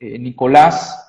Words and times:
eh, 0.00 0.18
Nicolás, 0.18 1.06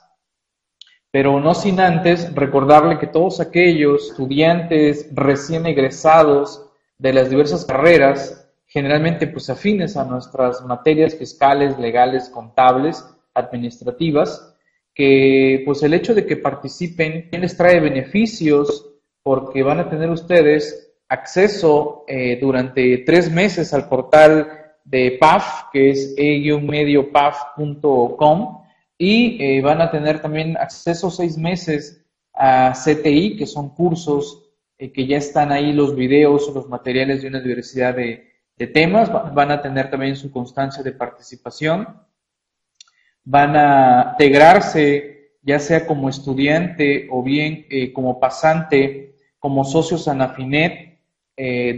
pero 1.09 1.39
no 1.39 1.53
sin 1.53 1.79
antes 1.79 2.33
recordarle 2.35 2.99
que 2.99 3.07
todos 3.07 3.39
aquellos 3.39 4.09
estudiantes 4.09 5.09
recién 5.13 5.65
egresados 5.65 6.69
de 6.97 7.13
las 7.13 7.29
diversas 7.29 7.65
carreras, 7.65 8.49
generalmente 8.67 9.27
pues 9.27 9.49
afines 9.49 9.97
a 9.97 10.05
nuestras 10.05 10.63
materias 10.65 11.15
fiscales, 11.15 11.77
legales, 11.79 12.29
contables, 12.29 13.03
administrativas, 13.33 14.55
que 14.93 15.63
pues 15.65 15.83
el 15.83 15.93
hecho 15.93 16.13
de 16.13 16.25
que 16.25 16.37
participen 16.37 17.29
les 17.31 17.57
trae 17.57 17.79
beneficios 17.79 18.89
porque 19.23 19.63
van 19.63 19.79
a 19.79 19.89
tener 19.89 20.09
ustedes 20.09 20.93
acceso 21.09 22.03
eh, 22.07 22.37
durante 22.39 22.99
tres 22.99 23.31
meses 23.31 23.73
al 23.73 23.89
portal 23.89 24.61
de 24.83 25.17
PAF, 25.19 25.63
que 25.71 25.91
es 25.91 26.13
e-mediopaf.com, 26.17 28.60
y 29.03 29.43
eh, 29.43 29.61
van 29.61 29.81
a 29.81 29.89
tener 29.89 30.21
también 30.21 30.55
acceso 30.57 31.09
seis 31.09 31.35
meses 31.35 32.05
a 32.35 32.71
CTI, 32.71 33.35
que 33.35 33.47
son 33.47 33.69
cursos 33.73 34.43
eh, 34.77 34.91
que 34.91 35.07
ya 35.07 35.17
están 35.17 35.51
ahí 35.51 35.73
los 35.73 35.95
videos 35.95 36.47
o 36.47 36.53
los 36.53 36.69
materiales 36.69 37.23
de 37.23 37.29
una 37.29 37.39
diversidad 37.39 37.95
de, 37.95 38.29
temas. 38.75 39.11
Van 39.33 39.49
a 39.49 39.59
tener 39.59 39.89
también 39.89 40.15
su 40.15 40.31
constancia 40.31 40.83
de 40.83 40.91
participación. 40.91 41.99
Van 43.23 43.55
a 43.55 44.09
integrarse 44.11 45.31
ya 45.41 45.57
sea 45.57 45.87
como 45.87 46.07
estudiante 46.07 47.07
o 47.09 47.23
bien 47.23 47.65
eh, 47.71 47.91
como 47.91 48.19
pasante, 48.19 49.15
como 49.39 49.63
socios 49.63 50.07
Anafinet 50.07 50.99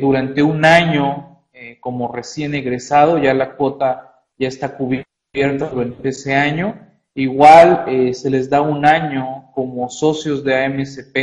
durante 0.02 0.44
un 0.44 0.66
año 0.66 1.46
como 1.80 2.12
recién 2.12 2.54
egresado, 2.54 3.18
ya 3.18 3.34
la 3.34 3.56
cuota 3.56 4.26
ya 4.38 4.50
está 4.50 4.76
cubierta 4.76 5.70
durante 5.70 6.10
ese 6.10 6.36
año. 6.36 6.93
Igual 7.16 7.86
eh, 7.88 8.14
se 8.14 8.30
les 8.30 8.50
da 8.50 8.62
un 8.62 8.86
año 8.86 9.52
como 9.54 9.88
socios 9.90 10.44
de 10.44 10.66
AMSP 10.66 11.16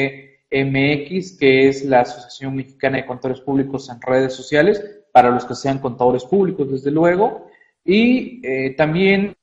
MX, 0.51 1.37
que 1.39 1.69
es 1.69 1.85
la 1.85 2.01
Asociación 2.01 2.55
Mexicana 2.57 2.99
de 2.99 3.07
Contadores 3.07 3.43
Públicos 3.43 3.89
en 3.89 4.01
redes 4.01 4.35
sociales, 4.35 4.85
para 5.13 5.31
los 5.31 5.45
que 5.45 5.55
sean 5.55 5.79
contadores 5.81 6.25
públicos, 6.25 6.71
desde 6.71 6.91
luego. 6.91 7.47
Y 7.85 8.41
eh, 8.47 8.75
también 8.77 9.35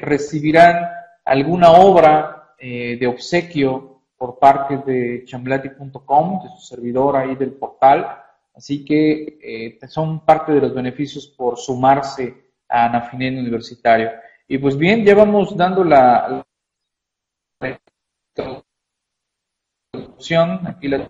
recibirán 0.00 0.86
alguna 1.24 1.72
obra 1.72 2.54
eh, 2.58 2.96
de 2.98 3.06
obsequio 3.06 4.02
por 4.16 4.38
parte 4.38 4.78
de 4.78 5.24
chamblati.com, 5.24 6.42
de 6.42 6.48
su 6.50 6.60
servidor 6.60 7.16
ahí 7.16 7.34
del 7.34 7.52
portal. 7.52 8.21
Así 8.54 8.84
que 8.84 9.38
eh, 9.42 9.78
son 9.88 10.24
parte 10.24 10.52
de 10.52 10.60
los 10.60 10.74
beneficios 10.74 11.26
por 11.26 11.58
sumarse 11.58 12.52
a 12.68 12.86
Anafinen 12.86 13.38
Universitario. 13.38 14.10
Y 14.46 14.58
pues 14.58 14.76
bien, 14.76 15.04
ya 15.04 15.14
vamos 15.14 15.56
dando 15.56 15.82
la, 15.84 16.44
introducción, 19.92 20.66
aquí 20.66 20.88
la 20.88 21.08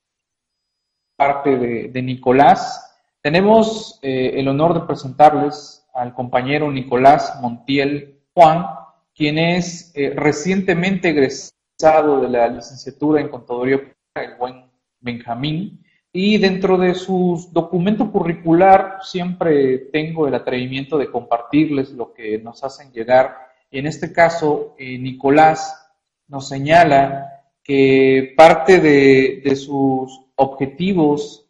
parte 1.16 1.56
de, 1.88 2.02
Nicolás. 2.02 2.96
Tenemos 3.20 3.98
eh, 4.02 4.32
el 4.34 4.48
honor 4.48 4.74
de 4.74 4.86
presentarles 4.86 5.84
al 5.94 6.14
compañero 6.14 6.70
Nicolás 6.70 7.38
Montiel 7.40 8.20
Juan, 8.34 8.66
quien 9.14 9.38
es 9.38 9.92
eh, 9.94 10.12
recientemente 10.14 11.10
egresado 11.10 12.20
de 12.20 12.28
la 12.28 12.48
licenciatura 12.48 13.20
en 13.20 13.28
Contaduría 13.28 13.80
el 14.14 14.36
buen 14.36 14.70
Benjamín, 15.00 15.84
y 16.12 16.38
dentro 16.38 16.76
de 16.76 16.94
su 16.94 17.48
documento 17.52 18.10
curricular 18.12 18.98
siempre 19.02 19.78
tengo 19.92 20.28
el 20.28 20.34
atrevimiento 20.34 20.98
de 20.98 21.10
compartirles 21.10 21.90
lo 21.90 22.12
que 22.12 22.38
nos 22.38 22.62
hacen 22.64 22.92
llegar. 22.92 23.36
En 23.70 23.86
este 23.86 24.12
caso, 24.12 24.74
eh, 24.78 24.98
Nicolás 24.98 25.90
nos 26.28 26.48
señala 26.48 27.44
que 27.64 28.34
parte 28.36 28.80
de 28.80 29.56
sus 29.56 30.20
objetivos 30.34 31.42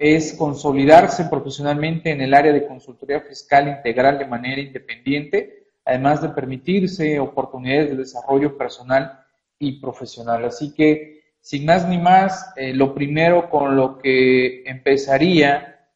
es 0.00 0.32
consolidarse 0.32 1.26
profesionalmente 1.26 2.10
en 2.10 2.22
el 2.22 2.32
área 2.32 2.54
de 2.54 2.66
consultoría 2.66 3.20
fiscal 3.20 3.68
integral 3.68 4.18
de 4.18 4.24
manera 4.24 4.58
independiente, 4.58 5.66
además 5.84 6.22
de 6.22 6.30
permitirse 6.30 7.20
oportunidades 7.20 7.90
de 7.90 7.96
desarrollo 7.96 8.56
personal 8.56 9.20
y 9.58 9.78
profesional. 9.78 10.46
Así 10.46 10.72
que, 10.72 11.19
sin 11.40 11.64
más 11.66 11.88
ni 11.88 11.98
más, 11.98 12.52
eh, 12.56 12.72
lo 12.74 12.94
primero 12.94 13.50
con 13.50 13.76
lo 13.76 13.98
que 13.98 14.62
empezaría, 14.64 15.88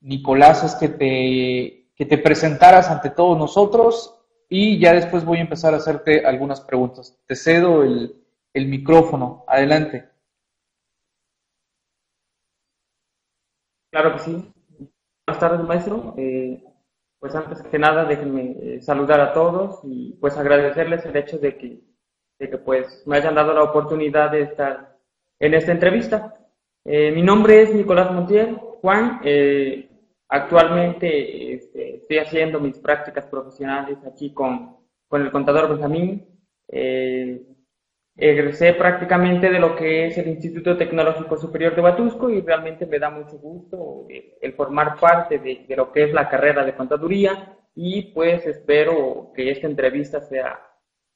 Nicolás, 0.00 0.64
es 0.64 0.74
que 0.74 0.88
te, 0.88 1.90
que 1.94 2.06
te 2.06 2.18
presentaras 2.18 2.90
ante 2.90 3.10
todos 3.10 3.38
nosotros 3.38 4.20
y 4.48 4.78
ya 4.78 4.92
después 4.92 5.24
voy 5.24 5.38
a 5.38 5.42
empezar 5.42 5.74
a 5.74 5.78
hacerte 5.78 6.26
algunas 6.26 6.60
preguntas. 6.60 7.18
Te 7.26 7.36
cedo 7.36 7.82
el, 7.82 8.22
el 8.52 8.66
micrófono. 8.66 9.44
Adelante. 9.48 10.08
Claro 13.90 14.12
que 14.12 14.18
sí. 14.18 14.52
Buenas 15.26 15.40
tardes, 15.40 15.66
maestro. 15.66 16.14
Eh, 16.18 16.62
pues 17.18 17.34
antes 17.34 17.62
que 17.62 17.78
nada 17.78 18.04
déjenme 18.04 18.56
eh, 18.60 18.82
saludar 18.82 19.20
a 19.20 19.32
todos 19.32 19.80
y 19.84 20.12
pues 20.20 20.36
agradecerles 20.36 21.04
el 21.06 21.16
hecho 21.16 21.38
de 21.38 21.56
que, 21.56 21.80
de 22.38 22.50
que 22.50 22.58
pues 22.58 23.02
me 23.06 23.16
hayan 23.16 23.34
dado 23.34 23.52
la 23.54 23.62
oportunidad 23.62 24.30
de 24.30 24.42
estar 24.42 24.96
en 25.38 25.54
esta 25.54 25.72
entrevista. 25.72 26.34
Eh, 26.84 27.10
mi 27.12 27.22
nombre 27.22 27.62
es 27.62 27.74
Nicolás 27.74 28.12
Montiel 28.12 28.56
Juan. 28.80 29.20
Eh, 29.24 29.88
actualmente 30.28 31.54
este, 31.54 31.96
estoy 31.96 32.18
haciendo 32.18 32.60
mis 32.60 32.78
prácticas 32.78 33.26
profesionales 33.26 33.98
aquí 34.06 34.32
con, 34.32 34.76
con 35.08 35.22
el 35.22 35.30
contador 35.30 35.68
Benjamín 35.68 36.26
egresé 38.16 38.74
prácticamente 38.74 39.50
de 39.50 39.58
lo 39.58 39.74
que 39.74 40.06
es 40.06 40.18
el 40.18 40.28
Instituto 40.28 40.76
Tecnológico 40.76 41.36
Superior 41.36 41.74
de 41.74 41.82
Batusco 41.82 42.30
y 42.30 42.40
realmente 42.40 42.86
me 42.86 42.98
da 42.98 43.10
mucho 43.10 43.38
gusto 43.38 44.06
el, 44.40 44.52
formar 44.52 44.98
parte 45.00 45.38
de, 45.38 45.66
lo 45.76 45.90
que 45.90 46.04
es 46.04 46.12
la 46.12 46.28
carrera 46.28 46.64
de 46.64 46.74
contaduría 46.74 47.56
y 47.74 48.12
pues 48.12 48.46
espero 48.46 49.32
que 49.34 49.50
esta 49.50 49.66
entrevista 49.66 50.20
sea, 50.20 50.60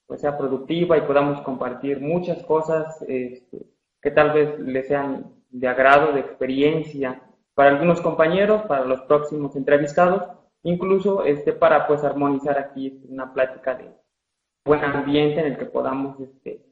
pues 0.09 0.23
sea 0.23 0.39
productiva 0.39 0.97
y 0.97 1.03
podamos 1.03 1.43
compartir 1.43 2.01
muchas 2.01 2.43
cosas 2.45 3.01
este, 3.07 3.67
que 4.01 4.11
tal 4.11 4.33
vez 4.33 4.59
les 4.59 4.89
sean 4.89 5.35
de 5.51 5.69
agrado, 5.69 6.13
de 6.13 6.21
experiencia 6.21 7.23
para 7.55 7.71
algunos 7.71 8.01
compañeros, 8.01 8.63
para 8.63 8.87
los 8.87 9.03
próximos 9.03 9.55
entrevistados, 9.55 10.23
incluso 10.63 11.25
este, 11.25 11.53
para 11.53 11.87
pues 11.87 12.03
armonizar 12.05 12.59
aquí 12.59 13.03
una 13.09 13.35
plática 13.35 13.75
de 13.75 13.91
buen 14.65 14.83
ambiente 14.83 15.41
en 15.41 15.47
el 15.47 15.59
que 15.59 15.67
podamos 15.67 16.19
este, 16.21 16.65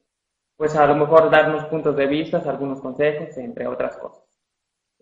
pues 0.57 0.75
a 0.75 0.87
lo 0.87 0.97
mejor 0.97 1.31
darnos 1.31 1.67
puntos 1.67 1.95
de 1.95 2.07
vista, 2.07 2.39
algunos 2.39 2.81
consejos, 2.81 3.37
entre 3.37 3.67
otras 3.67 3.99
cosas. 3.99 4.25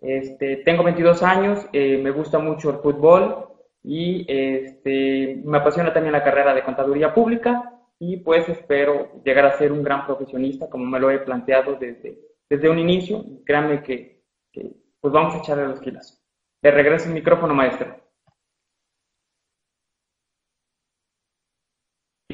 Este, 0.01 0.57
tengo 0.57 0.83
22 0.83 1.23
años, 1.23 1.65
eh, 1.71 1.97
me 2.03 2.11
gusta 2.11 2.37
mucho 2.37 2.69
el 2.69 2.77
fútbol 2.79 3.47
y 3.81 4.25
este, 4.27 5.41
me 5.45 5.59
apasiona 5.59 5.93
también 5.93 6.11
la 6.11 6.23
carrera 6.23 6.53
de 6.53 6.63
contaduría 6.63 7.13
pública 7.13 7.71
y 7.99 8.17
pues 8.17 8.47
espero 8.49 9.21
llegar 9.23 9.45
a 9.45 9.57
ser 9.57 9.71
un 9.71 9.83
gran 9.83 10.05
profesionista 10.05 10.69
como 10.69 10.85
me 10.85 10.99
lo 10.99 11.09
he 11.09 11.19
planteado 11.19 11.75
desde, 11.75 12.19
desde 12.49 12.69
un 12.69 12.79
inicio. 12.79 13.23
Créanme 13.45 13.81
que, 13.83 14.23
pues 14.99 15.13
vamos 15.13 15.35
a 15.35 15.39
echarle 15.39 15.67
los 15.67 15.79
kilos. 15.79 16.21
Le 16.61 16.71
regreso 16.71 17.07
el 17.07 17.13
micrófono, 17.13 17.53
maestro. 17.53 17.95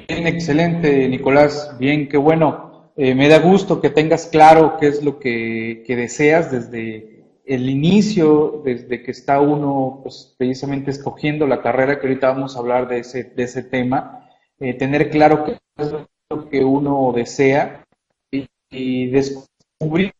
Bien, 0.08 0.28
excelente, 0.28 1.08
Nicolás. 1.08 1.76
Bien, 1.78 2.08
qué 2.08 2.18
bueno. 2.18 2.94
Eh, 2.98 3.16
me 3.16 3.30
da 3.30 3.40
gusto 3.40 3.82
que 3.82 3.90
tengas 3.90 4.28
claro 4.28 4.78
qué 4.80 4.88
es 4.88 5.04
lo 5.04 5.20
que, 5.20 5.84
deseas 5.88 6.52
desde 6.52 7.26
el 7.46 7.70
inicio, 7.70 8.62
desde 8.64 9.04
que 9.04 9.12
está 9.12 9.42
uno 9.42 10.00
pues, 10.04 10.36
precisamente 10.38 10.92
escogiendo 10.92 11.48
la 11.48 11.62
carrera, 11.62 12.00
que 12.00 12.08
ahorita 12.08 12.30
vamos 12.30 12.56
a 12.56 12.60
hablar 12.60 12.88
de 12.88 13.00
ese, 13.00 13.24
de 13.24 13.44
ese 13.44 13.64
tema, 13.64 14.21
eh, 14.62 14.76
tener 14.76 15.10
claro 15.10 15.44
qué 15.44 15.58
es 15.78 15.92
lo 16.30 16.50
que 16.50 16.64
uno 16.64 17.12
desea 17.16 17.84
y, 18.32 19.08
descubrir 19.08 20.14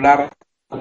largo 0.00 0.30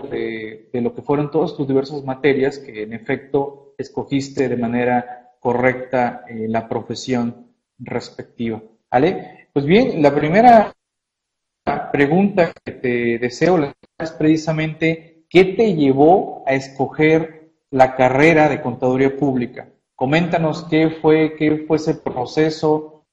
de, 0.09 0.69
lo 0.73 0.95
que 0.95 1.01
fueron 1.01 1.29
todas 1.29 1.55
tus 1.55 1.67
diversas 1.67 2.03
materias 2.03 2.57
que 2.59 2.83
en 2.83 2.93
efecto 2.93 3.75
escogiste 3.77 4.47
de 4.47 4.55
manera 4.55 5.33
correcta 5.39 6.23
eh, 6.29 6.47
la 6.47 6.67
profesión 6.69 7.53
respectiva. 7.77 8.61
Pues 9.53 9.65
bien, 9.65 10.01
la 10.01 10.15
primera 10.15 10.73
pregunta 11.91 12.53
que 12.63 12.71
te 12.71 13.19
deseo 13.19 13.73
es 13.99 14.11
precisamente, 14.11 15.25
¿qué 15.29 15.43
te 15.43 15.75
llevó 15.75 16.43
a 16.47 16.53
escoger 16.53 17.51
la 17.69 17.95
carrera 17.97 18.47
de 18.47 18.61
contaduría 18.61 19.17
pública? 19.17 19.70
Coméntanos 20.01 20.63
qué 20.63 20.89
fue, 20.89 21.35
qué 21.35 21.63
fue 21.67 21.77
ese 21.77 21.93
proceso. 21.93 23.05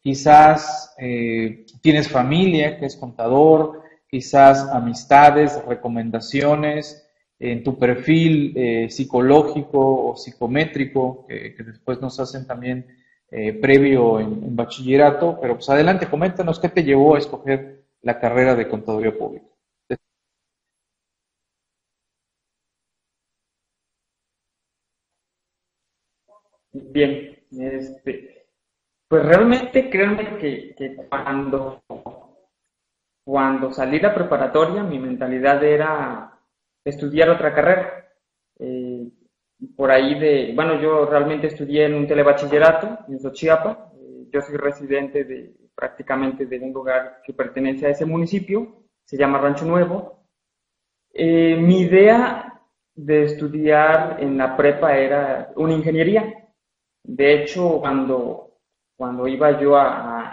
Quizás 0.00 0.94
eh, 0.96 1.66
tienes 1.82 2.08
familia 2.08 2.78
que 2.78 2.86
es 2.86 2.96
contador, 2.96 3.82
quizás 4.08 4.66
amistades, 4.70 5.62
recomendaciones, 5.66 7.06
en 7.38 7.62
tu 7.62 7.78
perfil 7.78 8.54
eh, 8.56 8.88
psicológico 8.88 10.06
o 10.06 10.16
psicométrico, 10.16 11.26
que, 11.28 11.54
después 11.62 12.00
nos 12.00 12.18
hacen 12.18 12.46
también 12.46 12.86
eh, 13.30 13.52
previo 13.52 14.20
en, 14.20 14.56
bachillerato, 14.56 15.36
pero 15.38 15.56
pues 15.56 15.68
adelante, 15.68 16.06
coméntanos 16.08 16.58
qué 16.58 16.70
te 16.70 16.82
llevó 16.82 17.16
a 17.16 17.18
escoger 17.18 17.84
la 18.00 18.18
carrera 18.18 18.54
de 18.54 18.68
contaduría 18.68 19.12
pública. 19.18 19.49
Bien, 26.72 27.36
este, 27.58 28.46
pues 29.08 29.24
realmente 29.24 29.90
créanme 29.90 30.38
que, 30.38 30.96
cuando 31.08 31.82
cuando 33.24 33.72
salí 33.72 33.98
de 33.98 34.08
la 34.08 34.14
preparatoria, 34.14 34.82
mi 34.82 34.98
mentalidad 34.98 35.62
era 35.62 36.38
estudiar 36.84 37.30
otra 37.30 37.54
carrera. 37.54 38.08
Eh, 38.58 39.08
por 39.76 39.90
ahí 39.90 40.18
de, 40.18 40.52
bueno, 40.54 40.80
yo 40.80 41.06
realmente 41.06 41.48
estudié 41.48 41.86
en 41.86 41.94
un 41.94 42.06
telebachillerato 42.06 42.98
en 43.08 43.20
Xochiapa. 43.20 43.92
Eh, 43.94 44.26
yo 44.32 44.40
soy 44.40 44.56
residente 44.56 45.24
de 45.24 45.54
prácticamente 45.74 46.46
de 46.46 46.58
un 46.58 46.72
lugar 46.72 47.20
que 47.24 47.32
pertenece 47.32 47.86
a 47.86 47.90
ese 47.90 48.04
municipio, 48.04 48.84
se 49.04 49.16
llama 49.16 49.38
Rancho 49.38 49.64
Nuevo. 49.64 50.24
Eh, 51.12 51.56
mi 51.56 51.80
idea 51.82 52.60
de 52.94 53.24
estudiar 53.24 54.18
en 54.20 54.36
la 54.38 54.56
prepa 54.56 54.96
era 54.96 55.52
una 55.56 55.74
ingeniería. 55.74 56.39
De 57.12 57.42
hecho, 57.42 57.80
cuando, 57.80 58.52
cuando 58.96 59.26
iba 59.26 59.60
yo 59.60 59.76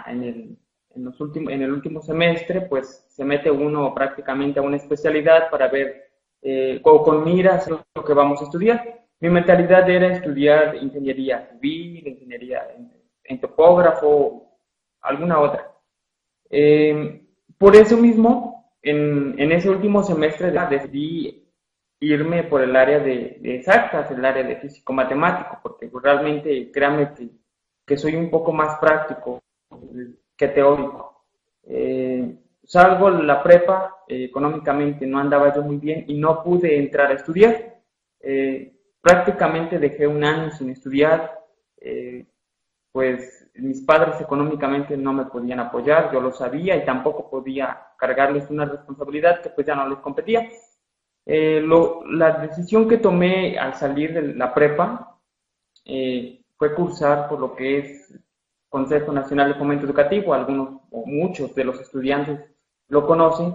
en 0.06 0.22
el 0.22 0.58
en, 0.94 1.04
los 1.04 1.20
últimos, 1.20 1.52
en 1.52 1.62
el 1.62 1.72
último 1.72 2.00
semestre, 2.00 2.60
pues 2.62 3.04
se 3.08 3.24
mete 3.24 3.50
uno 3.50 3.92
prácticamente 3.94 4.60
a 4.60 4.62
una 4.62 4.76
especialidad 4.76 5.50
para 5.50 5.68
ver 5.68 6.08
eh, 6.40 6.80
o 6.84 7.02
con 7.02 7.24
miras 7.24 7.68
lo 7.68 8.04
que 8.04 8.12
vamos 8.12 8.40
a 8.40 8.44
estudiar. 8.44 9.06
Mi 9.20 9.28
mentalidad 9.28 9.90
era 9.90 10.14
estudiar 10.14 10.76
ingeniería 10.76 11.48
civil, 11.50 12.06
ingeniería 12.06 12.62
en, 13.24 13.40
topógrafo, 13.40 14.56
alguna 15.00 15.40
otra. 15.40 15.72
Eh, 16.48 17.22
por 17.58 17.74
eso 17.74 17.96
mismo, 17.96 18.72
en, 18.82 19.34
en, 19.36 19.50
ese 19.50 19.68
último 19.68 20.04
semestre 20.04 20.52
decidí 20.70 21.47
irme 22.00 22.44
por 22.44 22.62
el 22.62 22.74
área 22.76 23.00
de, 23.00 23.38
de 23.40 23.56
exactas, 23.56 24.10
el 24.10 24.24
área 24.24 24.44
de 24.44 24.56
físico-matemático, 24.56 25.58
porque 25.62 25.90
realmente 26.02 26.70
créanme 26.70 27.14
que, 27.14 27.28
que 27.84 27.96
soy 27.96 28.14
un 28.14 28.30
poco 28.30 28.52
más 28.52 28.78
práctico 28.78 29.42
que 30.36 30.48
teórico. 30.48 31.24
Eh, 31.64 32.38
salgo 32.64 33.10
la 33.10 33.42
prepa, 33.42 33.96
eh, 34.06 34.24
económicamente 34.24 35.06
no 35.06 35.18
andaba 35.18 35.54
yo 35.54 35.62
muy 35.62 35.78
bien 35.78 36.04
y 36.06 36.18
no 36.18 36.42
pude 36.42 36.78
entrar 36.78 37.10
a 37.10 37.14
estudiar. 37.14 37.80
Eh, 38.20 38.74
prácticamente 39.00 39.78
dejé 39.78 40.06
un 40.06 40.22
año 40.22 40.50
sin 40.50 40.70
estudiar, 40.70 41.34
pues 42.92 43.48
mis 43.54 43.82
padres 43.82 44.20
económicamente 44.20 44.96
no 44.96 45.12
me 45.12 45.26
podían 45.26 45.60
apoyar, 45.60 46.12
yo 46.12 46.20
lo 46.20 46.32
sabía 46.32 46.76
y 46.76 46.84
tampoco 46.84 47.30
podía 47.30 47.86
cargarles 47.96 48.50
una 48.50 48.64
responsabilidad 48.64 49.40
que 49.40 49.50
pues 49.50 49.66
ya 49.66 49.76
no 49.76 49.88
les 49.88 49.98
competía. 49.98 50.48
La 51.28 52.38
decisión 52.40 52.88
que 52.88 52.98
tomé 52.98 53.58
al 53.58 53.74
salir 53.74 54.14
de 54.14 54.34
la 54.34 54.54
prepa 54.54 55.20
fue 55.84 56.74
cursar 56.74 57.28
por 57.28 57.38
lo 57.38 57.54
que 57.54 57.78
es 57.78 58.18
Consejo 58.68 59.12
Nacional 59.12 59.52
de 59.52 59.58
Fomento 59.58 59.86
Educativo, 59.86 60.34
algunos 60.34 60.80
o 60.90 61.06
muchos 61.06 61.54
de 61.54 61.64
los 61.64 61.80
estudiantes 61.80 62.40
lo 62.88 63.06
conocen, 63.06 63.54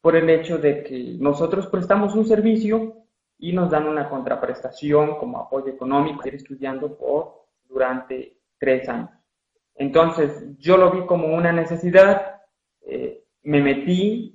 por 0.00 0.16
el 0.16 0.28
hecho 0.28 0.58
de 0.58 0.82
que 0.82 1.16
nosotros 1.18 1.66
prestamos 1.68 2.14
un 2.14 2.26
servicio 2.26 3.04
y 3.38 3.52
nos 3.52 3.70
dan 3.70 3.86
una 3.88 4.08
contraprestación 4.08 5.16
como 5.16 5.38
apoyo 5.38 5.68
económico 5.68 6.28
ir 6.28 6.34
estudiando 6.34 6.96
por 6.96 7.46
durante 7.66 8.38
tres 8.58 8.88
años. 8.88 9.10
Entonces, 9.74 10.44
yo 10.58 10.76
lo 10.76 10.90
vi 10.90 11.06
como 11.06 11.34
una 11.34 11.52
necesidad, 11.52 12.42
eh, 12.82 13.24
me 13.42 13.60
metí 13.60 14.33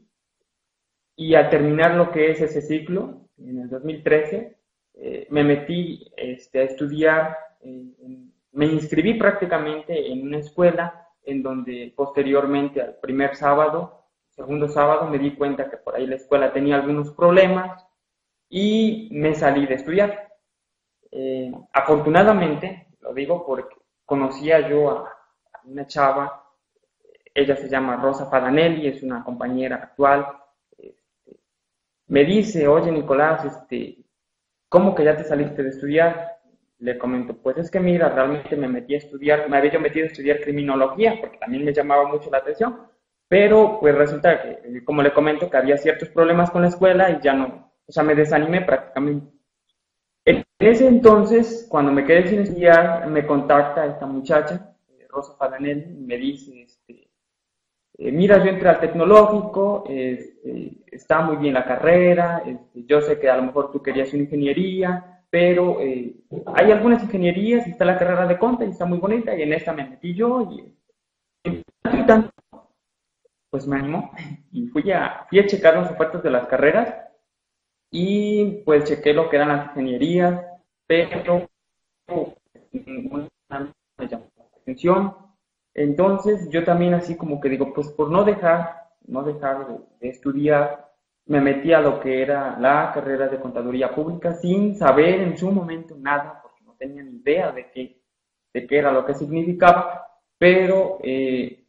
y 1.19 1.35
al 1.35 1.49
terminar 1.49 1.95
lo 1.95 2.11
que 2.11 2.31
es 2.31 2.41
ese 2.41 2.61
ciclo, 2.61 3.27
en 3.37 3.61
el 3.61 3.69
2013, 3.69 4.57
eh, 4.95 5.27
me 5.29 5.43
metí 5.43 6.11
este, 6.17 6.59
a 6.59 6.63
estudiar 6.63 7.37
en 7.61 8.29
me 8.51 8.65
inscribí 8.65 9.13
prácticamente 9.13 10.11
en 10.11 10.23
una 10.23 10.39
escuela 10.39 11.07
en 11.23 11.43
donde 11.43 11.93
posteriormente 11.95 12.81
al 12.81 12.95
primer 12.95 13.35
sábado, 13.35 14.05
segundo 14.29 14.67
sábado, 14.67 15.07
me 15.07 15.19
di 15.19 15.35
cuenta 15.35 15.69
que 15.69 15.77
por 15.77 15.95
ahí 15.95 16.07
la 16.07 16.15
escuela 16.15 16.51
tenía 16.51 16.75
algunos 16.75 17.11
problemas 17.11 17.85
y 18.49 19.09
me 19.11 19.35
salí 19.35 19.65
de 19.65 19.75
estudiar. 19.75 20.29
Eh, 21.11 21.51
afortunadamente, 21.73 22.87
lo 23.01 23.13
digo 23.13 23.45
porque 23.45 23.75
conocía 24.05 24.67
yo 24.67 24.89
a, 24.89 25.13
una 25.65 25.85
chava, 25.85 26.43
ella 27.33 27.55
se 27.55 27.69
llama 27.69 27.97
Rosa 27.97 28.25
Fadanelli, 28.25 28.87
es 28.87 29.03
una 29.03 29.23
compañera 29.23 29.75
actual, 29.75 30.25
me 32.09 32.25
dice, 32.25 32.67
oye 32.67 32.91
Nicolás, 32.91 33.45
este, 33.45 33.99
¿cómo 34.67 34.93
que 34.93 35.05
ya 35.05 35.15
te 35.15 35.23
saliste 35.23 35.63
de 35.63 35.69
estudiar? 35.69 36.39
le 36.79 36.97
comento, 36.97 37.35
pues 37.35 37.57
es 37.57 37.69
que 37.69 37.79
mira, 37.79 38.09
realmente 38.09 38.55
me 38.55 38.67
metí 38.67 38.95
a 38.95 38.99
estudiar, 38.99 39.49
me 39.49 39.57
había 39.57 39.73
yo 39.73 39.79
metido 39.81 40.05
a 40.05 40.07
estudiar 40.07 40.39
criminología, 40.39 41.17
porque 41.19 41.37
también 41.37 41.65
me 41.65 41.73
llamaba 41.73 42.07
mucho 42.07 42.29
la 42.31 42.37
atención, 42.37 42.77
pero 43.27 43.79
pues 43.79 43.93
resulta 43.95 44.41
que, 44.41 44.49
eh, 44.63 44.83
como 44.85 45.03
le 45.03 45.13
comento, 45.13 45.49
que 45.49 45.57
había 45.57 45.77
ciertos 45.77 46.09
problemas 46.09 46.49
con 46.51 46.61
la 46.61 46.69
escuela 46.69 47.11
y 47.11 47.19
ya 47.21 47.33
no, 47.33 47.73
o 47.85 47.91
sea, 47.91 48.03
me 48.03 48.15
desanimé 48.15 48.61
prácticamente. 48.61 49.29
En 50.25 50.45
ese 50.59 50.87
entonces, 50.87 51.67
cuando 51.69 51.91
me 51.91 52.05
quedé 52.05 52.27
sin 52.27 52.41
estudiar, 52.41 53.07
me 53.07 53.25
contacta 53.25 53.85
esta 53.85 54.05
muchacha, 54.05 54.73
eh, 54.89 55.05
Rosa 55.09 55.37
Paganel, 55.37 55.95
y 55.97 56.01
me 56.01 56.17
dice, 56.17 56.65
eh, 58.01 58.13
mira, 58.13 58.41
yo 58.41 58.49
entré 58.49 58.69
al 58.69 58.79
tecnológico, 58.79 59.83
este, 59.89 60.71
está 60.89 61.19
muy 61.19 61.35
bien 61.35 61.53
la 61.53 61.65
carrera, 61.65 62.41
este, 62.45 62.85
yo 62.85 63.01
sé 63.01 63.19
que 63.19 63.29
a 63.29 63.35
lo 63.35 63.43
mejor 63.43 63.71
tú 63.73 63.81
querías 63.81 64.13
una 64.13 64.23
ingeniería, 64.23 65.21
pero 65.29 65.81
eh, 65.81 66.15
hay 66.55 66.71
algunas 66.71 67.03
ingenierías 67.03 67.67
y 67.67 67.71
está 67.71 67.83
la 67.83 67.97
carrera 67.97 68.25
de 68.25 68.37
conta 68.37 68.63
y 68.63 68.69
está 68.69 68.85
muy 68.85 68.99
bonita 68.99 69.35
y 69.35 69.41
en 69.41 69.51
esta 69.51 69.73
me 69.73 69.85
metí 69.85 70.13
yo 70.13 70.49
y, 70.49 70.73
pues 73.49 73.67
me 73.67 73.77
animó 73.77 74.11
y 74.53 74.67
fui 74.67 74.89
a, 74.93 75.25
fui 75.29 75.39
a 75.39 75.45
checar 75.45 75.75
las 75.75 75.91
ofertas 75.91 76.23
de 76.23 76.29
las 76.29 76.47
carreras 76.47 76.95
y 77.91 78.61
pues 78.63 78.85
chequé 78.85 79.13
lo 79.13 79.29
que 79.29 79.35
eran 79.35 79.49
las 79.49 79.67
ingenierías, 79.71 80.41
pero 80.87 81.49
ninguna 82.71 83.27
me 83.97 84.07
llamó 84.07 84.25
la 84.37 84.45
atención. 84.61 85.28
Entonces 85.73 86.49
yo 86.49 86.63
también 86.63 86.93
así 86.93 87.15
como 87.15 87.39
que 87.39 87.49
digo, 87.49 87.73
pues 87.73 87.89
por 87.89 88.09
no 88.09 88.23
dejar, 88.23 88.89
no 89.07 89.23
dejar 89.23 89.67
de 89.99 90.09
estudiar, 90.09 90.89
me 91.29 91.41
metí 91.41 91.71
a 91.73 91.79
lo 91.79 91.99
que 91.99 92.23
era 92.23 92.57
la 92.59 92.91
carrera 92.91 93.27
de 93.27 93.39
contaduría 93.39 93.93
pública 93.93 94.33
sin 94.33 94.75
saber 94.75 95.21
en 95.21 95.37
su 95.37 95.51
momento 95.51 95.95
nada, 95.95 96.39
porque 96.41 96.63
no 96.63 96.73
tenía 96.73 97.03
ni 97.03 97.17
idea 97.17 97.51
de 97.51 97.69
qué, 97.69 98.01
de 98.51 98.65
qué 98.65 98.79
era 98.79 98.91
lo 98.91 99.05
que 99.05 99.13
significaba, 99.13 100.07
pero 100.39 100.97
eh, 101.03 101.67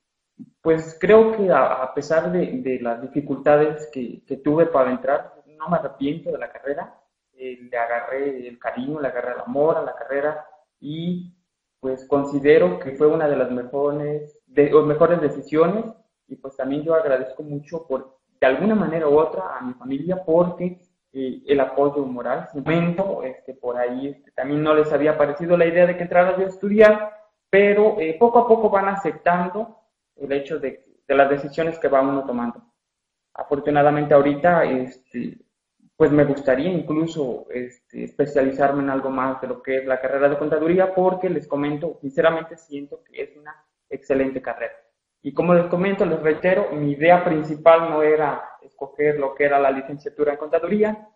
pues 0.63 0.97
creo 0.99 1.37
que 1.37 1.51
a, 1.53 1.93
pesar 1.95 2.33
de, 2.33 2.79
las 2.81 3.03
dificultades 3.03 3.91
que, 3.93 4.23
tuve 4.43 4.67
para 4.67 4.93
entrar, 4.93 5.35
no 5.59 5.69
me 5.69 5.77
arrepiento 5.77 6.33
de 6.33 6.39
la 6.39 6.51
carrera, 6.51 6.99
eh, 7.35 7.59
le 7.61 7.77
agarré 7.77 8.49
el 8.49 8.59
cariño, 8.59 8.99
le 8.99 9.09
agarré 9.09 9.33
el 9.33 9.41
amor 9.41 9.77
a 9.77 9.83
la 9.83 9.95
carrera 9.95 10.47
y 10.81 11.35
pues 11.81 12.07
considero 12.07 12.79
que 12.79 12.93
fue 12.93 13.07
una 13.07 13.27
de 13.27 13.37
las 13.37 13.51
mejores, 13.51 14.39
de, 14.47 14.71
mejores 14.83 15.21
decisiones 15.21 15.87
y 16.29 16.37
pues 16.37 16.57
también 16.57 16.83
yo 16.83 16.95
agradezco 16.95 17.43
mucho 17.43 17.87
por 17.87 18.19
de 18.41 18.47
alguna 18.47 18.75
manera 18.75 19.09
u 19.09 19.19
otra 19.19 19.59
a 19.59 19.63
mi 19.63 19.75
familia 19.75 20.23
porque 20.25 20.79
eh, 21.13 21.43
el 21.47 21.61
apoyo 21.61 22.05
moral. 22.07 22.49
En 22.55 22.63
momento, 22.63 23.23
este, 23.25 23.55
por 23.55 23.77
ahí 23.77 24.09
este, 24.09 24.31
también 24.31 24.63
no 24.63 24.75
les 24.75 24.93
había 24.93 25.19
parecido 25.19 25.57
la 25.57 25.67
idea 25.67 25.87
de 25.87 25.97
que 25.97 26.05
entrara 26.05 26.37
yo 26.37 26.45
a 26.45 26.49
estudiar, 26.49 27.13
pero 27.51 27.99
eh, 27.99 28.17
poco 28.19 28.39
a 28.39 28.49
poco 28.49 28.71
van 28.71 28.89
aceptando 28.89 29.77
el 30.17 30.31
hecho 30.33 30.59
de, 30.61 30.85
de, 31.07 31.15
las 31.15 31.29
decisiones 31.29 31.79
que 31.79 31.89
va 31.89 32.01
uno 32.01 32.25
tomando. 32.25 32.63
Afortunadamente 33.35 34.15
ahorita, 34.15 34.65
este, 34.65 35.39
pues 36.01 36.13
me 36.13 36.25
gustaría 36.25 36.71
incluso 36.71 37.45
este, 37.51 38.05
especializarme 38.05 38.83
en 38.83 38.89
algo 38.89 39.11
más 39.11 39.39
de 39.43 39.49
lo 39.49 39.61
que 39.61 39.77
es 39.77 39.85
la 39.85 40.01
carrera 40.01 40.31
de 40.31 40.39
contaduría 40.39 40.95
porque 40.95 41.29
les 41.29 41.47
comento, 41.47 41.99
sinceramente 42.01 42.57
siento 42.57 43.05
que 43.05 43.21
es 43.23 43.37
una 43.37 43.55
excelente 43.91 44.41
carrera. 44.41 44.73
Y 45.21 45.35
como 45.35 45.53
les 45.53 45.67
comento, 45.67 46.07
les 46.07 46.19
reitero, 46.23 46.71
mi 46.71 46.93
idea 46.93 47.23
principal 47.23 47.91
no 47.91 48.03
era 48.03 48.43
escoger 48.63 49.19
lo 49.19 49.35
que 49.35 49.45
era 49.45 49.59
la 49.59 49.71
licenciatura 49.71 50.33
en 50.33 50.39
contaduría, 50.39 51.07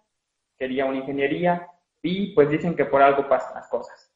quería 0.59 0.85
una 0.85 0.99
ingeniería 0.99 1.67
y 2.03 2.35
pues 2.35 2.51
dicen 2.51 2.77
que 2.77 2.85
por 2.85 3.01
algo 3.01 3.27
pasan 3.27 3.55
las 3.55 3.69
cosas. 3.69 4.13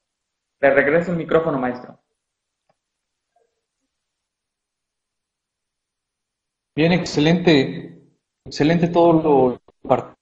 Le 0.60 0.68
regreso 0.68 1.12
el 1.12 1.16
micrófono, 1.16 1.58
maestro. 1.58 1.98
Bien, 6.76 6.92
excelente, 6.92 8.02
excelente 8.44 8.88
todo 8.88 9.58
lo. 9.88 10.17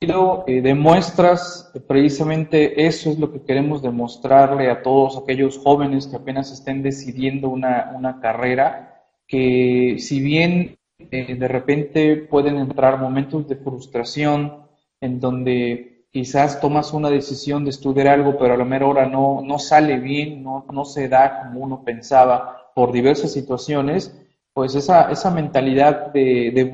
Eh, 0.00 0.60
demuestras 0.62 1.72
precisamente 1.88 2.86
eso 2.86 3.10
es 3.10 3.18
lo 3.18 3.32
que 3.32 3.42
queremos 3.42 3.82
demostrarle 3.82 4.70
a 4.70 4.80
todos 4.80 5.16
aquellos 5.16 5.58
jóvenes 5.58 6.06
que 6.06 6.14
apenas 6.14 6.52
estén 6.52 6.84
decidiendo 6.84 7.48
una, 7.48 7.92
una 7.96 8.20
carrera, 8.20 9.04
que 9.26 9.96
si 9.98 10.20
bien 10.20 10.78
eh, 11.00 11.34
de 11.34 11.48
repente 11.48 12.14
pueden 12.14 12.58
entrar 12.58 13.00
momentos 13.00 13.48
de 13.48 13.56
frustración 13.56 14.68
en 15.00 15.18
donde 15.18 16.06
quizás 16.12 16.60
tomas 16.60 16.92
una 16.92 17.10
decisión 17.10 17.64
de 17.64 17.70
estudiar 17.70 18.06
algo, 18.06 18.38
pero 18.38 18.54
a 18.54 18.56
la 18.56 18.64
mera 18.64 18.86
hora 18.86 19.06
no, 19.06 19.42
no 19.42 19.58
sale 19.58 19.98
bien, 19.98 20.44
no, 20.44 20.64
no 20.72 20.84
se 20.84 21.08
da 21.08 21.42
como 21.42 21.58
uno 21.58 21.82
pensaba 21.82 22.70
por 22.72 22.92
diversas 22.92 23.32
situaciones, 23.32 24.16
pues 24.52 24.76
esa, 24.76 25.10
esa 25.10 25.32
mentalidad 25.32 26.12
de, 26.12 26.52
de 26.54 26.64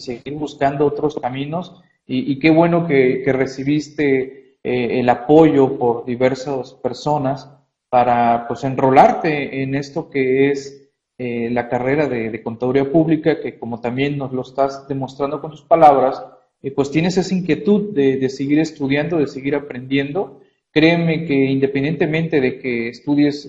seguir 0.00 0.34
buscando 0.34 0.86
otros 0.86 1.16
caminos 1.20 1.82
y, 2.12 2.40
qué 2.40 2.50
bueno 2.50 2.88
que, 2.88 3.22
recibiste 3.26 4.56
eh, 4.64 5.00
el 5.00 5.08
apoyo 5.08 5.78
por 5.78 6.04
diversas 6.04 6.74
personas 6.74 7.48
para 7.88 8.48
pues 8.48 8.64
enrolarte 8.64 9.62
en 9.62 9.76
esto 9.76 10.10
que 10.10 10.50
es 10.50 10.90
eh, 11.18 11.50
la 11.50 11.68
carrera 11.68 12.08
de, 12.08 12.42
contaduría 12.42 12.90
pública, 12.90 13.40
que 13.40 13.58
como 13.58 13.80
también 13.80 14.18
nos 14.18 14.32
lo 14.32 14.42
estás 14.42 14.88
demostrando 14.88 15.40
con 15.40 15.52
tus 15.52 15.62
palabras, 15.62 16.20
eh, 16.62 16.72
pues 16.72 16.90
tienes 16.90 17.16
esa 17.16 17.32
inquietud 17.32 17.94
de, 17.94 18.16
de, 18.16 18.28
seguir 18.28 18.58
estudiando, 18.58 19.18
de 19.18 19.28
seguir 19.28 19.54
aprendiendo. 19.54 20.40
Créeme 20.72 21.26
que 21.26 21.34
independientemente 21.34 22.40
de 22.40 22.58
que 22.58 22.88
estudies 22.88 23.48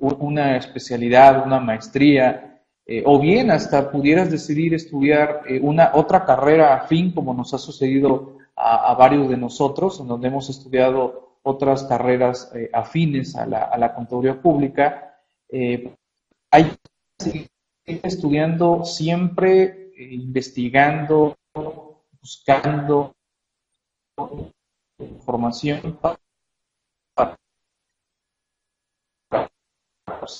una 0.00 0.56
especialidad, 0.56 1.46
una 1.46 1.60
maestría, 1.60 2.53
eh, 2.86 3.02
o 3.06 3.18
bien 3.18 3.50
hasta 3.50 3.90
pudieras 3.90 4.30
decidir 4.30 4.74
estudiar 4.74 5.42
eh, 5.48 5.58
una 5.60 5.92
otra 5.94 6.24
carrera 6.26 6.74
afín, 6.74 7.12
como 7.12 7.32
nos 7.32 7.54
ha 7.54 7.58
sucedido 7.58 8.36
a, 8.56 8.94
varios 8.94 9.28
de 9.28 9.36
nosotros, 9.36 9.98
en 10.00 10.06
donde 10.06 10.28
hemos 10.28 10.48
estudiado 10.50 11.38
otras 11.42 11.84
carreras 11.84 12.52
eh, 12.54 12.70
afines 12.72 13.34
a 13.36 13.46
la, 13.46 13.64
a 13.64 13.78
la 13.78 13.94
contaduría 13.94 14.40
pública. 14.40 15.16
hay 15.50 16.64
que 16.64 16.78
seguir 17.18 17.50
estudiando 17.84 18.84
siempre, 18.84 19.90
investigando, 19.96 21.36
buscando 22.20 23.14
información 24.98 25.98
para 26.00 26.18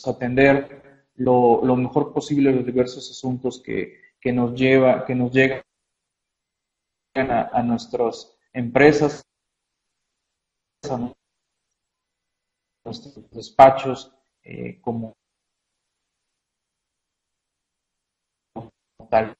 atender 0.06 0.83
lo, 1.16 1.64
lo 1.64 1.76
mejor 1.76 2.12
posible 2.12 2.52
los 2.52 2.66
diversos 2.66 3.10
asuntos 3.10 3.62
que, 3.62 4.00
que 4.20 4.32
nos 4.32 4.54
lleva, 4.54 5.04
que 5.04 5.14
nos 5.14 5.32
llegan 5.32 5.62
a, 7.14 7.50
a 7.52 7.62
nuestras 7.62 8.36
empresas, 8.52 9.22
a 10.90 11.12
nuestros 12.84 13.30
despachos, 13.30 14.12
eh, 14.42 14.80
como 14.80 15.14
tal. 19.10 19.36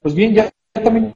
Pues 0.00 0.14
bien, 0.14 0.34
ya, 0.34 0.50
también 0.72 1.14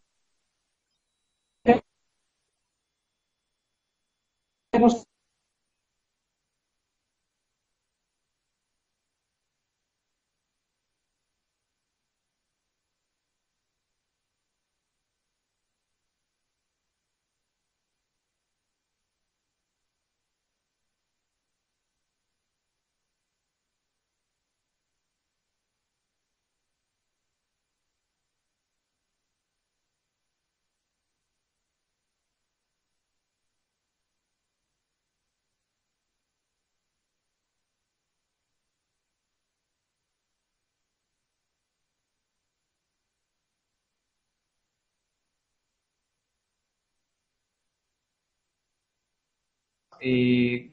Eh, 50.05 50.73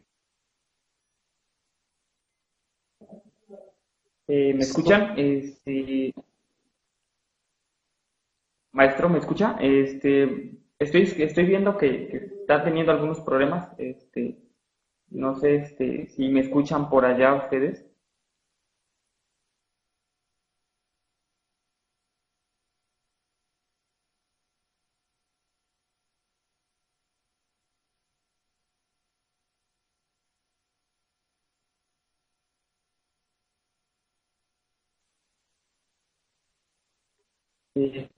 eh, 4.28 4.54
¿Me 4.56 4.60
escuchan? 4.60 5.14
Este, 5.18 6.14
maestro, 8.72 9.08
¿me 9.08 9.20
escucha? 9.20 9.56
Este, 9.62 10.58
estoy, 10.80 11.04
estoy 11.04 11.46
viendo 11.46 11.78
que, 11.78 12.32
está 12.42 12.64
teniendo 12.64 12.92
algunos 12.92 13.20
problemas. 13.22 13.70
Este, 13.78 14.40
no 15.10 15.36
sé 15.36 15.58
este, 15.58 16.08
si 16.08 16.30
me 16.30 16.40
escuchan 16.40 16.90
por 16.90 17.06
allá 17.06 17.36
ustedes. 17.36 17.86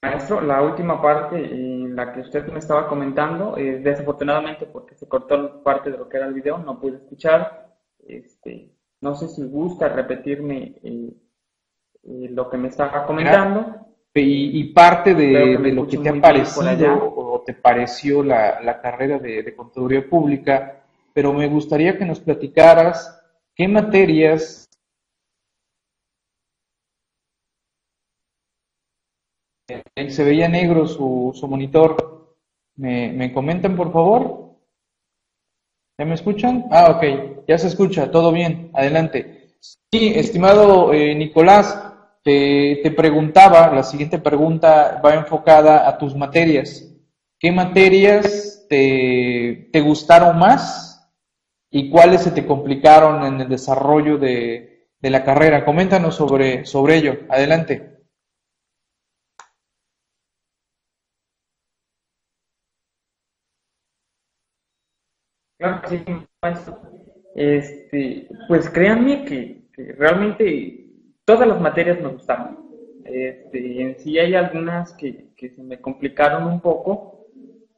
Maestro, 0.01 0.41
la 0.41 0.61
última 0.61 1.01
parte 1.01 1.35
en 1.37 1.95
la 1.95 2.13
que 2.13 2.21
usted 2.21 2.47
me 2.47 2.59
estaba 2.59 2.87
comentando, 2.87 3.57
eh, 3.57 3.79
desafortunadamente 3.79 4.65
porque 4.65 4.95
se 4.95 5.07
cortó 5.07 5.61
parte 5.63 5.91
de 5.91 5.97
lo 5.97 6.07
que 6.07 6.17
era 6.17 6.27
el 6.27 6.33
video, 6.33 6.57
no 6.57 6.79
pude 6.79 6.97
escuchar. 6.97 7.75
Este, 8.07 8.71
no 9.01 9.15
sé 9.15 9.27
si 9.27 9.43
gusta 9.43 9.89
repetirme 9.89 10.75
eh, 10.83 11.13
eh, 12.03 12.29
lo 12.31 12.49
que 12.49 12.57
me 12.57 12.69
estaba 12.69 13.05
comentando. 13.05 13.87
Y, 14.13 14.73
parte 14.73 15.15
de, 15.15 15.57
lo 15.71 15.87
que 15.87 15.97
te 15.97 16.09
ha 16.09 16.19
parecido 16.19 17.13
o 17.15 17.43
te 17.45 17.53
pareció 17.53 18.21
la, 18.21 18.79
carrera 18.81 19.19
de, 19.19 19.41
de 19.41 19.55
contaduría 19.55 20.05
pública, 20.09 20.83
pero 21.13 21.31
me 21.31 21.47
gustaría 21.47 21.97
que 21.97 22.03
nos 22.03 22.19
platicaras 22.19 23.23
qué 23.55 23.69
materias 23.69 24.60
se 29.95 30.23
veía 30.23 30.47
negro 30.47 30.87
su, 30.87 31.31
su 31.35 31.47
monitor. 31.47 32.35
¿Me, 32.75 33.11
¿Me, 33.11 33.33
comentan, 33.33 33.75
por 33.75 33.91
favor? 33.91 34.55
¿Ya 35.99 36.05
me 36.05 36.15
escuchan? 36.15 36.65
Ah, 36.71 36.91
ok, 36.91 37.45
ya 37.47 37.57
se 37.57 37.67
escucha, 37.67 38.09
todo 38.09 38.31
bien, 38.31 38.71
adelante. 38.73 39.55
Sí, 39.59 40.13
estimado 40.15 40.93
eh, 40.93 41.13
Nicolás, 41.13 41.93
te, 42.23 42.79
te, 42.81 42.91
preguntaba, 42.91 43.71
la 43.73 43.83
siguiente 43.83 44.17
pregunta 44.17 45.01
va 45.03 45.13
enfocada 45.13 45.87
a 45.87 45.97
tus 45.97 46.15
materias. 46.15 46.87
¿Qué 47.37 47.51
materias 47.51 48.65
te, 48.69 49.69
te 49.71 49.81
gustaron 49.81 50.39
más 50.39 51.11
y 51.69 51.89
cuáles 51.89 52.21
se 52.21 52.31
te 52.31 52.45
complicaron 52.45 53.25
en 53.25 53.41
el 53.41 53.49
desarrollo 53.49 54.17
de, 54.17 54.87
de 54.99 55.09
la 55.09 55.23
carrera? 55.23 55.65
Coméntanos 55.65 56.15
sobre, 56.15 56.65
sobre 56.65 56.97
ello, 56.97 57.19
adelante. 57.29 57.90
Este, 67.35 68.27
pues 68.47 68.69
créanme 68.69 69.25
que, 69.25 69.61
realmente 69.97 70.85
todas 71.25 71.47
las 71.47 71.59
materias 71.59 71.99
me 72.01 72.09
gustaron. 72.09 72.59
Este, 73.05 73.81
en 73.81 73.99
sí 73.99 74.17
hay 74.19 74.35
algunas 74.35 74.93
que, 74.93 75.31
se 75.37 75.63
me 75.63 75.79
complicaron 75.79 76.45
un 76.45 76.61
poco 76.61 77.27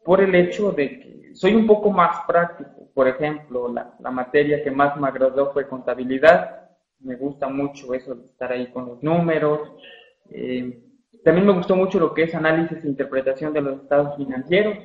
por 0.04 0.22
el 0.22 0.36
hecho 0.36 0.72
de 0.72 1.00
que 1.00 1.32
soy 1.34 1.56
un 1.56 1.68
poco 1.68 1.92
más 1.92 2.26
práctico. 2.28 2.90
Por 2.94 3.08
ejemplo, 3.08 3.72
la, 3.72 4.12
materia 4.12 4.64
que 4.64 4.72
más 4.72 5.00
me 5.00 5.08
agradó 5.08 5.52
fue 5.52 5.68
contabilidad. 5.68 6.70
Me 7.00 7.16
gusta 7.16 7.48
mucho 7.48 7.94
eso 7.94 8.16
de 8.16 8.26
estar 8.26 8.52
ahí 8.52 8.68
con 8.68 8.86
los 8.86 9.04
números. 9.04 9.60
Eh, 10.30 10.84
también 11.24 11.48
me 11.48 11.54
gustó 11.54 11.76
mucho 11.76 12.00
lo 12.00 12.14
que 12.14 12.24
es 12.24 12.36
análisis 12.36 12.84
e 12.84 12.88
interpretación 12.88 13.54
de 13.54 13.62
los 13.62 13.82
estados 13.82 14.16
financieros. 14.18 14.78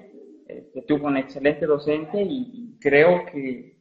Este, 0.46 0.82
tuve 0.82 1.02
un 1.02 1.16
excelente 1.16 1.66
docente 1.66 2.22
y 2.22 2.67
creo 2.80 3.26
que, 3.26 3.76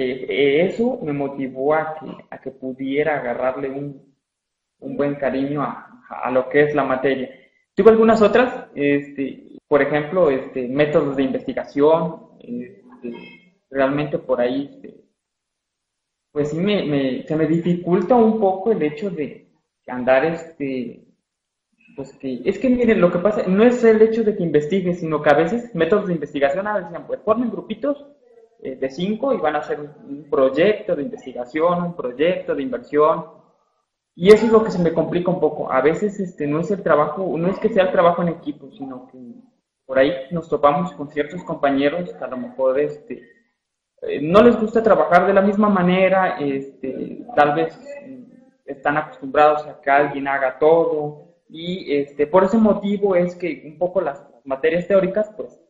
eso 0.00 1.00
me 1.02 1.12
motivó 1.12 1.74
a 1.74 1.96
que, 1.98 2.06
a 2.30 2.40
que 2.40 2.52
pudiera 2.52 3.18
agarrarle 3.18 3.68
un, 3.68 4.14
un 4.78 4.96
buen 4.96 5.16
cariño 5.16 5.60
a, 5.60 6.04
a, 6.08 6.30
lo 6.30 6.48
que 6.48 6.62
es 6.62 6.74
la 6.74 6.84
materia. 6.84 7.28
Tuve 7.74 7.90
algunas 7.90 8.22
otras, 8.22 8.68
este, 8.76 9.58
por 9.66 9.82
ejemplo, 9.82 10.30
este, 10.30 10.68
métodos 10.68 11.16
de 11.16 11.24
investigación, 11.24 12.28
este, 12.38 13.12
realmente 13.70 14.18
por 14.18 14.40
ahí, 14.40 14.70
este, 14.72 15.00
pues 16.30 16.50
sí 16.50 16.58
me, 16.58 17.24
se 17.26 17.34
me 17.34 17.46
dificulta 17.46 18.14
un 18.14 18.38
poco 18.38 18.70
el 18.70 18.82
hecho 18.82 19.10
de 19.10 19.48
andar 19.88 20.24
este 20.24 21.04
pues 21.96 22.12
que, 22.12 22.42
es 22.44 22.60
que 22.60 22.70
miren, 22.70 23.00
lo 23.00 23.10
que 23.10 23.18
pasa 23.18 23.42
no 23.48 23.64
es 23.64 23.82
el 23.82 24.00
hecho 24.00 24.22
de 24.22 24.36
que 24.36 24.44
investigue, 24.44 24.94
sino 24.94 25.20
que 25.20 25.30
a 25.30 25.34
veces 25.34 25.74
métodos 25.74 26.06
de 26.06 26.14
investigación, 26.14 26.68
a 26.68 26.78
veces 26.78 26.92
pues 27.08 27.20
formen 27.24 27.50
grupitos 27.50 28.06
eh, 28.60 28.76
de 28.76 28.90
cinco 28.90 29.32
y 29.32 29.38
van 29.38 29.56
a 29.56 29.60
hacer 29.60 29.80
un, 29.80 30.28
proyecto 30.30 30.96
de 30.96 31.02
investigación, 31.02 31.82
un 31.82 31.96
proyecto 31.96 32.54
de 32.54 32.62
inversión, 32.62 33.26
y 34.14 34.32
eso 34.32 34.46
es 34.46 34.52
lo 34.52 34.64
que 34.64 34.70
se 34.70 34.82
me 34.82 34.92
complica 34.92 35.30
un 35.30 35.40
poco. 35.40 35.70
A 35.70 35.80
veces 35.80 36.18
este, 36.20 36.46
no 36.46 36.60
es 36.60 36.70
el 36.70 36.82
trabajo, 36.82 37.34
no 37.38 37.48
es 37.48 37.58
que 37.58 37.68
sea 37.68 37.84
el 37.84 37.92
trabajo 37.92 38.22
en 38.22 38.28
equipo, 38.28 38.70
sino 38.72 39.06
que 39.08 39.18
por 39.86 39.98
ahí 39.98 40.12
nos 40.30 40.48
topamos 40.48 40.92
con 40.92 41.08
ciertos 41.08 41.42
compañeros 41.44 42.12
que 42.12 42.24
a 42.24 42.28
lo 42.28 42.36
mejor 42.36 42.78
este, 42.80 43.22
eh, 44.02 44.20
no 44.20 44.42
les 44.42 44.60
gusta 44.60 44.82
trabajar 44.82 45.26
de 45.26 45.34
la 45.34 45.42
misma 45.42 45.68
manera, 45.68 46.38
este, 46.38 47.24
tal 47.36 47.54
vez 47.54 47.80
están 48.66 48.96
acostumbrados 48.96 49.66
a 49.66 49.80
que 49.80 49.90
alguien 49.90 50.28
haga 50.28 50.58
todo, 50.58 51.28
y 51.48 51.96
este, 51.96 52.26
por 52.26 52.44
ese 52.44 52.58
motivo 52.58 53.16
es 53.16 53.34
que 53.36 53.62
un 53.64 53.78
poco 53.78 54.00
las, 54.00 54.22
materias 54.48 54.88
teóricas 54.88 55.30
pues, 55.36 55.60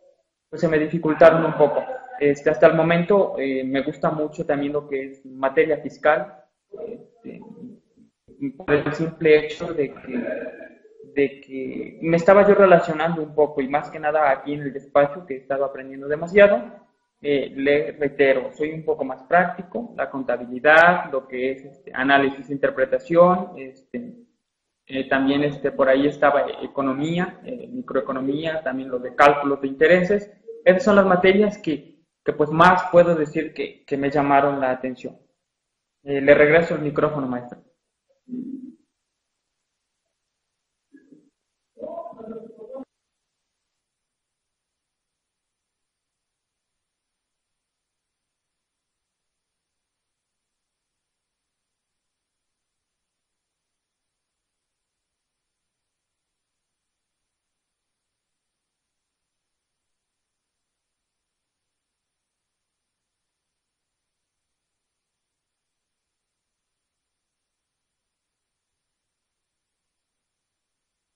pues 0.48 0.60
se 0.60 0.68
me 0.68 0.78
dificultaron 0.78 1.44
un 1.44 1.54
poco. 1.54 1.82
Este, 2.20 2.50
hasta 2.50 2.66
el 2.66 2.74
momento 2.74 3.36
eh, 3.38 3.64
me 3.64 3.82
gusta 3.82 4.10
mucho 4.10 4.44
también 4.44 4.72
lo 4.72 4.88
que 4.88 5.06
es 5.06 5.26
materia 5.26 5.78
fiscal, 5.78 6.44
este, 6.86 7.40
por 8.56 8.74
el 8.74 8.92
simple 8.94 9.46
hecho 9.46 9.72
de 9.72 9.92
que, 9.92 10.24
de 11.14 11.40
que 11.40 11.98
me 12.02 12.16
estaba 12.16 12.46
yo 12.46 12.54
relacionando 12.54 13.22
un 13.22 13.34
poco 13.34 13.60
y 13.60 13.68
más 13.68 13.90
que 13.90 13.98
nada 13.98 14.30
aquí 14.30 14.54
en 14.54 14.62
el 14.62 14.72
despacho 14.72 15.26
que 15.26 15.34
he 15.34 15.38
estado 15.38 15.64
aprendiendo 15.64 16.08
demasiado, 16.08 16.88
eh, 17.20 17.52
le 17.56 17.92
reitero, 17.92 18.52
soy 18.56 18.70
un 18.70 18.84
poco 18.84 19.04
más 19.04 19.24
práctico, 19.24 19.92
la 19.96 20.08
contabilidad, 20.08 21.10
lo 21.10 21.26
que 21.26 21.50
es 21.50 21.64
este, 21.64 21.90
análisis 21.92 22.48
e 22.48 22.52
interpretación, 22.52 23.54
este, 23.56 24.14
eh, 24.86 25.08
también 25.08 25.42
este, 25.42 25.72
por 25.72 25.88
ahí 25.88 26.06
estaba 26.06 26.46
economía, 26.62 27.40
eh, 27.44 27.68
microeconomía, 27.70 28.62
también 28.62 28.88
lo 28.88 29.00
de 29.00 29.16
cálculos 29.16 29.60
de 29.60 29.68
intereses. 29.68 30.32
Esas 30.64 30.84
son 30.84 30.96
las 30.96 31.06
materias 31.06 31.58
que, 31.58 31.97
que 32.28 32.34
pues 32.34 32.50
más 32.50 32.90
puedo 32.92 33.14
decir 33.14 33.54
que, 33.54 33.86
que 33.86 33.96
me 33.96 34.10
llamaron 34.10 34.60
la 34.60 34.70
atención. 34.70 35.16
Eh, 36.02 36.20
le 36.20 36.34
regreso 36.34 36.74
el 36.74 36.82
micrófono, 36.82 37.26
maestro. 37.26 37.58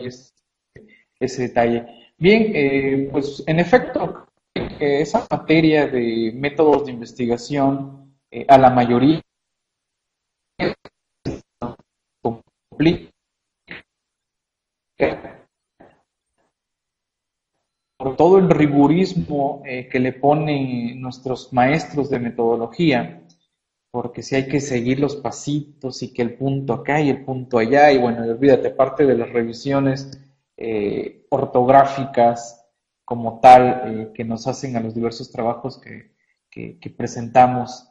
Ese 0.06 1.42
detalle. 1.42 1.86
Bien, 2.18 2.52
eh, 2.54 3.08
pues 3.10 3.42
en 3.46 3.60
efecto, 3.60 4.26
esa 4.54 5.26
materia 5.30 5.86
de 5.86 6.32
métodos 6.34 6.86
de 6.86 6.92
investigación 6.92 8.14
eh, 8.30 8.44
a 8.48 8.58
la 8.58 8.70
mayoría 8.70 9.20
complica 12.22 13.10
por 17.96 18.16
todo 18.16 18.38
el 18.38 18.50
rigurismo 18.50 19.62
eh, 19.64 19.88
que 19.88 20.00
le 20.00 20.12
ponen 20.12 21.00
nuestros 21.00 21.52
maestros 21.52 22.10
de 22.10 22.18
metodología 22.18 23.22
porque 23.92 24.22
si 24.22 24.35
hay 24.35 24.48
que 24.48 24.61
seguir 24.61 24.98
los 24.98 25.16
pasitos 25.16 26.02
y 26.02 26.14
que 26.14 26.22
el 26.22 26.35
punto 26.35 26.72
acá 26.72 27.02
y 27.02 27.11
el 27.11 27.24
punto 27.24 27.59
allá, 27.59 27.92
y 27.92 27.98
bueno, 27.98 28.22
olvídate, 28.22 28.70
parte 28.70 29.05
de 29.05 29.18
las 29.18 29.31
revisiones 29.31 30.18
eh, 30.57 31.26
ortográficas 31.28 32.66
como 33.05 33.38
tal 33.40 33.83
eh, 33.85 34.12
que 34.14 34.24
nos 34.24 34.46
hacen 34.46 34.76
a 34.76 34.81
los 34.81 34.94
diversos 34.94 35.31
trabajos 35.31 35.78
que, 35.78 36.11
presentamos 36.96 37.87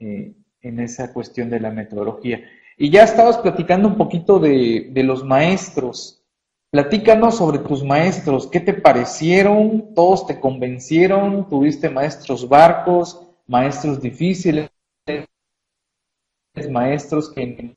eh, 0.00 0.34
en 0.60 0.80
esa 0.80 1.12
cuestión 1.12 1.50
de 1.50 1.60
la 1.60 1.70
metodología. 1.70 2.42
Y 2.76 2.90
ya 2.90 3.04
estabas 3.04 3.38
platicando 3.38 3.86
un 3.86 3.96
poquito 3.96 4.40
de, 4.40 4.90
de 4.92 5.02
los 5.04 5.24
maestros. 5.24 6.24
Platícanos 6.70 7.36
sobre 7.36 7.60
tus 7.60 7.84
maestros, 7.84 8.48
¿qué 8.48 8.58
te 8.58 8.74
parecieron? 8.74 9.94
¿Todos 9.94 10.26
te 10.26 10.40
convencieron? 10.40 11.48
¿Tuviste 11.48 11.90
maestros 11.90 12.48
barcos, 12.48 13.22
maestros 13.46 14.00
difíciles? 14.00 14.68
Maestros 16.70 17.32
que 17.32 17.76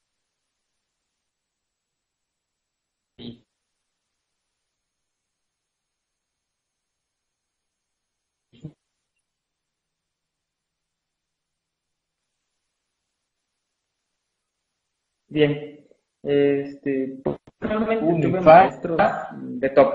Bien, 15.27 15.87
este, 16.23 17.21
realmente 17.61 18.27
tuve 18.27 18.41
maestros 18.41 18.99
de 19.33 19.69
top. 19.69 19.93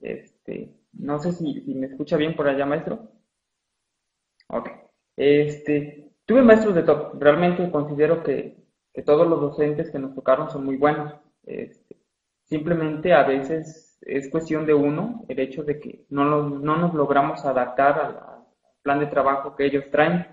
Este, 0.00 0.74
no 0.92 1.20
sé 1.20 1.32
si, 1.32 1.60
si, 1.60 1.74
me 1.74 1.86
escucha 1.86 2.16
bien 2.16 2.34
por 2.34 2.48
allá, 2.48 2.66
maestro. 2.66 3.12
Ok. 4.48 4.68
Este, 5.16 6.05
Tuve 6.26 6.42
maestros 6.42 6.74
de 6.74 6.82
top, 6.82 7.20
realmente 7.20 7.70
considero 7.70 8.22
que, 8.22 8.64
todos 9.04 9.28
los 9.28 9.40
docentes 9.40 9.90
que 9.90 9.98
nos 9.98 10.14
tocaron 10.14 10.50
son 10.50 10.64
muy 10.64 10.76
buenos. 10.76 11.14
Este, 11.44 11.96
simplemente 12.44 13.12
a 13.12 13.24
veces 13.24 13.98
es 14.00 14.30
cuestión 14.30 14.64
de 14.64 14.72
uno, 14.72 15.24
el 15.28 15.38
hecho 15.38 15.64
de 15.64 15.78
que 15.78 16.06
no 16.08 16.24
nos, 16.24 16.62
no 16.62 16.76
nos 16.76 16.94
logramos 16.94 17.44
adaptar 17.44 18.00
al, 18.00 18.36
plan 18.82 19.00
de 19.00 19.06
trabajo 19.06 19.56
que 19.56 19.66
ellos 19.66 19.84
traen, 19.90 20.28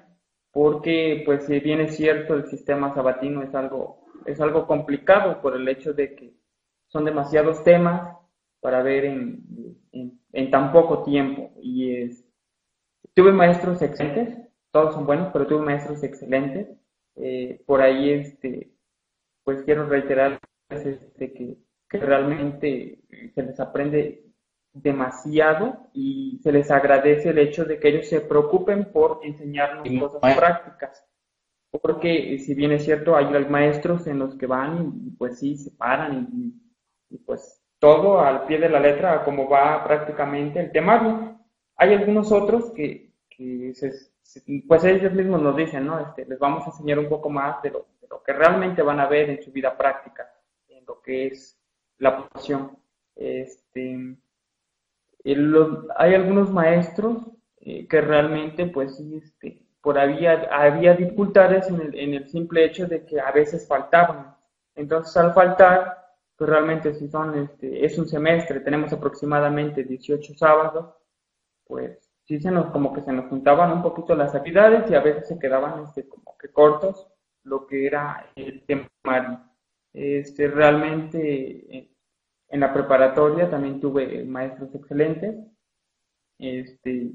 porque 0.52 1.24
pues 1.26 1.48
si 1.48 1.60
bien 1.60 1.82
es 1.82 1.96
cierto 1.96 2.36
el 2.36 2.46
sistema 2.46 2.94
sabatino 2.94 3.42
es 3.42 3.56
algo, 3.56 4.06
es 4.28 4.40
algo 4.40 4.68
complicado 4.68 5.42
por 5.42 5.56
el 5.56 5.68
hecho 5.68 5.92
de 5.92 6.14
que 6.14 6.36
son 6.88 7.04
demasiados 7.04 7.64
temas 7.64 8.16
para 8.62 8.84
ver 8.84 9.06
en, 9.06 9.44
en, 10.32 10.52
tan 10.52 10.72
poco 10.72 11.02
tiempo. 11.02 11.52
Y 11.60 11.96
es, 11.96 12.24
tuve 13.16 13.32
maestros 13.32 13.82
excelentes, 13.82 14.43
todos 14.74 14.96
son 14.96 15.06
buenos, 15.06 15.30
pero 15.32 15.46
tuve 15.46 15.64
maestros 15.64 16.04
excelentes. 16.04 16.68
Eh, 17.16 17.62
por 17.68 17.82
ahí, 17.82 18.10
este, 18.10 18.74
pues 19.44 19.62
quiero 19.64 19.86
reiterar 19.86 20.40
este, 20.70 21.32
que, 21.32 21.58
realmente 21.90 22.98
se 23.36 23.44
les 23.44 23.60
aprende 23.60 24.26
demasiado 24.74 25.92
y 25.94 26.40
se 26.42 26.52
les 26.52 26.72
agradece 26.72 27.30
el 27.30 27.38
hecho 27.38 27.66
de 27.66 27.80
que 27.80 27.90
ellos 27.90 28.08
se 28.08 28.20
preocupen 28.22 28.92
por 28.92 29.20
enseñarnos 29.22 29.88
cosas 30.00 30.36
prácticas. 30.36 31.06
Porque 31.70 32.40
si 32.40 32.56
bien 32.56 32.72
es 32.72 32.84
cierto, 32.84 33.16
hay 33.16 33.28
maestros 33.46 34.08
en 34.08 34.18
los 34.18 34.36
que 34.36 34.48
van 34.48 34.92
y 35.06 35.12
pues 35.12 35.38
sí, 35.38 35.56
se 35.56 35.70
paran 35.70 36.28
y, 37.12 37.18
pues 37.20 37.64
todo 37.78 38.22
al 38.22 38.48
pie 38.48 38.58
de 38.58 38.70
la 38.70 38.80
letra, 38.80 39.24
como 39.24 39.48
va 39.48 39.84
prácticamente 39.84 40.60
el 40.60 40.72
temario. 40.72 41.40
Hay 41.76 41.94
algunos 41.94 42.32
otros 42.32 42.72
que, 42.72 43.14
que 43.30 43.76
se, 43.76 44.13
pues 44.68 44.84
ellos 44.84 45.14
mismos 45.14 45.42
nos 45.42 45.56
dicen, 45.56 45.86
¿no? 45.86 46.00
Este, 46.00 46.26
les 46.26 46.40
vamos 46.40 46.64
a 46.64 46.72
enseñar 46.72 47.00
un 47.00 47.10
poco 47.10 47.30
más 47.30 47.62
de 47.62 47.72
lo, 47.72 47.88
que 48.26 48.34
realmente 48.34 48.82
van 48.82 49.00
a 49.00 49.08
ver 49.08 49.30
en 49.30 49.44
su 49.44 49.52
vida 49.52 49.76
práctica, 49.76 50.32
en 50.68 50.86
lo 50.86 51.02
que 51.02 51.28
es 51.28 51.60
la 51.98 52.18
profesión. 52.18 52.78
Este, 53.16 54.16
hay 55.98 56.14
algunos 56.14 56.52
maestros 56.52 57.18
eh, 57.60 57.88
que 57.88 58.02
realmente, 58.02 58.68
pues 58.68 59.00
este, 59.00 59.66
por 59.82 60.00
había, 60.00 60.48
había 60.52 60.94
dificultades 60.94 61.68
en 61.68 61.82
el, 61.82 62.00
en 62.00 62.14
el 62.14 62.30
simple 62.30 62.66
hecho 62.66 62.88
de 62.88 63.06
que 63.06 63.20
a 63.20 63.32
veces 63.32 63.68
faltaban. 63.68 64.36
Entonces, 64.76 65.16
al 65.18 65.34
faltar, 65.34 66.04
pues 66.36 66.50
realmente 66.50 66.94
si 66.94 67.08
son, 67.08 67.38
este, 67.38 67.86
es 67.86 67.98
un 67.98 68.08
semestre, 68.08 68.60
tenemos 68.62 68.92
aproximadamente 68.92 69.84
18 69.84 70.34
sábados, 70.36 70.96
pues 71.66 72.03
sí 72.26 72.40
se 72.40 72.52
nos, 72.52 72.72
como 72.72 72.94
que 72.94 73.02
se 73.02 73.12
nos 73.12 73.30
juntaban 73.30 73.72
un 73.72 73.82
poquito 73.82 74.16
las 74.16 74.34
actividades 74.36 74.90
y 74.90 74.96
a 74.96 75.02
veces 75.02 75.28
se 75.28 75.40
quedaban 75.40 75.84
este, 75.84 76.08
como 76.08 76.38
que 76.38 76.50
cortos 76.52 77.08
lo 77.44 77.68
que 77.68 77.86
era 77.88 78.32
el 78.36 78.66
temario. 78.66 79.42
Este, 79.94 80.48
realmente 80.48 81.92
en 82.50 82.60
la 82.60 82.74
preparatoria 82.74 83.50
también 83.50 83.80
tuve 83.80 84.24
maestros 84.24 84.74
excelentes. 84.76 85.36
Este, 86.40 87.12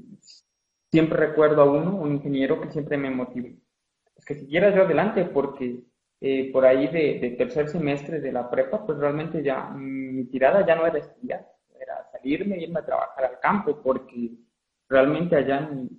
siempre 0.91 1.17
recuerdo 1.17 1.61
a 1.61 1.71
uno, 1.71 1.95
un 1.95 2.13
ingeniero 2.13 2.61
que 2.61 2.71
siempre 2.71 2.97
me 2.97 3.09
motivó. 3.09 3.49
Pues 4.13 4.25
que 4.25 4.35
siguiera 4.35 4.73
yo 4.75 4.83
adelante 4.83 5.25
porque 5.25 5.83
eh, 6.21 6.51
por 6.51 6.65
ahí 6.65 6.87
de, 6.87 7.35
tercer 7.37 7.69
semestre 7.69 8.19
de 8.19 8.31
la 8.31 8.49
prepa, 8.49 8.85
pues 8.85 8.97
realmente 8.97 9.41
ya 9.41 9.69
mi 9.69 10.25
tirada 10.25 10.65
ya 10.65 10.75
no 10.75 10.85
era 10.85 10.99
estudiar, 10.99 11.47
era 11.79 12.05
salirme 12.11 12.57
irme 12.57 12.79
a 12.79 12.85
trabajar 12.85 13.25
al 13.25 13.39
campo 13.39 13.81
porque 13.81 14.31
realmente 14.89 15.35
allá 15.35 15.69
en, 15.71 15.89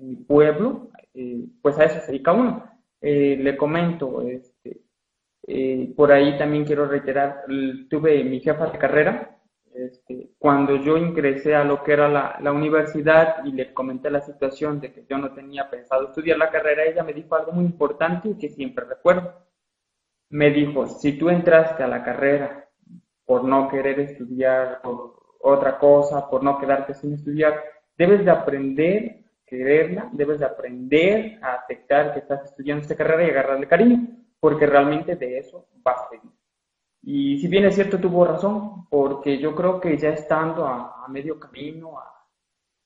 mi 0.00 0.16
pueblo, 0.16 0.90
eh, 1.14 1.44
pues 1.60 1.78
a 1.78 1.84
eso 1.84 2.00
se 2.00 2.10
dedica 2.12 2.32
uno. 2.32 2.68
Eh, 3.00 3.36
le 3.40 3.56
comento, 3.56 4.22
este, 4.22 4.82
eh, 5.46 5.92
por 5.96 6.10
ahí 6.10 6.36
también 6.38 6.64
quiero 6.64 6.86
reiterar, 6.86 7.44
tuve 7.88 8.24
mi 8.24 8.40
jefa 8.40 8.66
de 8.66 8.78
carrera, 8.78 9.38
este, 9.74 10.32
cuando 10.38 10.76
yo 10.76 10.96
ingresé 10.96 11.54
a 11.54 11.64
lo 11.64 11.82
que 11.82 11.92
era 11.92 12.08
la, 12.08 12.36
la, 12.40 12.52
universidad 12.52 13.44
y 13.44 13.52
le 13.52 13.72
comenté 13.72 14.10
la 14.10 14.20
situación 14.20 14.80
de 14.80 14.92
que 14.92 15.06
yo 15.08 15.16
no 15.18 15.32
tenía 15.32 15.70
pensado 15.70 16.08
estudiar 16.08 16.36
la 16.38 16.50
carrera, 16.50 16.84
ella 16.84 17.02
me 17.04 17.14
dijo 17.14 17.34
algo 17.34 17.52
muy 17.52 17.64
importante 17.64 18.28
y 18.28 18.38
que 18.38 18.50
siempre 18.50 18.84
recuerdo. 18.84 19.34
Me 20.30 20.50
dijo, 20.50 20.86
si 20.86 21.18
tú 21.18 21.30
entraste 21.30 21.82
a 21.82 21.88
la 21.88 22.02
carrera 22.02 22.68
por 23.24 23.44
no 23.44 23.68
querer 23.68 24.00
estudiar 24.00 24.80
otra 25.40 25.78
cosa, 25.78 26.28
por 26.28 26.42
no 26.42 26.58
quedarte 26.58 26.94
sin 26.94 27.14
estudiar, 27.14 27.71
debes 27.96 28.24
de 28.24 28.30
aprender 28.30 29.22
quererla, 29.52 30.08
debes 30.12 30.38
de 30.40 30.46
aprender 30.46 31.38
a 31.42 31.56
aceptar 31.56 32.14
que 32.14 32.20
estás 32.20 32.42
estudiando 32.44 32.80
esta 32.80 32.96
carrera 32.96 33.26
y 33.26 33.30
agarrarle 33.30 33.68
cariño, 33.68 34.08
porque 34.40 34.66
realmente 34.66 35.14
de 35.14 35.38
eso 35.38 35.68
vas 35.82 36.00
a 36.00 36.10
vivir. 36.10 36.30
Y 37.02 37.38
si 37.38 37.48
bien 37.48 37.66
es 37.66 37.74
cierto, 37.74 37.98
tuvo 37.98 38.24
razón, 38.24 38.88
porque 38.88 39.38
yo 39.38 39.54
creo 39.54 39.78
que 39.78 39.98
ya 39.98 40.08
estando 40.08 40.66
a, 40.66 41.06
medio 41.08 41.38
camino 41.38 41.98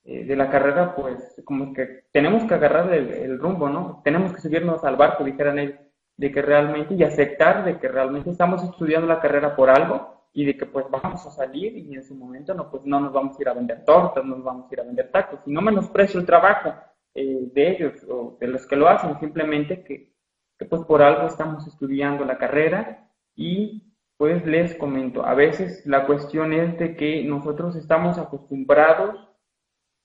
eh, 0.02 0.24
de 0.24 0.34
la 0.34 0.50
carrera, 0.50 0.92
pues 0.96 1.40
como 1.44 1.72
que 1.72 2.06
tenemos 2.10 2.42
que 2.44 2.54
agarrar 2.54 2.92
el, 2.92 3.38
rumbo, 3.38 3.68
¿no? 3.68 4.00
Tenemos 4.02 4.32
que 4.32 4.40
subirnos 4.40 4.82
al 4.82 4.96
barco, 4.96 5.22
dijeran 5.22 5.60
ellos, 5.60 5.78
de 6.16 6.32
que 6.32 6.42
realmente, 6.42 6.94
y 6.94 7.04
aceptar 7.04 7.64
de 7.64 7.78
que 7.78 7.86
realmente 7.86 8.30
estamos 8.30 8.64
estudiando 8.64 9.06
la 9.06 9.20
carrera 9.20 9.54
por 9.54 9.70
algo, 9.70 10.15
y 10.36 10.44
de 10.44 10.54
que 10.54 10.66
pues 10.66 10.84
vamos 10.90 11.24
a 11.24 11.30
salir 11.30 11.78
y 11.78 11.94
en 11.94 12.04
su 12.04 12.14
momento 12.14 12.52
no, 12.52 12.70
pues 12.70 12.84
no 12.84 13.00
nos 13.00 13.10
vamos 13.10 13.38
a 13.38 13.40
ir 13.40 13.48
a 13.48 13.54
vender 13.54 13.82
tortas, 13.86 14.22
no 14.22 14.36
nos 14.36 14.44
vamos 14.44 14.70
a 14.70 14.74
ir 14.74 14.80
a 14.80 14.84
vender 14.84 15.10
tacos, 15.10 15.40
y 15.46 15.50
no 15.50 15.62
menosprecio 15.62 16.20
el 16.20 16.26
trabajo 16.26 16.74
eh, 17.14 17.48
de 17.54 17.70
ellos 17.70 18.04
o 18.06 18.36
de 18.38 18.48
los 18.48 18.66
que 18.66 18.76
lo 18.76 18.86
hacen, 18.86 19.18
simplemente 19.18 19.82
que, 19.82 20.12
que 20.58 20.66
pues 20.66 20.82
por 20.82 21.00
algo 21.00 21.26
estamos 21.26 21.66
estudiando 21.66 22.26
la 22.26 22.36
carrera 22.36 23.08
y 23.34 23.94
pues 24.18 24.44
les 24.44 24.74
comento, 24.74 25.24
a 25.24 25.32
veces 25.32 25.86
la 25.86 26.04
cuestión 26.04 26.52
es 26.52 26.78
de 26.78 26.96
que 26.96 27.24
nosotros 27.24 27.74
estamos 27.74 28.18
acostumbrados 28.18 29.16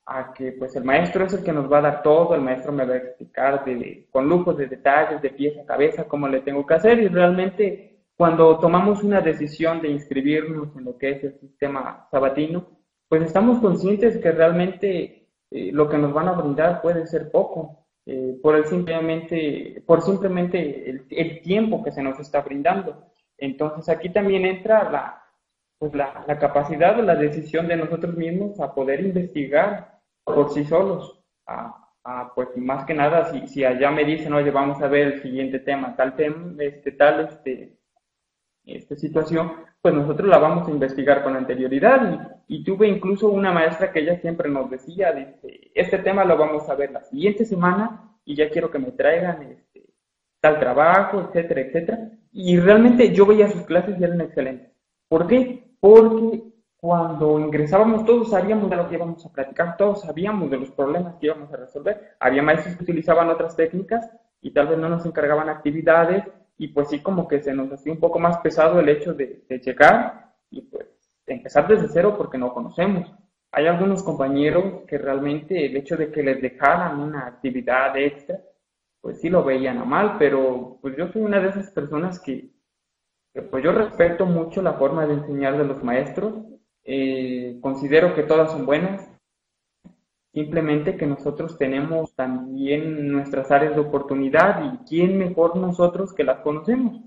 a 0.06 0.32
que 0.34 0.54
pues 0.54 0.74
el 0.78 0.86
maestro 0.86 1.26
es 1.26 1.34
el 1.34 1.44
que 1.44 1.52
nos 1.52 1.70
va 1.70 1.80
a 1.80 1.82
dar 1.82 2.04
todo, 2.04 2.36
el 2.36 2.41
maestro 2.41 2.72
me 2.72 2.86
va 2.86 2.94
a 2.94 2.98
explicar 2.98 3.65
de, 3.65 4.08
con 4.10 4.30
lujos 4.30 4.56
de 4.56 4.67
detalles, 4.67 5.22
de 5.22 5.30
pies 5.32 5.58
a 5.60 5.65
cabeza, 5.65 6.08
cómo 6.08 6.30
le 6.30 6.39
tengo 6.39 6.65
que 6.65 6.76
hacer 6.76 7.00
y 7.00 7.10
realmente 7.10 7.91
cuando 8.22 8.60
tomamos 8.60 9.02
una 9.02 9.20
decisión 9.20 9.82
de 9.82 9.90
inscribirnos 9.90 10.76
en 10.78 10.86
lo 10.86 10.96
que 10.96 11.10
es 11.10 11.24
el 11.24 11.40
sistema 11.40 12.08
sabatino, 12.12 12.68
pues 13.10 13.24
estamos 13.24 13.60
conscientes 13.60 14.20
que 14.20 14.32
realmente 14.32 15.28
eh, 15.50 15.72
lo 15.72 15.90
que 15.90 15.98
nos 15.98 16.14
van 16.14 16.28
a 16.28 16.34
brindar 16.34 16.84
puede 16.84 17.08
ser 17.08 17.32
poco, 17.32 17.88
eh, 18.06 18.38
por, 18.40 18.56
el 18.56 18.66
simplemente, 18.66 19.84
por 19.88 20.04
simplemente 20.04 21.04
el, 21.10 21.42
tiempo 21.42 21.84
que 21.84 21.92
se 21.92 22.04
nos 22.04 22.20
está 22.20 22.42
brindando. 22.42 23.08
Entonces 23.40 23.90
aquí 23.90 24.10
también 24.10 24.46
entra 24.46 24.92
la, 24.92 25.24
pues 25.80 25.96
la, 25.96 26.24
la 26.28 26.38
capacidad 26.38 27.00
o 27.00 27.02
la 27.02 27.16
decisión 27.16 27.68
de 27.68 27.78
nosotros 27.78 28.16
mismos 28.16 28.60
a 28.60 28.76
poder 28.76 29.00
investigar 29.00 30.00
por 30.24 30.52
sí 30.52 30.64
solos, 30.66 31.24
a, 31.48 31.76
pues 32.36 32.56
más 32.56 32.86
que 32.86 32.94
nada 32.94 33.32
si, 33.32 33.48
si 33.48 33.66
allá 33.66 33.90
me 33.90 34.06
dicen, 34.06 34.32
oye, 34.34 34.52
vamos 34.52 34.80
a 34.80 34.88
ver 34.88 35.08
el 35.08 35.22
siguiente 35.24 35.58
tema, 35.58 35.96
tal 35.96 36.16
tema, 36.16 36.54
este, 36.60 36.92
tal, 36.92 37.22
este, 37.22 37.81
esta 38.76 38.96
situación, 38.96 39.54
pues 39.82 39.94
nosotros 39.94 40.28
la 40.28 40.38
vamos 40.38 40.68
a 40.68 40.72
investigar 40.72 41.24
con 41.24 41.36
anterioridad. 41.36 42.42
Y, 42.48 42.64
tuve 42.64 42.88
incluso 42.88 43.30
una 43.30 43.52
maestra 43.52 43.92
que 43.92 44.00
ella 44.00 44.20
siempre 44.20 44.50
nos 44.50 44.70
decía, 44.70 45.12
dice, 45.14 45.72
este 45.74 46.00
tema 46.00 46.26
lo 46.26 46.38
vamos 46.38 46.70
a 46.70 46.76
ver 46.76 46.92
la 46.92 47.02
siguiente 47.02 47.46
semana 47.46 48.18
y 48.26 48.36
ya 48.36 48.50
quiero 48.50 48.70
que 48.70 48.80
me 48.80 48.92
traigan 48.92 49.42
este, 49.44 49.86
tal 50.40 50.60
trabajo, 50.60 51.22
etcétera, 51.22 51.62
etcétera. 51.62 52.12
Y 52.32 52.60
realmente 52.60 53.14
yo 53.14 53.26
veía 53.26 53.50
sus 53.50 53.64
clases 53.64 54.00
y 54.00 54.04
eran 54.04 54.22
excelentes. 54.22 54.72
¿Por 55.08 55.28
qué? 55.28 55.72
Porque 55.80 56.44
cuando 56.78 57.40
ingresábamos 57.40 58.06
todos 58.06 58.32
sabíamos 58.32 58.70
de 58.70 58.76
lo 58.76 58.90
que 58.90 58.96
íbamos 58.96 59.26
a 59.26 59.32
practicar, 59.32 59.78
todos 59.78 60.02
sabíamos 60.02 60.50
de 60.50 60.58
los 60.58 60.72
problemas 60.72 61.16
que 61.16 61.28
íbamos 61.28 61.54
a 61.54 61.58
resolver. 61.58 62.16
Había 62.20 62.42
maestros 62.42 62.76
que 62.76 62.84
utilizaban 62.84 63.30
otras 63.30 63.56
técnicas 63.56 64.10
y 64.42 64.52
tal 64.52 64.68
vez 64.68 64.80
no 64.80 64.90
nos 64.90 65.06
encargaban 65.06 65.50
actividades 65.50 66.24
y 66.62 66.67
pues 66.67 66.89
sí 66.89 67.00
como 67.00 67.28
que 67.28 67.41
se 67.41 67.56
nos 67.56 67.71
hacía 67.71 67.91
un 67.91 68.00
poco 68.00 68.19
más 68.19 68.38
pesado 68.38 68.80
el 68.80 68.88
hecho 68.88 69.15
de, 69.15 69.43
de 69.50 69.62
checar 69.62 70.36
y 70.52 70.62
pues 70.62 70.86
empezar 71.26 71.67
desde 71.67 71.88
cero 71.88 72.13
porque 72.15 72.38
no 72.38 72.54
conocemos. 72.54 73.12
Hay 73.52 73.65
algunos 73.65 74.04
compañeros 74.04 74.84
que 74.88 75.00
realmente 75.00 75.65
el 75.65 75.76
hecho 75.76 75.97
de 75.97 76.12
que 76.12 76.21
les 76.21 76.39
dejaran 76.39 77.00
una 77.00 77.26
actividad 77.26 77.97
extra, 77.97 78.41
pues 79.02 79.19
sí 79.19 79.28
lo 79.28 79.43
veían 79.43 79.80
a 79.80 79.86
mal, 79.86 80.17
pero 80.19 80.78
pues 80.84 80.95
yo 80.95 81.08
soy 81.08 81.24
una 81.24 81.39
de 81.39 81.50
esas 81.50 81.71
personas 81.71 82.19
que, 82.19 82.52
pues 83.50 83.63
yo 83.63 83.71
respeto 83.71 84.28
mucho 84.28 84.62
la 84.62 84.74
forma 84.74 85.08
de 85.08 85.15
enseñar 85.15 85.58
de 85.58 85.65
los 85.65 85.84
maestros, 85.84 86.45
eh, 86.84 87.58
considero 87.60 88.13
que 88.13 88.21
todas 88.21 88.52
son 88.52 88.67
buenas, 88.67 89.11
Simplemente 90.34 90.96
que 90.96 91.06
nosotros 91.06 91.58
tenemos 91.58 92.15
también 92.15 93.12
nuestras 93.12 93.52
áreas 93.52 93.76
de 93.76 93.82
oportunidad 93.82 94.63
y 94.63 94.78
quién 94.88 95.17
mejor 95.17 95.58
nosotros 95.58 96.13
que 96.13 96.24
las 96.24 96.39
conocemos. 96.39 97.02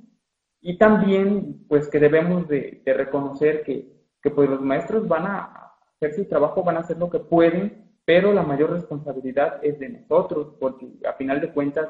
Y 0.61 0.77
también 0.77 1.65
pues 1.69 1.89
que 1.89 1.99
debemos 1.99 2.47
de, 2.49 2.83
reconocer 2.85 3.63
que, 3.65 3.89
que, 4.23 4.31
pues 4.31 4.49
los 4.51 4.61
maestros 4.61 5.09
van 5.09 5.27
a 5.27 5.73
hacer 5.95 6.15
su 6.15 6.27
trabajo, 6.27 6.63
van 6.63 6.77
a 6.77 6.81
hacer 6.81 6.99
lo 6.99 7.09
que 7.09 7.21
pueden, 7.21 7.93
pero 8.05 8.33
la 8.33 8.43
mayor 8.43 8.73
responsabilidad 8.73 9.59
es 9.63 9.79
de 9.79 9.89
nosotros, 9.89 10.57
porque 10.61 10.87
a 11.09 11.15
final 11.15 11.41
de 11.41 11.53
cuentas 11.53 11.89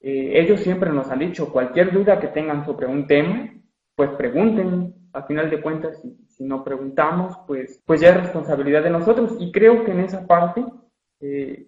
eh, 0.00 0.40
ellos 0.40 0.60
siempre 0.60 0.90
nos 0.90 1.10
han 1.10 1.18
dicho 1.20 1.52
cualquier 1.52 1.92
duda 1.92 2.18
que 2.18 2.28
tengan 2.28 2.64
sobre 2.64 2.86
un 2.86 3.06
tema, 3.06 3.52
pues 4.00 4.12
pregunten, 4.12 4.94
a 5.12 5.24
final 5.24 5.50
de 5.50 5.60
cuentas, 5.60 6.00
si, 6.26 6.42
no 6.42 6.64
preguntamos, 6.64 7.36
pues, 7.46 7.82
pues 7.84 8.00
ya 8.00 8.08
es 8.08 8.16
responsabilidad 8.16 8.82
de 8.82 8.88
nosotros. 8.88 9.36
Y 9.38 9.52
creo 9.52 9.84
que 9.84 9.90
en 9.90 10.00
esa 10.00 10.26
parte, 10.26 10.64
eh, 11.20 11.66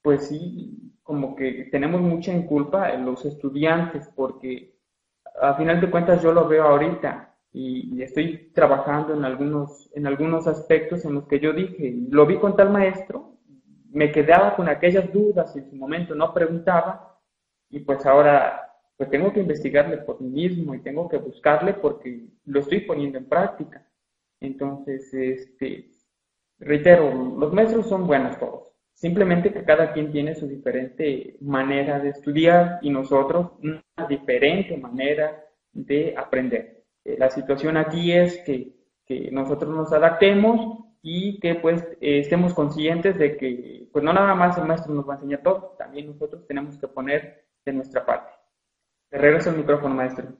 pues 0.00 0.28
sí, 0.28 0.96
como 1.02 1.36
que 1.36 1.68
tenemos 1.70 2.00
mucha 2.00 2.32
en 2.32 2.46
culpa 2.46 2.94
en 2.94 3.04
los 3.04 3.26
estudiantes, 3.26 4.10
porque 4.16 4.78
a 5.42 5.52
final 5.52 5.78
de 5.78 5.90
cuentas 5.90 6.22
yo 6.22 6.32
lo 6.32 6.48
veo 6.48 6.64
ahorita 6.64 7.36
y, 7.52 8.00
estoy 8.00 8.50
trabajando 8.54 9.12
en 9.12 9.26
algunos, 9.26 9.90
en 9.94 10.06
algunos 10.06 10.46
aspectos 10.46 11.04
en 11.04 11.12
los 11.16 11.26
que 11.26 11.38
yo 11.38 11.52
dije, 11.52 11.94
lo 12.08 12.24
vi 12.24 12.38
con 12.38 12.56
tal 12.56 12.70
maestro, 12.70 13.36
me 13.90 14.10
quedaba 14.10 14.56
con 14.56 14.70
aquellas 14.70 15.12
dudas 15.12 15.54
y 15.54 15.58
en 15.58 15.68
su 15.68 15.76
momento 15.76 16.14
no 16.14 16.32
preguntaba, 16.32 17.20
y 17.68 17.80
pues 17.80 18.06
ahora 18.06 18.71
pues 18.96 19.10
tengo 19.10 19.32
que 19.32 19.40
investigarle 19.40 19.98
por 19.98 20.20
mí 20.20 20.28
mismo 20.28 20.74
y 20.74 20.80
tengo 20.80 21.08
que 21.08 21.18
buscarle 21.18 21.74
porque 21.74 22.26
lo 22.44 22.60
estoy 22.60 22.80
poniendo 22.80 23.18
en 23.18 23.28
práctica. 23.28 23.86
Entonces, 24.40 25.12
este, 25.14 25.90
reitero, 26.58 27.12
los 27.12 27.52
maestros 27.52 27.88
son 27.88 28.06
buenos 28.06 28.38
todos. 28.38 28.68
Simplemente 28.92 29.52
que 29.52 29.64
cada 29.64 29.92
quien 29.92 30.12
tiene 30.12 30.34
su 30.34 30.46
diferente 30.46 31.36
manera 31.40 31.98
de 31.98 32.10
estudiar 32.10 32.78
y 32.82 32.90
nosotros 32.90 33.52
una 33.62 34.06
diferente 34.08 34.76
manera 34.76 35.44
de 35.72 36.14
aprender. 36.16 36.84
Eh, 37.04 37.16
la 37.18 37.30
situación 37.30 37.76
aquí 37.76 38.12
es 38.12 38.38
que, 38.44 38.76
que, 39.06 39.30
nosotros 39.32 39.74
nos 39.74 39.92
adaptemos 39.92 40.84
y 41.02 41.40
que 41.40 41.56
pues 41.56 41.82
eh, 42.00 42.20
estemos 42.20 42.54
conscientes 42.54 43.18
de 43.18 43.36
que 43.36 43.88
pues 43.92 44.04
no 44.04 44.12
nada 44.12 44.34
más 44.34 44.56
el 44.58 44.66
maestro 44.66 44.94
nos 44.94 45.08
va 45.08 45.14
a 45.14 45.16
enseñar 45.16 45.42
todo, 45.42 45.74
también 45.78 46.06
nosotros 46.06 46.46
tenemos 46.46 46.78
que 46.78 46.86
poner 46.86 47.46
de 47.64 47.72
nuestra 47.72 48.06
parte. 48.06 48.41
Le 49.12 49.18
regreso 49.18 49.50
el 49.50 49.58
micrófono, 49.58 49.94
maestro. 49.94 50.32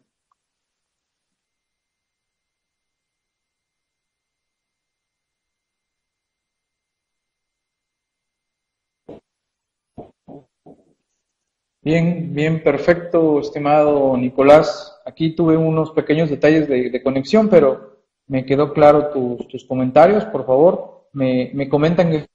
Bien, 11.82 12.32
bien, 12.32 12.62
perfecto, 12.62 13.40
estimado 13.40 14.16
Nicolás. 14.16 15.00
aquí 15.04 15.34
tuve 15.34 15.56
unos 15.56 15.90
pequeños 15.90 16.30
detalles 16.30 16.68
de, 16.68 17.02
conexión, 17.02 17.48
pero 17.48 18.04
me 18.26 18.46
quedó 18.46 18.72
claro 18.72 19.10
tus, 19.10 19.64
comentarios. 19.66 20.24
Por 20.26 20.46
favor, 20.46 21.08
me, 21.12 21.50
me 21.54 21.68
comentan 21.68 22.10
que 22.10 22.26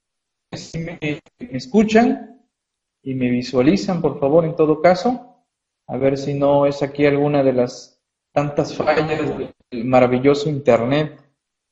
me, 0.78 1.00
me 1.40 1.58
escuchan 1.58 2.42
y 3.02 3.16
me 3.16 3.30
visualizan, 3.32 4.02
por 4.02 4.20
favor, 4.20 4.46
en 4.46 4.56
todo 4.56 4.82
caso. 4.82 5.27
A 5.88 5.98
ver 5.98 6.18
si 6.18 6.34
no 6.34 6.66
es 6.66 6.84
aquí 6.84 7.06
alguna 7.06 7.44
de 7.44 7.54
las 7.54 8.02
tantas 8.34 8.76
fallas 8.76 9.08
del 9.70 9.86
maravilloso 9.86 10.50
Internet 10.50 11.24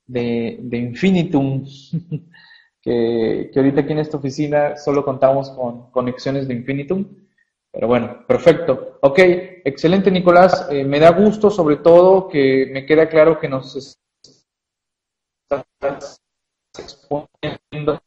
de, 0.07 0.57
de 0.61 0.77
Infinitum, 0.77 1.63
que, 2.81 3.49
que, 3.51 3.59
ahorita 3.59 3.81
aquí 3.81 3.91
en 3.91 3.99
esta 3.99 4.17
oficina 4.17 4.77
solo 4.77 5.03
contamos 5.03 5.49
con 5.51 5.91
conexiones 5.91 6.47
de 6.47 6.53
Infinitum. 6.53 7.05
Pero 7.71 7.89
bueno, 7.89 8.25
perfecto. 8.25 8.99
Ok, 9.01 9.19
excelente 9.65 10.09
Nicolás. 10.09 10.67
Eh, 10.71 10.85
me 10.85 10.97
da 10.97 11.11
gusto 11.11 11.51
sobre 11.51 11.75
todo 11.77 12.29
que 12.29 12.69
me 12.71 12.85
queda 12.85 13.09
claro 13.09 13.37
que 13.37 13.49
nos 13.49 13.75
estás 15.49 16.21
exponiendo 16.79 18.01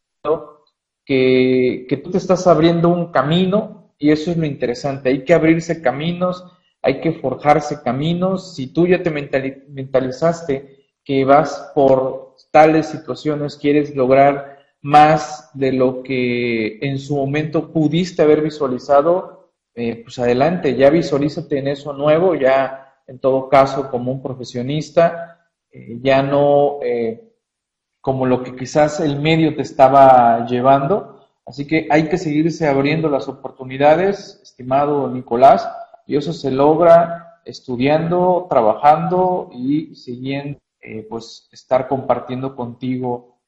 que, 1.05 1.85
que 1.87 1.97
tú 1.97 2.09
te 2.09 2.17
estás 2.17 2.47
abriendo 2.47 2.89
un 2.89 3.11
camino 3.11 3.88
y 3.99 4.11
eso 4.11 4.31
es 4.31 4.37
lo 4.37 4.45
interesante. 4.45 5.09
Hay 5.09 5.25
que 5.25 5.33
abrirse 5.33 5.81
caminos, 5.81 6.43
hay 6.81 7.01
que 7.01 7.11
forjarse 7.11 7.81
caminos. 7.83 8.55
Si 8.55 8.67
tú 8.67 8.87
ya 8.87 9.03
te 9.03 9.11
mentalizaste 9.11 10.87
que 11.03 11.25
vas 11.25 11.71
por 11.75 12.35
tales 12.51 12.87
situaciones, 12.87 13.57
quieres 13.57 13.95
lograr 13.95 14.59
más 14.81 15.51
de 15.53 15.73
lo 15.73 16.01
que 16.03 16.79
en 16.81 16.97
su 16.99 17.17
momento 17.17 17.73
pudiste 17.73 18.21
haber 18.21 18.41
visualizado, 18.41 19.51
eh, 19.75 20.01
pues 20.03 20.17
adelante, 20.19 20.75
ya 20.75 20.89
visualízate 20.89 21.59
en 21.59 21.67
eso 21.67 21.93
nuevo, 21.93 22.35
ya 22.35 23.01
en 23.07 23.19
todo 23.19 23.49
caso 23.49 23.89
como 23.89 24.11
un 24.11 24.21
profesionista, 24.21 25.49
eh, 25.71 25.99
ya 26.01 26.23
no 26.23 26.79
eh, 26.81 27.29
como 27.99 28.25
lo 28.25 28.41
que 28.43 28.55
quizás 28.55 29.01
el 29.01 29.19
medio 29.19 29.55
te 29.55 29.63
estaba 29.63 30.45
llevando. 30.45 31.18
Así 31.49 31.65
que 31.65 31.87
hay 31.89 32.07
que 32.07 32.17
seguirse 32.17 32.67
abriendo 32.67 33.09
las 33.09 33.27
oportunidades, 33.27 34.39
estimado 34.43 35.09
Nicolás, 35.09 35.67
y 36.05 36.15
eso 36.15 36.31
se 36.31 36.51
logra 36.51 37.41
estudiando, 37.43 38.45
trabajando 38.49 39.49
y 39.51 39.95
siguiendo, 39.95 40.59
pues 41.09 41.49
estar 41.51 41.87
compartiendo 41.87 42.55
contigo, 42.55 43.39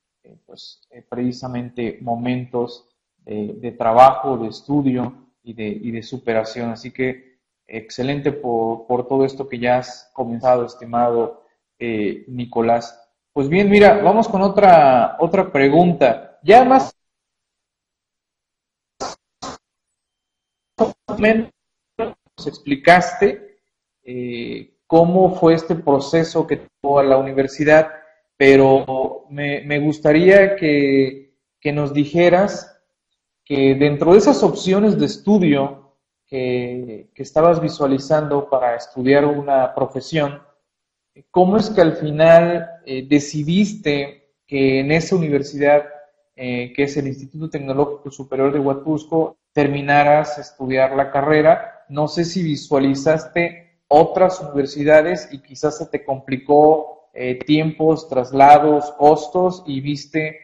pues 0.47 0.81
precisamente 1.07 1.99
momentos 2.01 2.89
de 3.23 3.75
trabajo, 3.77 4.37
de 4.37 4.47
estudio, 4.47 5.21
y 5.43 5.53
de, 5.53 5.67
y 5.67 5.91
de 5.91 6.03
superación. 6.03 6.71
Así 6.71 6.91
que 6.91 7.39
excelente 7.67 8.31
por, 8.31 8.87
por, 8.87 9.07
todo 9.07 9.25
esto 9.25 9.47
que 9.47 9.59
ya 9.59 9.77
has 9.77 10.09
comenzado, 10.13 10.65
estimado 10.65 11.45
eh, 11.79 12.25
Nicolás. 12.27 12.97
Pues 13.33 13.47
bien, 13.47 13.69
mira, 13.69 14.01
vamos 14.01 14.27
con 14.27 14.41
otra, 14.41 15.17
otra 15.19 15.51
pregunta. 15.51 16.39
Ya 16.43 16.65
más 16.65 16.93
o 21.07 21.11
nos 21.21 22.47
explicaste 22.47 23.60
eh, 24.03 24.77
cómo 24.88 25.36
fue 25.36 25.53
este 25.53 25.75
proceso 25.75 26.45
que 26.47 26.67
tuvo 26.81 26.99
a 26.99 27.03
la 27.03 27.17
universidad, 27.17 27.91
pero 28.36 29.25
me, 29.29 29.79
gustaría 29.79 30.55
que, 30.55 31.36
que 31.60 31.71
nos 31.71 31.93
dijeras 31.93 32.81
que 33.45 33.75
dentro 33.75 34.13
de 34.13 34.17
esas 34.17 34.43
opciones 34.43 34.97
de 34.97 35.05
estudio 35.05 35.97
que, 36.27 37.10
estabas 37.15 37.62
visualizando 37.62 38.49
para 38.49 38.75
estudiar 38.75 39.25
una 39.25 39.75
profesión, 39.75 40.41
¿cómo 41.29 41.57
es 41.57 41.69
que 41.69 41.81
al 41.81 41.97
final 41.97 42.67
eh, 42.86 43.05
decidiste 43.07 44.34
que 44.47 44.79
en 44.79 44.91
esa 44.91 45.15
universidad, 45.15 45.86
eh, 46.36 46.73
que 46.73 46.84
es 46.84 46.97
el 46.97 47.07
Instituto 47.07 47.49
Tecnológico 47.49 48.10
Superior 48.10 48.51
de 48.51 48.60
Huatusco, 48.60 49.38
terminaras 49.53 50.37
estudiar 50.37 50.95
la 50.95 51.11
carrera? 51.11 51.85
No 51.89 52.07
sé 52.07 52.25
si 52.25 52.43
visualizaste 52.43 53.79
otras 53.87 54.39
universidades 54.39 55.29
y 55.31 55.39
quizás 55.41 55.77
se 55.77 55.85
te 55.87 56.03
complicó 56.05 57.09
eh, 57.13 57.39
tiempos, 57.45 58.07
traslados, 58.07 58.91
costos 58.91 59.63
y 59.67 59.81
viste 59.81 60.39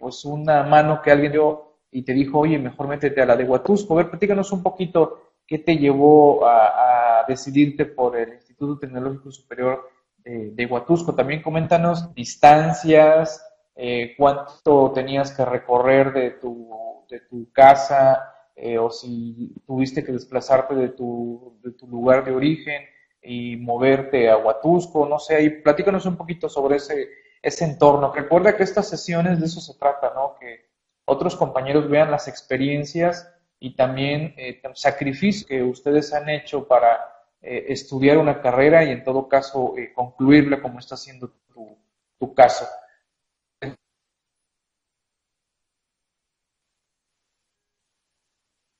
pues 0.00 0.24
una 0.24 0.64
mano 0.64 1.00
que 1.00 1.12
alguien 1.12 1.30
dio 1.30 1.66
y 1.96 2.02
te 2.02 2.12
dijo, 2.12 2.40
oye, 2.40 2.58
mejor 2.58 2.88
métete 2.88 3.22
a 3.22 3.26
la 3.26 3.36
de 3.36 3.44
Huatusco. 3.44 3.94
A 3.94 3.96
ver, 3.98 4.10
platícanos 4.10 4.52
un 4.52 4.62
poquito 4.62 5.32
qué 5.46 5.58
te 5.58 5.76
llevó 5.76 6.46
a, 6.46 7.24
decidirte 7.26 7.86
por 7.86 8.16
el 8.16 8.34
Instituto 8.34 8.78
Tecnológico 8.78 9.32
Superior 9.32 9.90
de, 10.22 10.66
Huatusco. 10.66 11.14
También 11.14 11.42
coméntanos 11.42 12.14
distancias, 12.14 13.44
eh, 13.74 14.14
cuánto 14.16 14.92
tenías 14.92 15.34
que 15.34 15.44
recorrer 15.44 16.12
de 16.12 16.30
tu, 16.32 16.68
de 17.08 17.20
tu 17.20 17.50
casa 17.52 18.34
eh, 18.54 18.78
o 18.78 18.90
si 18.90 19.54
tuviste 19.66 20.04
que 20.04 20.12
desplazarte 20.12 20.74
de 20.74 20.88
tu, 20.90 21.58
de 21.62 21.72
tu 21.72 21.86
lugar 21.86 22.24
de 22.24 22.32
origen 22.32 22.82
y 23.22 23.56
moverte 23.56 24.30
a 24.30 24.36
Huatusco, 24.36 25.06
no 25.06 25.18
sé, 25.18 25.36
ahí 25.36 25.50
platícanos 25.50 26.06
un 26.06 26.16
poquito 26.16 26.48
sobre 26.48 26.76
ese, 26.76 27.08
ese 27.42 27.64
entorno. 27.64 28.12
Recuerda 28.12 28.56
que 28.56 28.62
estas 28.62 28.88
sesiones 28.88 29.40
de 29.40 29.46
eso 29.46 29.60
se 29.60 29.78
trata, 29.78 30.12
¿no? 30.14 30.36
Que 30.40 30.66
otros 31.04 31.36
compañeros 31.36 31.88
vean 31.88 32.10
las 32.10 32.28
experiencias 32.28 33.32
y 33.58 33.74
también 33.74 34.34
eh, 34.36 34.60
sacrificios 34.74 35.46
que 35.46 35.62
ustedes 35.62 36.12
han 36.12 36.28
hecho 36.28 36.66
para 36.66 37.00
eh, 37.40 37.66
estudiar 37.68 38.18
una 38.18 38.40
carrera 38.40 38.84
y 38.84 38.90
en 38.90 39.04
todo 39.04 39.28
caso 39.28 39.74
eh, 39.76 39.92
concluirla 39.92 40.60
como 40.60 40.78
está 40.78 40.96
haciendo 40.96 41.32
tu, 41.52 41.78
tu 42.18 42.34
caso. 42.34 42.66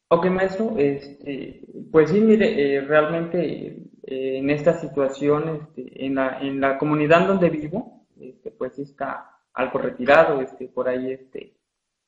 Ok, 0.08 0.26
maestro, 0.26 0.74
este, 0.78 1.62
pues 1.90 2.10
sí, 2.10 2.20
mire, 2.20 2.80
realmente 2.82 3.86
en 4.06 4.50
esta 4.50 4.74
situación, 4.74 5.60
este, 5.62 6.06
en, 6.06 6.14
la, 6.14 6.38
en 6.40 6.60
la 6.60 6.78
comunidad 6.78 7.26
donde 7.26 7.50
vivo, 7.50 8.06
este, 8.20 8.50
pues 8.52 8.78
está 8.78 9.30
algo 9.52 9.78
retirado, 9.78 10.40
este, 10.40 10.68
por 10.68 10.88
ahí 10.88 11.12
este, 11.12 11.54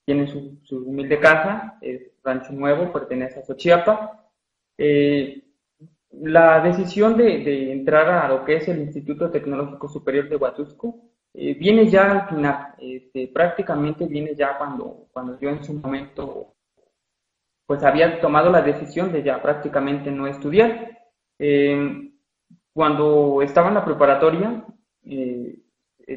tiene 0.05 0.27
su, 0.27 0.59
humilde 0.87 1.19
casa, 1.19 1.79
es 1.81 2.13
Rancho 2.23 2.53
Nuevo, 2.53 2.93
pertenece 2.93 3.41
a 3.41 3.43
Xochiapa. 3.43 4.31
Eh, 4.77 5.43
la 6.13 6.61
decisión 6.61 7.17
de, 7.17 7.73
entrar 7.73 8.09
a 8.09 8.29
lo 8.29 8.45
que 8.45 8.57
es 8.57 8.69
el 8.69 8.79
Instituto 8.81 9.31
Tecnológico 9.31 9.89
Superior 9.89 10.29
de 10.29 10.37
Huatusco 10.37 11.01
eh, 11.35 11.55
viene 11.55 11.89
ya 11.89 12.11
al 12.11 12.29
final, 12.29 12.75
este, 12.79 13.29
prácticamente 13.29 14.07
viene 14.07 14.35
ya 14.35 14.57
cuando, 14.57 15.09
cuando 15.13 15.39
yo 15.39 15.51
en 15.51 15.63
su 15.63 15.75
momento 15.75 16.55
pues 17.69 17.85
había 17.85 18.21
tomado 18.21 18.51
la 18.51 18.63
decisión 18.63 19.13
de 19.13 19.23
ya 19.23 19.41
prácticamente 19.41 20.11
no 20.11 20.27
estudiar. 20.27 20.99
Eh, 21.39 22.11
cuando 22.73 23.43
estaba 23.43 23.69
en 23.69 23.75
la 23.75 23.85
preparatoria, 23.85 24.65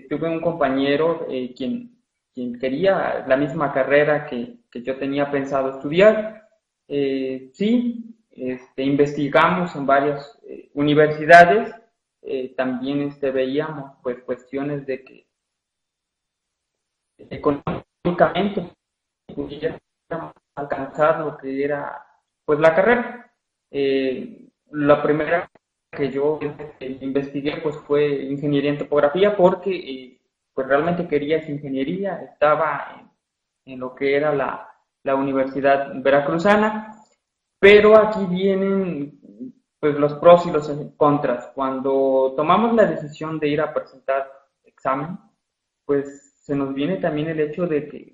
tuve 0.09 0.29
un 0.29 0.41
compañero 0.41 1.27
quien 1.55 2.01
quien 2.33 2.57
quería 2.59 3.25
la 3.27 3.37
misma 3.37 3.73
carrera 3.73 4.25
que, 4.25 4.57
yo 4.73 4.97
tenía 4.97 5.29
pensado 5.29 5.71
estudiar. 5.71 6.47
Eh, 6.87 7.49
sí, 7.53 8.15
este, 8.31 8.83
investigamos 8.83 9.75
en 9.75 9.85
varias 9.85 10.39
eh, 10.47 10.69
universidades, 10.73 11.73
eh, 12.21 12.53
también 12.55 13.01
este, 13.01 13.31
veíamos 13.31 13.93
pues 14.01 14.23
cuestiones 14.23 14.85
de 14.85 15.03
que 15.03 15.27
económicamente 17.17 18.71
alcanzar 20.55 21.19
lo 21.19 21.37
que 21.37 21.63
era 21.63 22.05
pues 22.45 22.59
la 22.59 22.75
carrera. 22.75 23.31
la 24.71 25.03
primera 25.03 25.49
que 25.91 26.09
yo 26.09 26.39
investigué 26.79 27.57
pues 27.61 27.75
fue 27.77 28.23
ingeniería 28.23 28.71
en 28.71 28.77
topografía 28.77 29.35
porque 29.35 30.19
pues 30.53 30.67
realmente 30.67 31.07
quería 31.07 31.37
esa 31.37 31.51
ingeniería, 31.51 32.21
estaba 32.23 33.11
en, 33.65 33.79
lo 33.79 33.95
que 33.95 34.15
era 34.15 34.33
la, 34.33 34.67
Universidad 35.15 35.91
Veracruzana, 35.95 36.95
pero 37.59 37.97
aquí 37.97 38.23
vienen 38.29 39.19
pues 39.79 39.95
los 39.95 40.13
pros 40.15 40.45
y 40.45 40.51
los 40.51 40.69
contras. 40.95 41.47
Cuando 41.55 42.33
tomamos 42.37 42.75
la 42.75 42.85
decisión 42.85 43.39
de 43.39 43.47
ir 43.47 43.61
a 43.61 43.73
presentar 43.73 44.31
examen, 44.63 45.17
pues 45.85 46.35
se 46.43 46.55
nos 46.55 46.73
viene 46.73 46.97
también 46.97 47.29
el 47.29 47.39
hecho 47.39 47.65
de 47.65 47.87
que, 47.87 48.13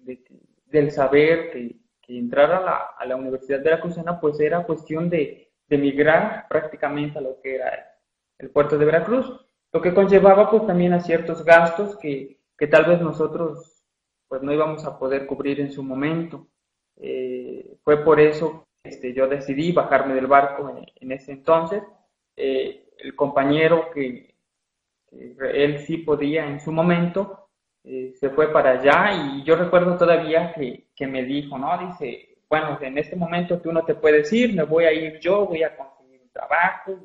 del 0.66 0.92
saber 0.92 1.52
que, 1.52 1.76
entrar 2.08 2.52
a 2.52 2.62
la, 2.62 2.78
a 2.98 3.06
la, 3.06 3.16
Universidad 3.16 3.64
Veracruzana 3.64 4.20
pues 4.20 4.40
era 4.40 4.66
cuestión 4.66 5.10
de, 5.10 5.52
de 5.68 5.78
migrar 5.78 6.48
prácticamente 6.48 7.20
a 7.20 7.22
lo 7.22 7.40
que 7.42 7.56
era 7.56 7.98
el 8.38 8.50
puerto 8.50 8.78
de 8.78 8.86
Veracruz 8.86 9.48
lo 9.74 9.82
que 9.82 9.94
conllevaba 9.94 10.50
pues 10.50 10.66
también 10.66 10.94
a 10.94 11.00
ciertos 11.02 11.44
gastos 11.44 11.98
que, 11.98 12.40
tal 12.72 12.86
vez 12.86 13.02
nosotros 13.02 13.84
pues 14.28 14.42
no 14.42 14.52
íbamos 14.52 14.84
a 14.86 14.98
poder 14.98 15.26
cubrir 15.26 15.60
en 15.62 15.72
su 15.72 15.84
momento. 15.84 16.48
Eh, 16.98 17.78
fue 17.84 18.04
por 18.04 18.20
eso 18.20 18.68
que 18.84 18.90
este, 18.90 19.14
yo 19.14 19.28
decidí 19.28 19.72
bajarme 19.72 20.16
del 20.16 20.28
barco 20.28 20.76
en, 20.96 21.12
ese 21.12 21.32
entonces 21.32 21.84
eh, 22.36 22.90
el 22.98 23.16
compañero 23.16 23.92
que, 23.92 24.36
él 25.12 25.80
sí 25.86 25.98
podía 25.98 26.48
en 26.48 26.60
su 26.60 26.72
momento, 26.72 27.50
eh, 27.84 28.14
se 28.16 28.30
fue 28.32 28.52
para 28.52 28.72
allá 28.72 29.14
y 29.14 29.44
yo 29.44 29.56
recuerdo 29.56 29.96
todavía 29.96 30.54
que, 30.54 30.87
que, 30.98 31.08
me 31.08 31.24
dijo, 31.24 31.58
¿no? 31.58 31.78
Dice, 31.88 32.40
bueno, 32.50 32.78
en 32.82 32.98
este 32.98 33.16
momento 33.16 33.60
tú 33.60 33.72
no 33.72 33.86
te 33.86 33.96
puedes 33.96 34.32
ir, 34.34 34.56
me 34.56 34.64
voy 34.64 34.86
a 34.86 34.92
ir 34.92 35.20
yo, 35.20 35.46
voy 35.46 35.64
a 35.64 35.76
conseguir 35.76 36.22
un 36.22 36.30
trabajo. 36.32 36.98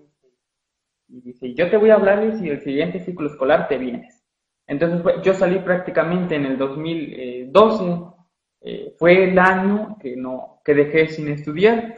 Y 1.09 1.21
dice, 1.21 1.53
yo 1.55 1.69
te 1.71 1.77
voy 1.77 1.91
a 1.91 1.95
hablar 1.95 2.25
y 2.41 2.49
el 2.49 2.61
siguiente 2.63 3.01
ciclo 3.01 3.29
escolar 3.29 3.69
te 3.69 3.77
vienes. 3.79 4.25
Entonces 4.67 5.03
yo 5.23 5.35
salí 5.35 5.59
prácticamente 5.59 6.37
en 6.37 6.47
el 6.47 6.57
2012, 6.57 7.85
eh, 8.63 8.95
fue 8.99 9.25
el 9.25 9.39
año 9.39 9.99
que, 10.01 10.17
no, 10.17 10.61
que 10.65 10.75
dejé 10.75 11.09
sin 11.09 11.29
estudiar. 11.29 11.95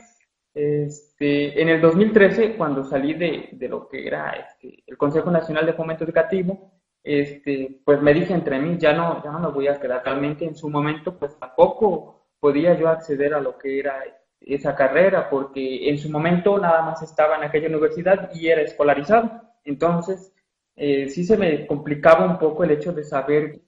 Este, 0.52 1.60
en 1.60 1.68
el 1.68 1.80
2013, 1.80 2.56
cuando 2.56 2.84
salí 2.84 3.14
de, 3.14 3.50
de 3.52 3.68
lo 3.68 3.88
que 3.88 4.06
era 4.06 4.30
este, 4.30 4.82
el 4.86 4.96
Consejo 4.96 5.30
Nacional 5.30 5.66
de 5.66 5.72
Fomento 5.74 6.04
Educativo, 6.04 6.72
este, 7.04 7.82
pues 7.84 8.00
me 8.00 8.14
dije 8.14 8.32
entre 8.32 8.58
mí, 8.58 8.78
ya 8.78 8.94
no, 8.94 9.22
ya 9.22 9.30
no 9.30 9.38
me 9.38 9.48
voy 9.48 9.68
a 9.68 9.78
quedar. 9.78 10.02
Realmente 10.02 10.46
en 10.46 10.56
su 10.56 10.70
momento, 10.70 11.16
pues 11.18 11.38
tampoco 11.38 12.28
podía 12.40 12.76
yo 12.78 12.88
acceder 12.88 13.34
a 13.34 13.40
lo 13.40 13.58
que 13.58 13.78
era 13.78 14.02
esa 14.40 14.74
carrera, 14.74 15.28
porque 15.30 15.88
en 15.88 15.98
su 15.98 16.10
momento 16.10 16.58
nada 16.58 16.82
más 16.82 17.02
estaba 17.02 17.36
en 17.36 17.44
aquella 17.44 17.68
universidad 17.68 18.30
y 18.34 18.48
era 18.48 18.62
escolarizado. 18.62 19.30
Entonces, 19.64 20.32
eh, 20.76 21.08
sí 21.08 21.24
se 21.24 21.36
me 21.36 21.66
complicaba 21.66 22.26
un 22.26 22.38
poco 22.38 22.64
el 22.64 22.72
hecho 22.72 22.92
de 22.92 23.04
saber 23.04 23.60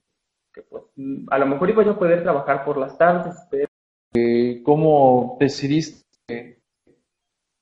que 0.53 0.63
pues, 0.63 0.83
a 1.29 1.37
lo 1.37 1.45
mejor 1.45 1.69
iba 1.69 1.83
yo 1.83 1.91
a 1.91 1.99
poder 1.99 2.23
trabajar 2.23 2.65
por 2.65 2.77
las 2.77 2.97
tardes. 2.97 3.35
Eh, 4.13 4.61
¿Cómo 4.63 5.37
decidiste 5.39 6.61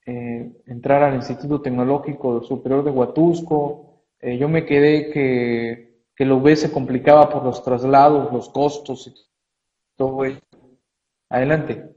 eh, 0.06 0.52
entrar 0.66 1.04
al 1.04 1.16
Instituto 1.16 1.62
Tecnológico 1.62 2.42
Superior 2.44 2.84
de 2.84 2.92
Huatusco? 2.92 3.85
Yo 4.38 4.50
me 4.50 4.66
quedé 4.66 5.12
que, 5.12 6.04
que 6.16 6.26
lo 6.26 6.42
B 6.42 6.56
se 6.56 6.72
complicaba 6.72 7.30
por 7.30 7.44
los 7.44 7.64
traslados, 7.64 8.32
los 8.34 8.50
costos 8.50 9.32
todo 9.98 10.26
eso. 10.26 10.42
Adelante. 11.30 11.96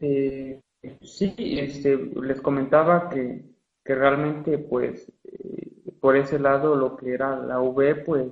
Eh, 0.00 0.60
Sí, 1.02 1.32
este, 1.38 1.96
les 1.96 2.40
comentaba 2.40 3.08
que, 3.08 3.44
que 3.84 3.94
realmente, 3.94 4.58
pues, 4.58 5.12
eh, 5.24 5.70
por 6.00 6.16
ese 6.16 6.38
lado, 6.40 6.74
lo 6.74 6.96
que 6.96 7.14
era 7.14 7.36
la 7.36 7.60
V, 7.60 7.94
pues, 7.96 8.26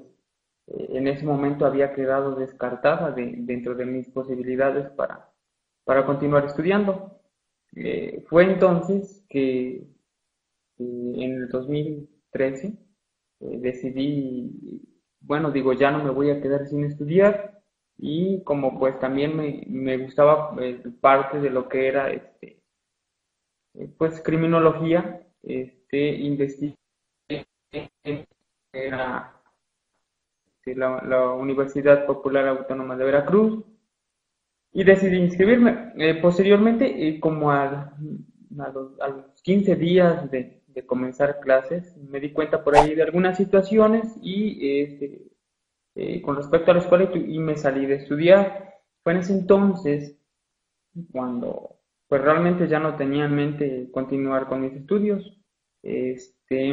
eh, 0.67 0.87
en 0.91 1.07
ese 1.09 1.25
momento 1.25 1.65
había 1.67 1.93
quedado 1.95 2.35
descartada 2.35 3.13
de, 3.13 3.35
dentro 3.39 3.75
de 3.77 3.87
mis 3.87 4.09
posibilidades 4.11 4.91
para, 4.91 5.31
para 5.85 6.05
continuar 6.07 6.47
estudiando. 6.47 7.20
Eh, 7.77 8.25
fue 8.29 8.45
entonces 8.45 9.25
que 9.29 9.87
en 10.79 11.33
el 11.33 11.49
2013 11.49 12.77
decidí, 13.41 14.83
bueno, 15.21 15.51
digo, 15.51 15.73
ya 15.73 15.91
no 15.91 16.03
me 16.03 16.11
voy 16.11 16.31
a 16.31 16.41
quedar 16.41 16.67
sin 16.67 16.85
estudiar, 16.85 17.61
y 18.03 18.43
como 18.45 18.79
pues 18.79 18.99
también 18.99 19.37
me, 19.37 19.63
me 19.69 19.99
gustaba 19.99 20.57
eh, 20.61 20.83
parte 21.01 21.39
de 21.39 21.51
lo 21.51 21.69
que 21.69 21.87
era 21.87 22.11
este 22.11 22.63
eh, 23.75 23.89
pues 23.99 24.23
criminología 24.23 25.23
este 25.43 26.17
investigué 26.17 26.77
era 28.73 29.37
la, 30.65 31.03
la, 31.03 31.31
Universidad 31.33 32.07
Popular 32.07 32.49
Autónoma 32.49 32.97
de 32.97 33.05
Veracruz 33.05 33.65
y 34.73 34.85
decidí 34.85 35.17
inscribirme 35.17 35.93
eh, 35.97 36.15
posteriormente 36.21 37.19
como 37.21 37.51
a, 37.51 37.93
a, 38.59 38.69
los, 38.73 39.01
a, 39.01 39.09
los, 39.09 39.43
15 39.43 39.77
días 39.77 40.31
de, 40.31 40.59
comenzar 40.87 41.41
clases 41.41 41.95
me 42.09 42.21
di 42.21 42.33
cuenta 42.33 42.65
por 42.65 42.75
ahí 42.75 42.95
de 42.95 43.03
algunas 43.03 43.37
situaciones 43.37 44.17
y 44.23 44.81
este, 44.81 45.31
eh, 45.95 46.23
con 46.23 46.37
respecto 46.37 46.71
a 46.71 46.75
la 46.75 46.81
escuela 46.81 47.11
y, 47.15 47.39
me 47.39 47.57
salí 47.57 47.85
de 47.85 47.97
estudiar. 47.97 48.79
Fue 49.03 49.13
en 49.13 49.19
ese 49.19 49.35
entonces 49.35 50.17
cuando 51.13 51.81
pues 52.09 52.23
realmente 52.23 52.67
ya 52.67 52.79
no 52.79 52.97
tenía 52.97 53.27
en 53.27 53.35
mente 53.35 53.91
continuar 53.93 54.49
con 54.49 54.63
mis 54.63 54.73
estudios. 54.73 55.39
Este, 55.83 56.73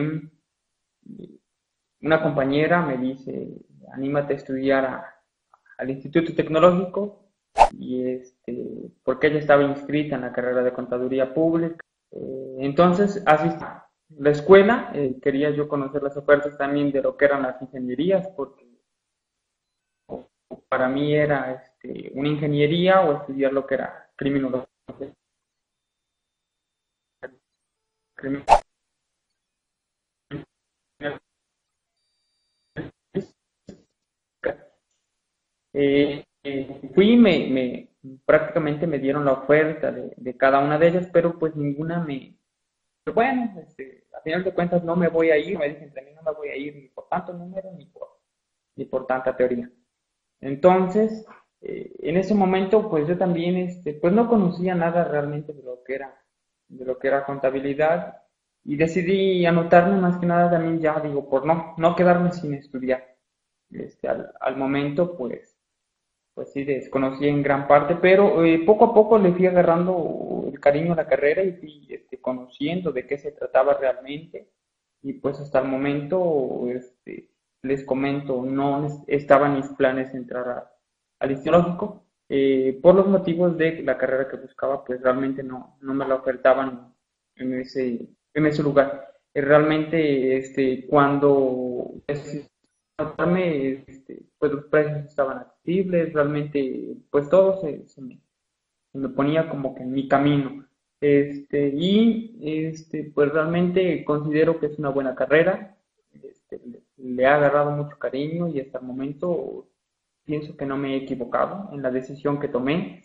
una 2.01 2.23
compañera 2.23 2.81
me 2.85 2.97
dice, 2.97 3.49
anímate 3.93 4.33
a 4.33 4.37
estudiar 4.37 5.03
al 5.77 5.89
Instituto 5.89 6.33
Tecnológico 6.33 7.26
y 7.69 8.07
este, 8.09 8.91
porque 9.03 9.27
ella 9.27 9.39
estaba 9.39 9.63
inscrita 9.63 10.15
en 10.15 10.21
la 10.21 10.33
carrera 10.33 10.63
de 10.63 10.73
contaduría 10.73 11.33
pública. 11.33 11.83
Eh, 12.11 12.55
entonces 12.59 13.23
asistí 13.25 13.63
a 13.63 13.87
la 14.19 14.29
escuela, 14.31 14.91
eh, 14.93 15.17
quería 15.21 15.49
yo 15.51 15.67
conocer 15.67 16.01
las 16.03 16.15
ofertas 16.17 16.57
también 16.57 16.91
de 16.91 17.01
lo 17.01 17.17
que 17.17 17.25
eran 17.25 17.43
las 17.43 17.61
ingenierías, 17.61 18.27
porque 18.35 18.65
para 20.69 20.87
mí 20.87 21.13
era 21.13 21.53
este, 21.53 22.11
una 22.13 22.29
ingeniería 22.29 23.01
o 23.01 23.13
estudiar 23.13 23.53
lo 23.53 23.65
que 23.65 23.75
era 23.75 24.09
criminología. 24.15 24.67
Eh, 35.73 36.26
eh, 36.47 36.81
fui 36.93 37.17
me, 37.17 37.47
me, 37.49 37.89
prácticamente 38.25 38.87
me 38.87 38.99
dieron 38.99 39.25
la 39.25 39.33
oferta 39.33 39.91
de, 39.91 40.37
cada 40.37 40.59
una 40.59 40.77
de 40.77 40.87
ellas, 40.87 41.09
pero 41.11 41.37
pues 41.37 41.55
ninguna 41.55 41.99
me... 42.03 42.37
Bueno, 43.13 43.59
este, 43.61 44.05
a 44.13 44.21
final 44.21 44.43
de 44.43 44.53
cuentas 44.53 44.83
no 44.83 44.95
me 44.95 45.07
voy 45.07 45.29
a 45.31 45.37
ir, 45.37 45.57
me 45.57 45.69
dicen, 45.69 45.93
también 45.93 46.15
no 46.15 46.23
me 46.23 46.33
voy 46.33 46.49
a 46.49 46.55
ir 46.55 46.75
ni 46.75 46.87
por 46.89 47.07
tanto 47.07 47.33
número 47.33 47.71
ni 47.73 47.85
por, 47.85 48.07
ni 48.75 48.85
por 48.85 49.07
tanta 49.07 49.35
teoría. 49.35 49.69
Entonces, 50.41 51.25
eh, 51.61 51.93
en 51.99 52.17
ese 52.17 52.35
momento, 52.35 52.89
pues 52.89 53.07
yo 53.07 53.17
también, 53.17 53.57
este, 53.57 53.93
pues 53.93 54.13
no 54.13 54.27
conocía 54.27 54.75
nada 54.75 55.05
realmente 55.05 55.53
de 55.53 55.63
lo 55.63 55.83
que 55.83 55.95
era, 55.95 56.21
de 56.67 56.85
lo 56.85 56.99
que 56.99 57.07
era 57.07 57.25
contabilidad 57.25 58.21
y 58.63 58.75
decidí 58.75 59.45
anotarme 59.45 59.99
más 59.99 60.19
que 60.19 60.25
nada 60.25 60.51
también 60.51 60.79
ya, 60.79 60.99
digo, 60.99 61.29
por 61.29 61.45
no, 61.45 61.73
no 61.77 61.95
quedarme 61.95 62.31
sin 62.33 62.53
estudiar. 62.53 63.15
Este, 63.69 64.07
al, 64.07 64.33
al 64.39 64.57
momento, 64.57 65.15
pues, 65.17 65.56
pues 66.37 66.51
sí, 66.53 66.63
desconocí 66.63 67.27
en 67.27 67.41
gran 67.41 67.67
parte, 67.67 67.95
pero 67.99 68.45
eh, 68.45 68.61
poco 68.63 68.85
a 68.85 68.93
poco 68.93 69.17
le 69.17 69.33
fui 69.33 69.47
agarrando 69.47 70.45
el 70.53 70.59
cariño 70.59 70.93
a 70.93 70.97
la 70.97 71.07
carrera 71.07 71.41
y 71.43 71.53
fui 71.53 71.87
este, 71.89 72.21
conociendo 72.21 72.91
de 72.91 73.07
qué 73.07 73.17
se 73.17 73.31
trataba 73.31 73.73
realmente. 73.73 74.51
Y 75.01 75.13
pues 75.13 75.39
hasta 75.39 75.61
el 75.61 75.67
momento, 75.67 76.67
este, 76.69 77.31
les 77.63 77.83
comento, 77.83 78.43
no 78.43 79.03
estaban 79.07 79.55
mis 79.55 79.67
planes 79.69 80.13
entrar 80.13 80.71
al 81.17 81.31
instituto 81.31 82.03
eh, 82.29 82.79
por 82.83 82.93
los 82.93 83.07
motivos 83.07 83.57
de 83.57 83.81
la 83.81 83.97
carrera 83.97 84.27
que 84.29 84.37
buscaba, 84.37 84.85
pues 84.85 85.01
realmente 85.01 85.41
no, 85.41 85.79
no 85.81 85.95
me 85.95 86.07
la 86.07 86.13
ofertaban 86.13 86.93
en 87.35 87.61
ese, 87.61 88.09
en 88.35 88.45
ese 88.45 88.61
lugar. 88.61 89.11
Eh, 89.33 89.41
realmente, 89.41 90.37
este, 90.37 90.85
cuando 90.85 91.93
este, 92.97 94.23
pues 94.39 94.51
los 94.51 94.65
precios 94.65 95.05
estaban 95.05 95.37
accesibles, 95.39 96.13
realmente, 96.13 96.97
pues 97.11 97.29
todo 97.29 97.61
se, 97.61 97.87
se, 97.87 98.01
me, 98.01 98.19
se, 98.91 98.97
me, 98.97 99.09
ponía 99.09 99.49
como 99.49 99.75
que 99.75 99.83
en 99.83 99.91
mi 99.91 100.07
camino. 100.07 100.65
Este, 100.99 101.69
y 101.69 102.39
este, 102.41 103.11
pues 103.13 103.31
realmente 103.31 104.03
considero 104.03 104.59
que 104.59 104.67
es 104.67 104.79
una 104.79 104.89
buena 104.89 105.15
carrera. 105.15 105.77
Este, 106.11 106.59
le 106.97 107.25
ha 107.25 107.35
agarrado 107.35 107.71
mucho 107.71 107.99
cariño 107.99 108.47
y 108.47 108.59
hasta 108.59 108.79
el 108.79 108.85
momento 108.85 109.69
pienso 110.25 110.57
que 110.57 110.65
no 110.65 110.77
me 110.77 110.95
he 110.95 110.97
equivocado 110.97 111.69
en 111.73 111.81
la 111.83 111.91
decisión 111.91 112.39
que 112.39 112.47
tomé 112.47 113.03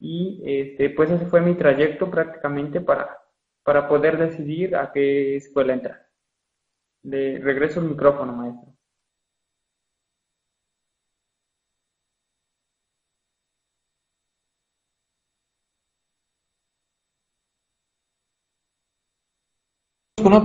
y 0.00 0.42
este, 0.44 0.90
pues 0.90 1.10
ese 1.10 1.26
fue 1.26 1.40
mi 1.40 1.54
trayecto 1.54 2.10
prácticamente 2.10 2.80
para, 2.80 3.18
para 3.62 3.88
poder 3.88 4.18
decidir 4.18 4.76
a 4.76 4.92
qué 4.92 5.36
escuela 5.36 5.74
entrar. 5.74 6.08
Le 7.02 7.38
regreso 7.38 7.80
el 7.80 7.90
micrófono, 7.90 8.32
maestro. 8.32 8.73
buna 20.24 20.38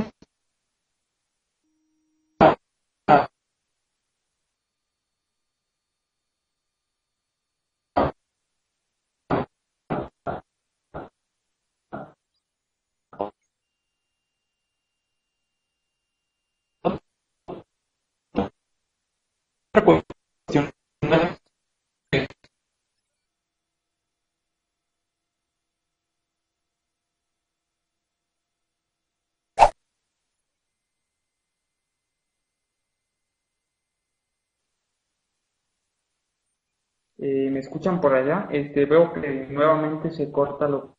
Eh, 37.22 37.50
¿Me 37.52 37.60
escuchan 37.60 38.00
por 38.00 38.16
allá? 38.16 38.48
Este, 38.50 38.86
veo 38.86 39.12
que 39.12 39.48
nuevamente 39.50 40.10
se 40.12 40.32
corta 40.32 40.70
lo 40.70 40.96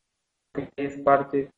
que 0.53 0.69
es 0.75 0.97
parte 0.99 1.49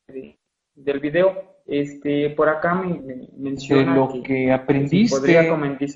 del 0.74 1.00
video. 1.00 1.54
Este, 1.66 2.30
por 2.32 2.50
acá 2.50 2.74
me, 2.76 3.30
menciona 3.38 3.96
lo 3.96 4.22
que, 4.22 4.52
aprendiste 4.52 5.18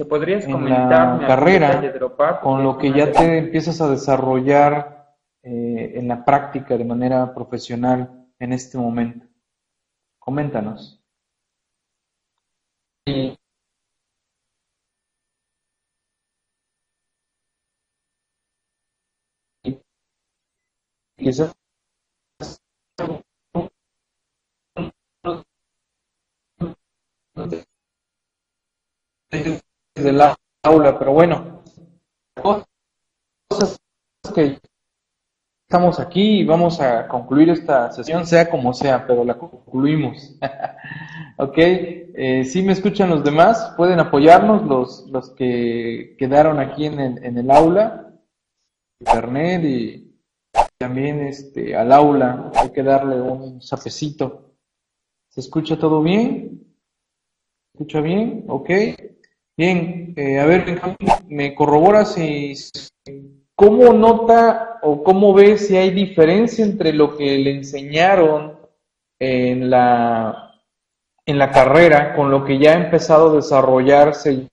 podría 0.05 0.39
en 0.39 0.69
la 0.69 1.23
carrera 1.27 1.93
con 2.41 2.63
lo 2.63 2.77
que 2.77 2.91
ya 2.91 3.11
te 3.11 3.37
empiezas 3.37 3.81
a 3.81 3.89
desarrollar 3.89 5.15
eh, 5.43 5.93
en 5.95 6.07
la 6.07 6.23
práctica 6.23 6.77
de 6.77 6.85
manera 6.85 7.33
profesional 7.33 8.27
en 8.39 8.53
este 8.53 8.77
momento. 8.77 9.25
Coméntanos. 10.19 11.01
Quizás 21.27 21.53
desde 29.29 30.11
la 30.13 30.37
aula, 30.63 30.97
pero 30.97 31.11
bueno, 31.11 31.63
cosas 33.49 33.77
que 34.33 34.57
estamos 35.67 35.99
aquí 35.99 36.39
y 36.39 36.45
vamos 36.45 36.79
a 36.79 37.09
concluir 37.09 37.49
esta 37.49 37.91
sesión, 37.91 38.25
sea 38.25 38.49
como 38.49 38.73
sea, 38.73 39.05
pero 39.05 39.25
la 39.25 39.37
concluimos. 39.37 40.39
ok, 41.37 41.57
eh, 41.57 42.45
si 42.45 42.63
me 42.63 42.71
escuchan 42.71 43.09
los 43.09 43.21
demás, 43.21 43.73
pueden 43.75 43.99
apoyarnos 43.99 44.63
los, 44.63 45.07
los 45.07 45.31
que 45.31 46.15
quedaron 46.17 46.59
aquí 46.59 46.85
en 46.85 47.37
el 47.37 47.51
aula, 47.51 48.13
internet 49.01 49.63
y 49.65 50.06
también 50.77 51.21
este, 51.21 51.75
al 51.75 51.91
aula, 51.91 52.51
hay 52.55 52.69
que 52.69 52.83
darle 52.83 53.19
un 53.19 53.61
sapecito. 53.61 54.53
¿Se 55.29 55.41
escucha 55.41 55.77
todo 55.77 56.01
bien? 56.01 56.75
¿Se 57.71 57.77
escucha 57.77 58.01
bien? 58.01 58.45
Ok. 58.47 58.69
Bien, 59.57 60.13
eh, 60.15 60.39
a 60.39 60.45
ver, 60.45 60.79
me 61.27 61.55
corrobora 61.55 62.05
si, 62.05 62.53
cómo 63.55 63.91
nota 63.91 64.79
o 64.83 65.03
cómo 65.03 65.33
ve 65.33 65.57
si 65.57 65.75
hay 65.75 65.89
diferencia 65.89 66.63
entre 66.63 66.93
lo 66.93 67.17
que 67.17 67.39
le 67.39 67.55
enseñaron 67.55 68.59
en 69.19 69.71
la, 69.71 70.61
en 71.25 71.39
la 71.39 71.51
carrera 71.51 72.15
con 72.15 72.29
lo 72.29 72.45
que 72.45 72.59
ya 72.59 72.73
ha 72.73 72.85
empezado 72.85 73.31
a 73.31 73.35
desarrollarse 73.37 74.47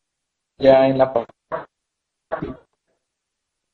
ya 0.59 0.89
en 0.89 0.97
la 0.97 1.13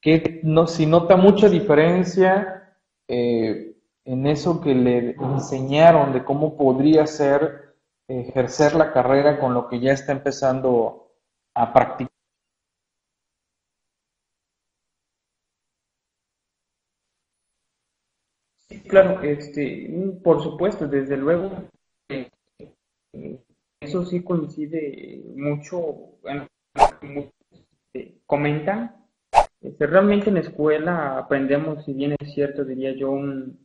que 0.01 0.41
no, 0.43 0.67
si 0.67 0.87
nota 0.87 1.17
mucha 1.17 1.49
diferencia 1.49 2.75
eh, 3.09 3.77
en 4.05 4.27
eso 4.27 4.61
que 4.61 4.75
le 4.75 5.11
enseñaron 5.13 6.13
de 6.13 6.25
cómo 6.25 6.57
podría 6.57 7.07
ser 7.07 7.77
ejercer 8.09 8.75
la 8.75 8.93
carrera 8.93 9.39
con 9.39 9.55
lo 9.55 9.69
que 9.69 9.81
ya 9.81 9.93
está 9.93 10.13
empezando 10.13 11.13
a 11.55 11.73
practicar. 11.73 12.11
Sí, 18.69 18.81
claro, 18.83 19.21
este, 19.23 19.91
por 20.23 20.43
supuesto, 20.43 20.87
desde 20.87 21.17
luego, 21.17 21.51
eh, 22.09 22.31
eso 23.81 24.05
sí 24.05 24.23
coincide 24.23 25.23
mucho, 25.37 26.19
bueno, 26.23 26.47
comentan 28.27 28.85
este, 28.85 29.00
realmente 29.79 30.29
en 30.29 30.35
la 30.35 30.41
escuela 30.41 31.19
aprendemos, 31.19 31.85
si 31.85 31.93
bien 31.93 32.17
es 32.19 32.33
cierto, 32.33 32.65
diría 32.65 32.93
yo, 32.93 33.11
un, 33.11 33.59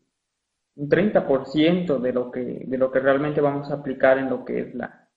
un 0.76 0.89
30% 0.89 2.00
de 2.00 2.14
lo, 2.14 2.32
que, 2.32 2.64
de 2.66 2.78
lo 2.78 2.91
que 2.91 3.00
realmente 3.00 3.41
vamos 3.41 3.72
a 3.72 3.76
aplicar 3.76 4.18
en 4.18 4.30
lo 4.30 4.43
que 4.43 4.60
es 4.60 4.76
la, 4.76 5.10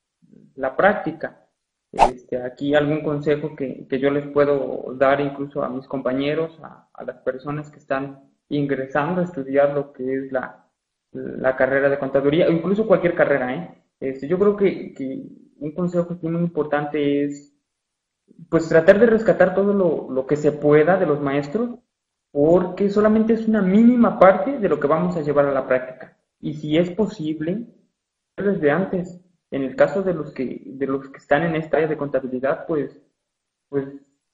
la 0.54 0.76
práctica. 0.76 1.44
Este, 1.90 2.40
aquí 2.40 2.74
algún 2.74 3.02
consejo 3.02 3.56
que, 3.56 3.86
que, 3.88 3.98
yo 3.98 4.10
les 4.10 4.28
puedo 4.28 4.94
dar 4.94 5.20
incluso 5.20 5.62
a 5.62 5.70
mis 5.70 5.86
compañeros, 5.86 6.58
a, 6.62 6.86
las 7.04 7.16
personas 7.22 7.70
que 7.70 7.78
están 7.78 8.30
ingresando 8.50 9.20
a 9.20 9.24
estudiar 9.24 9.72
lo 9.74 9.92
que 9.92 10.14
es 10.14 10.32
la, 10.32 10.66
la 11.12 11.56
carrera 11.56 11.88
de 11.88 11.98
contaduría, 11.98 12.46
o 12.46 12.52
incluso 12.52 12.86
cualquier 12.86 13.14
carrera. 13.14 13.54
¿eh? 13.54 13.84
Este, 14.00 14.28
yo 14.28 14.38
creo 14.38 14.56
que, 14.56 14.92
que 14.94 15.22
un 15.58 15.72
consejo 15.72 16.16
muy 16.22 16.42
importante 16.42 17.24
es 17.24 17.57
pues 18.48 18.68
tratar 18.68 18.98
de 18.98 19.06
rescatar 19.06 19.54
todo 19.54 19.72
lo, 19.72 20.26
que 20.26 20.36
se 20.36 20.52
pueda 20.52 20.96
de 20.96 21.06
los 21.06 21.20
maestros, 21.20 21.78
porque 22.30 22.90
solamente 22.90 23.34
es 23.34 23.46
una 23.46 23.62
mínima 23.62 24.18
parte 24.18 24.58
de 24.58 24.68
lo 24.68 24.78
que 24.80 24.86
vamos 24.86 25.16
a 25.16 25.22
llevar 25.22 25.46
a 25.46 25.52
la 25.52 25.66
práctica. 25.66 26.16
Y 26.40 26.54
si 26.54 26.76
es 26.76 26.90
posible, 26.90 27.66
desde 28.36 28.70
antes, 28.70 29.20
en 29.50 29.62
el 29.62 29.76
caso 29.76 30.02
de 30.02 30.14
los 30.14 30.32
que, 30.32 30.62
de 30.64 30.86
los 30.86 31.08
que 31.10 31.18
están 31.18 31.42
en 31.42 31.56
esta 31.56 31.78
área 31.78 31.88
de 31.88 31.96
contabilidad, 31.96 32.66
pues, 32.66 33.00
pues 33.68 33.86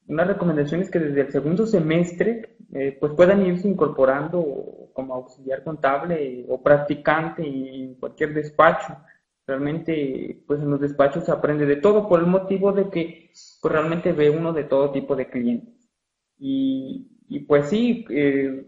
una 0.06 0.24
recomendación 0.24 0.82
es 0.82 0.90
que 0.90 0.98
desde 0.98 1.22
el 1.22 1.32
segundo 1.32 1.66
semestre 1.66 2.56
eh, 2.72 2.96
pues 3.00 3.12
puedan 3.14 3.44
irse 3.46 3.68
incorporando 3.68 4.90
como 4.92 5.14
auxiliar 5.14 5.64
contable 5.64 6.44
o 6.48 6.62
practicante 6.62 7.42
en 7.46 7.94
cualquier 7.94 8.34
despacho 8.34 8.96
Realmente, 9.46 10.42
pues 10.46 10.60
en 10.60 10.70
los 10.70 10.80
despachos 10.80 11.24
se 11.24 11.32
aprende 11.32 11.66
de 11.66 11.76
todo 11.76 12.08
por 12.08 12.20
el 12.20 12.26
motivo 12.26 12.72
de 12.72 12.88
que 12.88 13.30
pues, 13.30 13.60
realmente 13.62 14.12
ve 14.12 14.30
uno 14.30 14.52
de 14.52 14.64
todo 14.64 14.90
tipo 14.90 15.14
de 15.16 15.28
clientes. 15.28 15.90
Y, 16.38 17.08
y 17.28 17.40
pues 17.40 17.68
sí, 17.68 18.06
eh, 18.08 18.66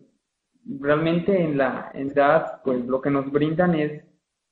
realmente 0.81 1.41
en 1.41 1.57
la 1.59 1.91
edad, 1.95 2.63
pues 2.63 2.85
lo 2.87 3.01
que 3.01 3.11
nos 3.11 3.31
brindan 3.31 3.75
es, 3.75 4.05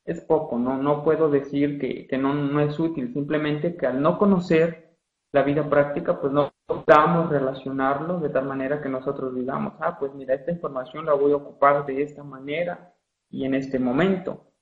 es 0.04 0.20
poco, 0.22 0.58
¿no? 0.58 0.78
No 0.82 1.04
puedo 1.04 1.30
decir 1.30 1.78
que, 1.78 2.06
que 2.06 2.18
no, 2.18 2.34
no 2.34 2.60
es 2.60 2.78
útil, 2.78 3.12
simplemente 3.12 3.76
que 3.76 3.86
al 3.86 4.00
no 4.00 4.18
conocer 4.18 4.96
la 5.32 5.42
vida 5.42 5.68
práctica, 5.68 6.20
pues 6.20 6.32
no 6.32 6.52
podamos 6.66 7.28
relacionarlo 7.30 8.20
de 8.20 8.30
tal 8.30 8.46
manera 8.46 8.80
que 8.80 8.88
nosotros 8.88 9.34
digamos, 9.34 9.74
ah, 9.80 9.98
pues 9.98 10.14
mira, 10.14 10.34
esta 10.34 10.52
información 10.52 11.04
la 11.06 11.14
voy 11.14 11.32
a 11.32 11.36
ocupar 11.36 11.84
de 11.86 12.02
esta 12.02 12.22
manera 12.22 12.94
y 13.30 13.44
en 13.44 13.54
este 13.54 13.78
momento. 13.78 14.53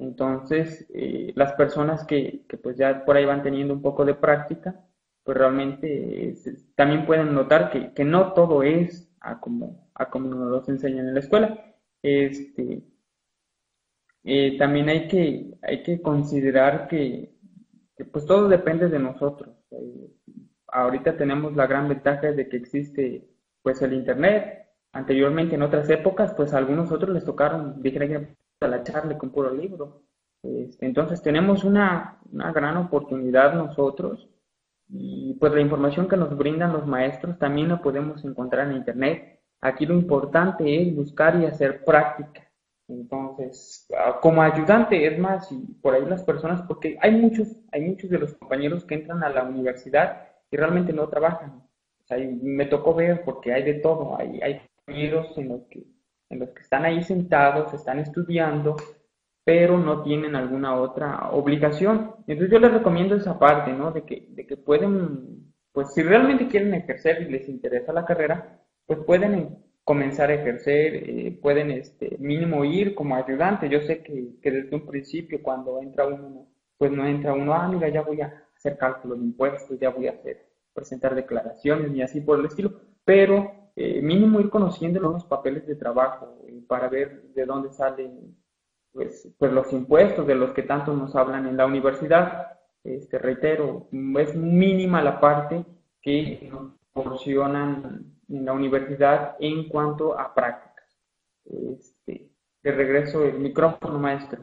Entonces, 0.00 0.86
eh, 0.94 1.32
las 1.36 1.52
personas 1.52 2.04
que, 2.04 2.44
que, 2.48 2.56
pues 2.56 2.76
ya 2.78 3.04
por 3.04 3.16
ahí 3.16 3.26
van 3.26 3.42
teniendo 3.42 3.74
un 3.74 3.82
poco 3.82 4.04
de 4.06 4.14
práctica, 4.14 4.80
pues 5.22 5.36
realmente 5.36 6.34
también 6.74 7.04
pueden 7.06 7.34
notar 7.34 7.70
que, 7.70 7.92
que, 7.92 8.04
no 8.04 8.32
todo 8.32 8.62
es 8.62 9.12
a 9.20 9.38
como, 9.40 9.90
a 9.94 10.08
como 10.10 10.34
nos 10.34 10.68
enseñan 10.70 11.08
en 11.08 11.14
la 11.14 11.20
escuela. 11.20 11.74
Este, 12.02 12.82
eh, 14.24 14.56
también 14.58 14.88
hay 14.88 15.06
que, 15.06 15.58
hay 15.62 15.82
que 15.82 16.00
considerar 16.00 16.88
que, 16.88 17.34
que, 17.96 18.04
pues 18.06 18.24
todo 18.24 18.48
depende 18.48 18.88
de 18.88 18.98
nosotros. 18.98 19.54
Eh, 19.70 20.10
ahorita 20.68 21.16
tenemos 21.18 21.54
la 21.56 21.66
gran 21.66 21.88
ventaja 21.88 22.32
de 22.32 22.48
que 22.48 22.56
existe 22.56 23.28
pues 23.62 23.82
el 23.82 23.92
internet. 23.92 24.66
Anteriormente 24.92 25.54
en 25.56 25.62
otras 25.62 25.90
épocas, 25.90 26.32
pues 26.34 26.54
a 26.54 26.58
algunos 26.58 26.90
otros 26.90 27.10
les 27.14 27.24
tocaron, 27.24 27.82
dijeron 27.82 28.34
a 28.60 28.68
la 28.68 28.82
charla 28.82 29.16
con 29.16 29.30
puro 29.30 29.50
libro. 29.50 30.02
Entonces 30.42 31.22
tenemos 31.22 31.64
una, 31.64 32.18
una, 32.32 32.52
gran 32.52 32.76
oportunidad 32.76 33.54
nosotros 33.54 34.28
y 34.88 35.34
pues 35.34 35.52
la 35.52 35.60
información 35.60 36.08
que 36.08 36.16
nos 36.16 36.36
brindan 36.36 36.72
los 36.72 36.86
maestros 36.86 37.38
también 37.38 37.68
la 37.68 37.82
podemos 37.82 38.24
encontrar 38.24 38.68
en 38.68 38.76
internet. 38.76 39.40
Aquí 39.60 39.84
lo 39.84 39.94
importante 39.94 40.82
es 40.82 40.94
buscar 40.94 41.38
y 41.40 41.44
hacer 41.44 41.84
práctica. 41.84 42.50
Entonces, 42.88 43.86
como 44.20 44.42
ayudante, 44.42 45.06
es 45.06 45.18
más, 45.18 45.52
y 45.52 45.58
por 45.80 45.94
ahí 45.94 46.04
las 46.06 46.24
personas, 46.24 46.62
porque 46.62 46.98
hay 47.00 47.12
muchos, 47.12 47.48
hay 47.70 47.82
muchos 47.82 48.10
de 48.10 48.18
los 48.18 48.34
compañeros 48.34 48.84
que 48.84 48.96
entran 48.96 49.22
a 49.22 49.28
la 49.28 49.44
universidad 49.44 50.28
y 50.50 50.56
realmente 50.56 50.92
no 50.92 51.08
trabajan. 51.08 51.62
Me 52.42 52.66
tocó 52.66 52.94
ver 52.94 53.22
porque 53.24 53.52
hay 53.52 53.62
de 53.62 53.74
todo, 53.74 54.18
hay, 54.18 54.40
hay 54.40 54.60
compañeros 54.76 55.38
en 55.38 55.48
los 55.50 55.62
que 55.68 55.84
en 56.30 56.38
los 56.38 56.50
que 56.50 56.62
están 56.62 56.84
ahí 56.84 57.02
sentados, 57.02 57.74
están 57.74 57.98
estudiando, 57.98 58.76
pero 59.44 59.78
no 59.78 60.02
tienen 60.02 60.36
alguna 60.36 60.80
otra 60.80 61.30
obligación. 61.32 62.14
Entonces 62.26 62.50
yo 62.50 62.58
les 62.60 62.72
recomiendo 62.72 63.16
esa 63.16 63.38
parte, 63.38 63.72
¿no? 63.72 63.90
De 63.90 64.04
que, 64.04 64.28
de 64.30 64.46
que 64.46 64.56
pueden, 64.56 65.52
pues 65.72 65.92
si 65.92 66.02
realmente 66.02 66.46
quieren 66.46 66.72
ejercer 66.74 67.22
y 67.22 67.30
les 67.30 67.48
interesa 67.48 67.92
la 67.92 68.04
carrera, 68.04 68.60
pues 68.86 69.00
pueden 69.00 69.58
comenzar 69.82 70.30
a 70.30 70.34
ejercer, 70.34 70.94
eh, 70.94 71.38
pueden 71.42 71.72
este, 71.72 72.16
mínimo 72.20 72.64
ir 72.64 72.94
como 72.94 73.16
ayudante. 73.16 73.68
Yo 73.68 73.80
sé 73.80 74.02
que, 74.02 74.34
desde 74.40 74.76
un 74.76 74.86
principio 74.86 75.42
cuando 75.42 75.82
entra 75.82 76.06
uno, 76.06 76.46
pues 76.78 76.92
no 76.92 77.06
entra 77.06 77.34
uno, 77.34 77.54
ah, 77.54 77.68
mira, 77.68 77.88
ya 77.88 78.02
voy 78.02 78.20
a 78.20 78.32
hacer 78.56 78.78
cálculos 78.78 79.18
de 79.18 79.24
impuestos, 79.24 79.80
ya 79.80 79.90
voy 79.90 80.06
a 80.06 80.12
hacer, 80.12 80.46
presentar 80.72 81.14
declaraciones 81.14 81.92
y 81.92 82.02
así 82.02 82.20
por 82.20 82.38
el 82.38 82.46
estilo, 82.46 82.72
pero 83.04 83.59
eh, 83.76 84.02
mínimo 84.02 84.40
ir 84.40 84.50
conociendo 84.50 85.00
los 85.00 85.24
papeles 85.24 85.66
de 85.66 85.76
trabajo 85.76 86.38
para 86.66 86.88
ver 86.88 87.22
de 87.34 87.46
dónde 87.46 87.72
salen 87.72 88.36
pues, 88.92 89.28
pues 89.38 89.52
los 89.52 89.72
impuestos 89.72 90.26
de 90.26 90.34
los 90.34 90.52
que 90.52 90.62
tanto 90.62 90.94
nos 90.94 91.14
hablan 91.14 91.46
en 91.46 91.56
la 91.56 91.66
universidad. 91.66 92.58
Este, 92.82 93.18
reitero, 93.18 93.88
es 94.18 94.34
mínima 94.34 95.02
la 95.02 95.20
parte 95.20 95.64
que 96.00 96.48
nos 96.50 96.72
proporcionan 96.92 98.04
en 98.28 98.44
la 98.44 98.52
universidad 98.52 99.36
en 99.38 99.68
cuanto 99.68 100.18
a 100.18 100.34
prácticas. 100.34 100.98
Este, 101.44 102.30
de 102.62 102.72
regreso 102.72 103.24
el 103.24 103.38
micrófono, 103.38 103.98
maestro. 103.98 104.42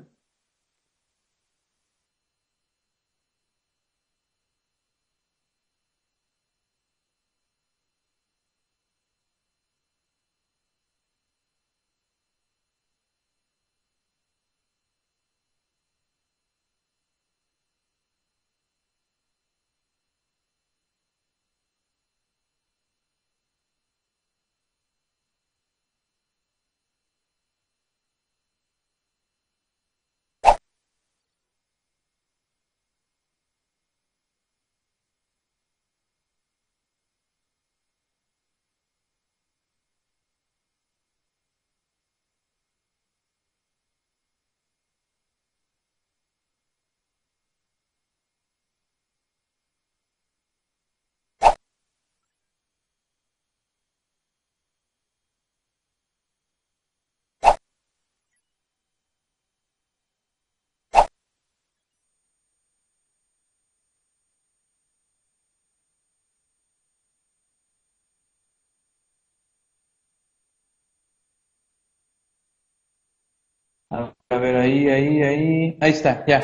A 73.90 74.38
ver, 74.38 74.56
ahí, 74.58 74.90
ahí, 74.90 75.22
ahí. 75.24 75.78
Ahí 75.80 75.92
está, 75.92 76.26
ya. 76.26 76.42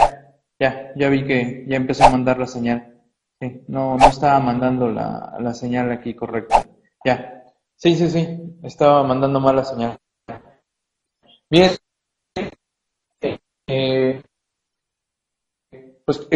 Ya, 0.60 0.94
ya 0.96 1.10
vi 1.10 1.26
que 1.26 1.66
ya 1.68 1.76
empezó 1.76 2.06
a 2.06 2.10
mandar 2.10 2.40
la 2.40 2.48
señal. 2.48 3.02
No, 3.68 3.98
no 3.98 4.08
estaba 4.08 4.40
mandando 4.40 4.88
la, 4.90 5.36
la 5.40 5.54
señal 5.54 5.92
aquí 5.92 6.14
correcta. 6.16 6.66
Ya. 7.04 7.44
Sí, 7.76 7.96
sí, 7.96 8.10
sí. 8.10 8.40
Estaba 8.64 9.04
mandando 9.04 9.40
mal 9.42 9.58
la 9.58 9.66
señal. 9.66 9.98
Bien. 11.50 11.72
Eh, 13.68 14.22
pues 16.06 16.28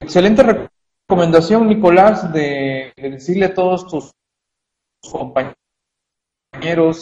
excelente 0.00 0.70
recomendación, 1.08 1.68
Nicolás, 1.68 2.32
de 2.32 2.92
decirle 2.96 3.46
a 3.46 3.54
todos 3.54 3.86
tus 3.88 4.12
compañeros, 5.10 5.56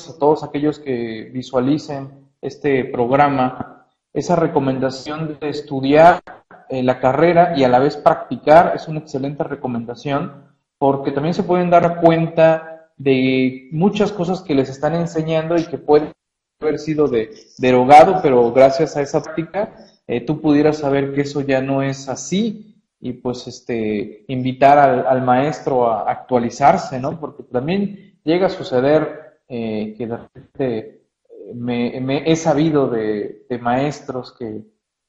a 0.09 0.18
todos 0.18 0.43
aquellos 0.43 0.79
que 0.79 1.31
visualicen 1.33 2.24
este 2.45 2.84
programa, 2.84 3.86
esa 4.12 4.36
recomendación 4.36 5.38
de 5.40 5.49
estudiar 5.49 6.20
eh, 6.68 6.82
la 6.82 7.01
carrera 7.01 7.55
y 7.57 7.64
a 7.64 7.68
la 7.68 7.78
vez 7.78 7.97
practicar 7.97 8.72
es 8.76 8.86
una 8.86 9.01
excelente 9.01 9.42
recomendación 9.45 10.45
porque 10.78 11.11
también 11.11 11.32
se 11.32 11.42
pueden 11.42 11.70
dar 11.70 12.03
cuenta 12.03 12.90
de 12.99 13.68
muchas 13.72 14.12
cosas 14.12 14.42
que 14.42 14.55
les 14.55 14.68
están 14.68 14.95
enseñando 14.95 15.57
y 15.57 15.64
que 15.64 15.78
pueden 15.78 16.12
haber 16.61 16.78
sido 16.78 17.09
de, 17.09 17.30
derogado, 17.57 18.20
pero 18.22 18.53
gracias 18.53 18.95
a 18.97 19.01
esa 19.01 19.22
práctica 19.22 19.74
eh, 20.07 20.20
tú 20.20 20.42
pudieras 20.42 20.78
saber 20.78 21.14
que 21.14 21.22
eso 21.22 21.40
ya 21.40 21.62
no 21.62 21.82
es 21.82 22.11
así 22.11 22.76
y 23.01 23.14
pues 23.14 23.47
este 23.47 24.26
invitar 24.28 24.78
al, 24.78 25.22
maestro 25.22 25.90
a 25.90 26.11
actualizarse, 26.11 27.01
¿no? 27.01 27.18
Porque 27.18 27.42
también 27.42 28.18
llega 28.22 28.47
a 28.47 28.51
suceder 28.51 29.38
eh, 29.49 29.95
que 29.97 30.07
de 30.07 30.16
repente 30.16 31.03
me, 31.53 32.30
he 32.30 32.36
sabido 32.36 32.88
de, 32.88 33.47
maestros 33.61 34.32
que, 34.38 34.62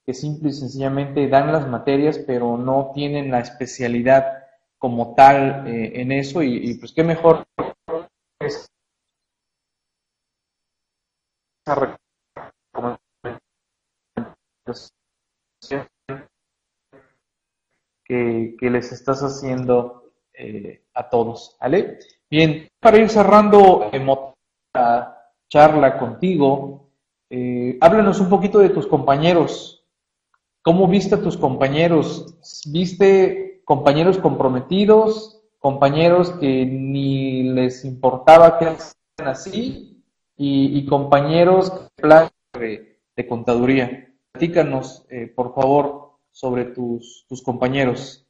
que, 0.05 0.13
simple 0.13 0.49
y 0.49 0.53
sencillamente 0.53 1.27
dan 1.27 1.51
las 1.51 1.67
materias, 1.67 2.19
pero 2.19 2.57
no 2.57 2.91
tienen 2.93 3.31
la 3.31 3.39
especialidad 3.39 4.43
como 4.77 5.15
tal 5.15 5.67
eh, 5.67 6.01
en 6.01 6.11
eso, 6.11 6.43
y, 6.43 6.75
pues 6.75 6.91
qué 6.93 7.03
mejor 7.03 7.45
es 8.39 8.67
que, 18.05 18.55
que 18.59 18.69
les 18.69 18.91
estás 18.91 19.21
haciendo 19.21 20.11
eh, 20.33 20.83
a 20.93 21.09
todos, 21.09 21.57
¿vale? 21.59 21.97
Bien, 22.29 22.67
para 22.79 22.97
ir 22.97 23.09
cerrando, 23.09 23.89
eh, 23.91 23.99
charla 25.49 25.97
contigo. 25.99 26.89
Eh, 27.29 27.77
háblanos 27.81 28.19
un 28.19 28.29
poquito 28.29 28.59
de 28.59 28.69
tus 28.69 28.87
compañeros. 28.87 29.85
¿Cómo 30.61 30.87
viste 30.87 31.15
a 31.15 31.21
tus 31.21 31.37
compañeros? 31.37 32.35
¿Viste 32.71 33.61
compañeros 33.65 34.17
comprometidos? 34.17 35.43
¿Compañeros 35.59 36.31
que 36.31 36.65
ni 36.65 37.43
les 37.43 37.85
importaba 37.85 38.57
que 38.57 38.65
hacían 38.65 39.27
así? 39.27 40.03
Y, 40.37 40.85
compañeros 40.85 41.71
de, 42.53 42.99
de 43.15 43.27
contaduría. 43.27 44.13
Platícanos, 44.31 45.05
eh, 45.09 45.27
por 45.27 45.55
favor, 45.55 46.17
sobre 46.29 46.65
tus, 46.65 47.25
tus 47.29 47.41
compañeros. 47.41 48.27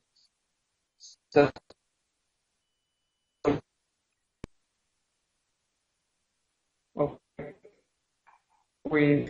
Pues 8.95 9.29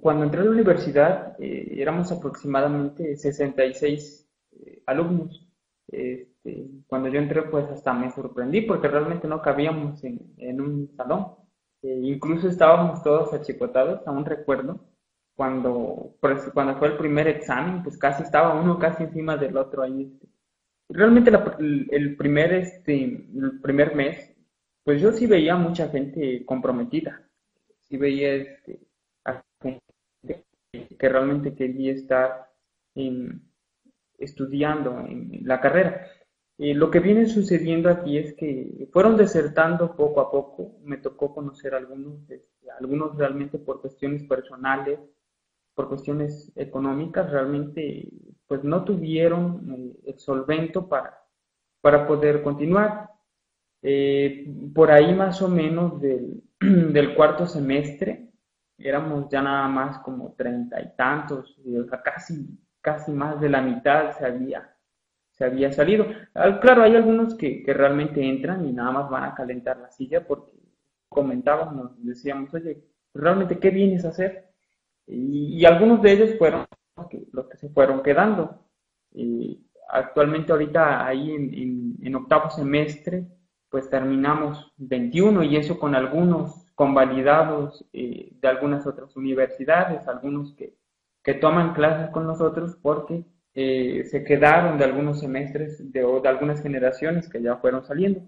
cuando, 0.00 0.24
entré 0.24 0.40
a 0.40 0.44
la 0.44 0.52
universidad 0.52 1.36
eh, 1.38 1.74
éramos 1.76 2.10
aproximadamente 2.10 3.14
66 3.14 4.26
eh, 4.52 4.82
alumnos. 4.86 5.46
Este, 5.88 6.66
cuando 6.86 7.10
yo 7.10 7.18
entré 7.18 7.42
pues 7.42 7.66
hasta 7.68 7.92
me 7.92 8.10
sorprendí 8.10 8.62
porque 8.62 8.88
realmente 8.88 9.28
no 9.28 9.42
cabíamos 9.42 10.02
en, 10.02 10.60
un 10.62 10.90
salón. 10.96 11.34
Eh, 11.82 12.00
incluso 12.04 12.48
estábamos 12.48 13.02
todos 13.02 13.34
achicotados, 13.34 14.00
aún 14.06 14.24
recuerdo, 14.24 14.80
cuando, 15.36 16.16
pues, 16.18 16.50
cuando 16.54 16.76
fue 16.76 16.88
el 16.88 16.96
primer 16.96 17.28
examen, 17.28 17.82
pues 17.82 17.98
casi 17.98 18.22
estaba 18.22 18.58
uno 18.58 18.78
casi 18.78 19.02
encima 19.02 19.36
del 19.36 19.58
otro 19.58 19.82
ahí. 19.82 20.04
Este. 20.04 20.26
Realmente 20.88 21.30
el, 21.58 22.16
primer, 22.16 22.54
este, 22.54 23.04
el 23.04 23.60
primer 23.60 23.94
mes, 23.94 24.34
pues 24.84 25.02
yo 25.02 25.12
sí 25.12 25.26
veía 25.26 25.54
mucha 25.56 25.88
gente 25.88 26.46
comprometida 26.46 27.28
y 27.92 27.98
veía 27.98 28.34
este, 28.34 28.80
que 30.98 31.08
realmente 31.08 31.54
quería 31.54 31.92
estar 31.92 32.50
estudiando 34.18 34.98
en 35.00 35.42
la 35.44 35.60
carrera. 35.60 36.06
y 36.56 36.74
lo 36.74 36.90
que 36.90 37.00
viene 37.00 37.26
sucediendo 37.26 37.90
aquí 37.90 38.16
es 38.18 38.34
que 38.34 38.88
fueron 38.92 39.16
desertando 39.16 39.94
poco 39.96 40.20
a 40.20 40.30
poco. 40.30 40.78
Me 40.84 40.96
tocó 40.98 41.34
conocer 41.34 41.74
algunos, 41.74 42.30
este, 42.30 42.70
algunos 42.78 43.16
realmente 43.16 43.58
por 43.58 43.80
cuestiones 43.82 44.22
personales, 44.24 44.98
por 45.74 45.88
cuestiones 45.88 46.52
económicas, 46.56 47.30
realmente 47.30 48.08
pues 48.46 48.64
no 48.64 48.84
tuvieron 48.84 49.70
eh, 49.70 50.10
el 50.10 50.18
solvento 50.18 50.88
para, 50.88 51.18
para 51.80 52.06
poder 52.06 52.42
continuar. 52.42 53.10
Eh, 53.82 54.46
por 54.74 54.90
ahí 54.92 55.14
más 55.14 55.42
o 55.42 55.48
menos 55.48 56.00
del, 56.00 56.42
del 56.92 57.14
cuarto 57.14 57.46
semestre, 57.46 58.30
éramos 58.78 59.28
ya 59.28 59.42
nada 59.42 59.68
más 59.68 59.98
como 59.98 60.34
treinta 60.34 60.80
y 60.80 60.94
tantos, 60.96 61.56
sea, 61.88 62.02
casi, 62.02 62.58
casi 62.80 63.12
más 63.12 63.40
de 63.40 63.48
la 63.48 63.60
mitad 63.60 64.12
se 64.12 64.26
había, 64.26 64.76
se 65.30 65.44
había 65.44 65.72
salido. 65.72 66.06
Claro, 66.60 66.82
hay 66.82 66.94
algunos 66.96 67.34
que, 67.34 67.62
que 67.62 67.74
realmente 67.74 68.22
entran 68.22 68.64
y 68.66 68.72
nada 68.72 68.92
más 68.92 69.10
van 69.10 69.24
a 69.24 69.34
calentar 69.34 69.78
la 69.78 69.90
silla 69.90 70.26
porque 70.26 70.52
comentábamos, 71.08 71.92
decíamos, 72.04 72.52
oye, 72.54 72.84
realmente, 73.14 73.58
¿qué 73.58 73.70
vienes 73.70 74.04
a 74.04 74.08
hacer? 74.08 74.52
Y, 75.06 75.64
algunos 75.64 76.00
de 76.02 76.12
ellos 76.12 76.38
fueron 76.38 76.64
los 77.32 77.46
que, 77.48 77.56
se 77.56 77.68
fueron 77.70 78.02
quedando. 78.02 78.66
Y 79.12 79.66
actualmente 79.90 80.52
ahorita 80.52 81.06
ahí 81.06 81.32
en 81.32 82.14
octavo 82.14 82.50
semestre, 82.50 83.26
pues 83.72 83.88
terminamos 83.88 84.70
21 84.76 85.44
y 85.44 85.56
eso 85.56 85.78
con 85.78 85.94
algunos 85.94 86.66
convalidados 86.74 87.84
eh, 87.94 88.30
de 88.38 88.48
algunas 88.48 88.86
otras 88.86 89.16
universidades, 89.16 90.06
algunos 90.06 90.54
que, 90.54 90.76
que, 91.24 91.34
toman 91.34 91.72
clases 91.72 92.10
con 92.10 92.26
nosotros 92.26 92.76
porque 92.82 93.24
eh, 93.54 94.04
se 94.04 94.24
quedaron 94.24 94.76
de 94.76 94.84
algunos 94.84 95.20
semestres 95.20 95.90
de, 95.90 96.04
o 96.04 96.20
de 96.20 96.28
algunas 96.28 96.62
generaciones 96.62 97.30
que 97.30 97.40
ya 97.42 97.56
fueron 97.56 97.82
saliendo. 97.84 98.20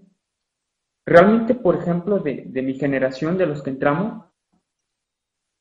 realmente, 1.05 1.53
por 1.53 1.75
ejemplo, 1.75 2.17
de, 2.17 2.45
de 2.47 2.61
mi 2.63 2.73
generación, 2.73 3.37
de 3.37 3.45
los 3.45 3.61
que 3.61 3.69
entramos, 3.69 4.25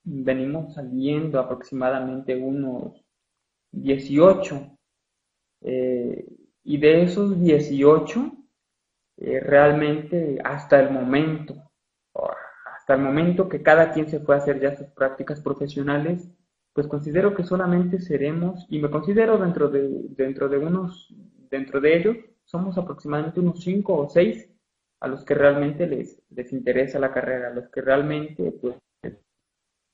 venimos 0.03 0.72
saliendo 0.72 1.39
aproximadamente 1.39 2.37
unos 2.37 3.05
18. 3.72 4.78
Eh, 5.61 6.26
y 6.62 6.78
de 6.78 7.03
esos 7.03 7.39
18, 7.39 8.43
eh, 9.16 9.40
realmente 9.40 10.38
hasta 10.44 10.80
el 10.80 10.90
momento, 10.90 11.54
hasta 12.76 12.94
el 12.94 13.00
momento 13.00 13.48
que 13.48 13.62
cada 13.62 13.92
quien 13.92 14.08
se 14.08 14.20
fue 14.20 14.34
a 14.34 14.38
hacer 14.38 14.60
ya 14.60 14.76
sus 14.76 14.88
prácticas 14.88 15.40
profesionales, 15.40 16.28
pues 16.72 16.88
considero 16.88 17.34
que 17.34 17.44
solamente 17.44 18.00
seremos, 18.00 18.66
y 18.68 18.80
me 18.80 18.90
considero 18.90 19.38
dentro 19.38 19.68
de, 19.68 19.88
dentro 20.10 20.48
de 20.48 20.58
unos, 20.58 21.14
dentro 21.48 21.80
de 21.80 21.96
ellos, 21.96 22.16
somos 22.44 22.76
aproximadamente 22.76 23.40
unos 23.40 23.62
5 23.62 23.94
o 23.96 24.08
6 24.08 24.50
a 25.00 25.08
los 25.08 25.24
que 25.24 25.34
realmente 25.34 25.86
les, 25.86 26.20
les 26.30 26.52
interesa 26.52 26.98
la 26.98 27.12
carrera, 27.12 27.48
a 27.48 27.54
los 27.54 27.68
que 27.68 27.80
realmente 27.80 28.52
pues, 28.60 28.76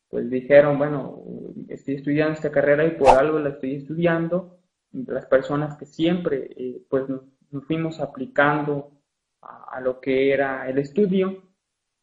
pues 0.09 0.31
dijeron, 0.31 0.79
bueno, 0.79 1.23
estoy 1.69 1.97
estudiando 1.97 2.35
esta 2.35 2.51
carrera 2.51 2.85
y 2.87 2.93
por 2.93 3.11
algo 3.11 3.39
la 3.39 3.51
estoy 3.51 3.77
estudiando. 3.77 4.59
Las 4.93 5.27
personas 5.27 5.77
que 5.77 5.87
siempre 5.87 6.51
eh, 6.57 6.83
pues 6.89 7.05
nos 7.09 7.65
fuimos 7.67 8.01
aplicando 8.01 9.00
a, 9.71 9.81
lo 9.81 10.01
que 10.01 10.33
era 10.33 10.69
el 10.69 10.79
estudio. 10.79 11.43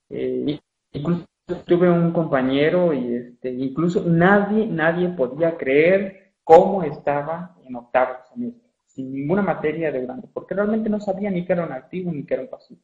Eh, 0.10 0.60
incluso 0.94 1.26
tuve 1.66 1.90
un 1.90 2.12
compañero 2.12 2.94
y 2.94 3.16
este, 3.16 3.50
incluso 3.52 4.04
nadie, 4.06 4.68
nadie 4.68 5.10
podía 5.10 5.58
creer 5.58 6.34
cómo 6.44 6.84
estaba 6.84 7.56
en 7.66 7.76
octavo 7.76 8.16
semestre, 8.30 8.70
sin 8.86 9.12
ninguna 9.12 9.42
materia 9.42 9.92
de 9.92 10.02
grande, 10.02 10.28
porque 10.34 10.56
realmente 10.56 10.90
no 10.90 11.00
sabía 11.00 11.30
ni 11.30 11.46
que 11.46 11.54
era 11.54 11.66
un 11.66 11.74
activo 11.74 12.12
ni 12.12 12.26
que 12.26 12.34
era 12.34 12.44
un 12.44 12.50
pasivo. 12.50 12.82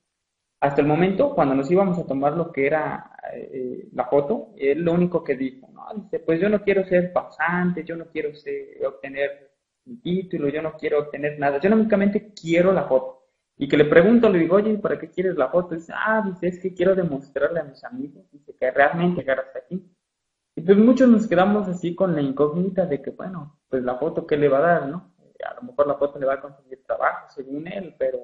Hasta 0.59 0.81
el 0.81 0.88
momento, 0.88 1.36
cuando 1.36 1.55
nos 1.55 1.69
íbamos 1.69 1.97
a 1.99 2.05
tomar 2.05 2.34
lo 2.34 2.51
que 2.51 2.65
era 2.65 3.17
eh, 3.34 3.89
la 3.91 4.05
foto, 4.05 4.53
él 4.57 4.81
lo 4.81 4.93
único 4.93 5.21
que 5.21 5.36
dijo, 5.36 5.67
¿no? 5.73 5.86
Dice, 5.95 6.19
pues 6.19 6.39
yo 6.39 6.47
no 6.47 6.61
quiero 6.61 6.86
ser 6.86 7.11
pasante, 7.11 7.84
yo 7.84 7.97
no 7.97 8.05
quiero 8.05 8.29
obtener 8.88 9.51
mi 9.86 9.97
título, 9.97 10.47
yo 10.47 10.61
no 10.61 10.73
quiero 10.73 10.99
obtener 10.99 11.38
nada, 11.38 11.59
yo 11.59 11.69
únicamente 11.73 12.34
quiero 12.34 12.71
la 12.71 12.86
foto. 12.86 13.22
Y 13.58 13.68
que 13.68 13.78
le 13.78 13.86
pregunto, 13.86 14.30
le 14.30 14.39
digo, 14.39 14.56
oye, 14.56 14.78
¿para 14.78 14.99
qué 14.99 15.10
quieres 15.10 15.36
la 15.36 15.49
foto? 15.49 15.76
Dice, 15.76 15.93
ah, 15.95 16.24
dice, 16.26 16.47
es 16.47 16.60
que 16.60 16.74
quiero 16.74 16.95
demostrarle 16.95 17.60
a 17.60 17.64
mis 17.64 17.84
amigos, 17.84 18.26
dice, 18.32 18.56
que 18.60 18.72
realmente 18.72 19.22
llegaras 19.22 19.56
aquí. 19.56 19.84
Y 20.56 20.62
pues 20.62 20.78
muchos 20.78 21.10
nos 21.10 21.28
quedamos 21.28 21.68
así 21.68 21.95
con 21.95 22.16
la 22.16 22.22
incógnita 22.22 22.86
de 22.86 23.01
que, 23.01 23.12
bueno, 23.12 23.60
pues 23.70 23.84
la 23.84 23.95
foto, 23.97 24.26
¿qué 24.26 24.38
le 24.38 24.49
va 24.49 24.58
a 24.60 24.62
dar, 24.62 24.88
no? 24.88 25.14
A 25.47 25.56
lo 25.56 25.62
mejor 25.64 25.88
la 25.88 25.95
foto 25.95 26.20
le 26.20 26.26
va 26.26 26.36
a 26.36 26.41
conseguir 26.41 26.84
trabajo, 26.86 27.30
según 27.30 27.68
él, 27.68 27.95
pero 27.97 28.20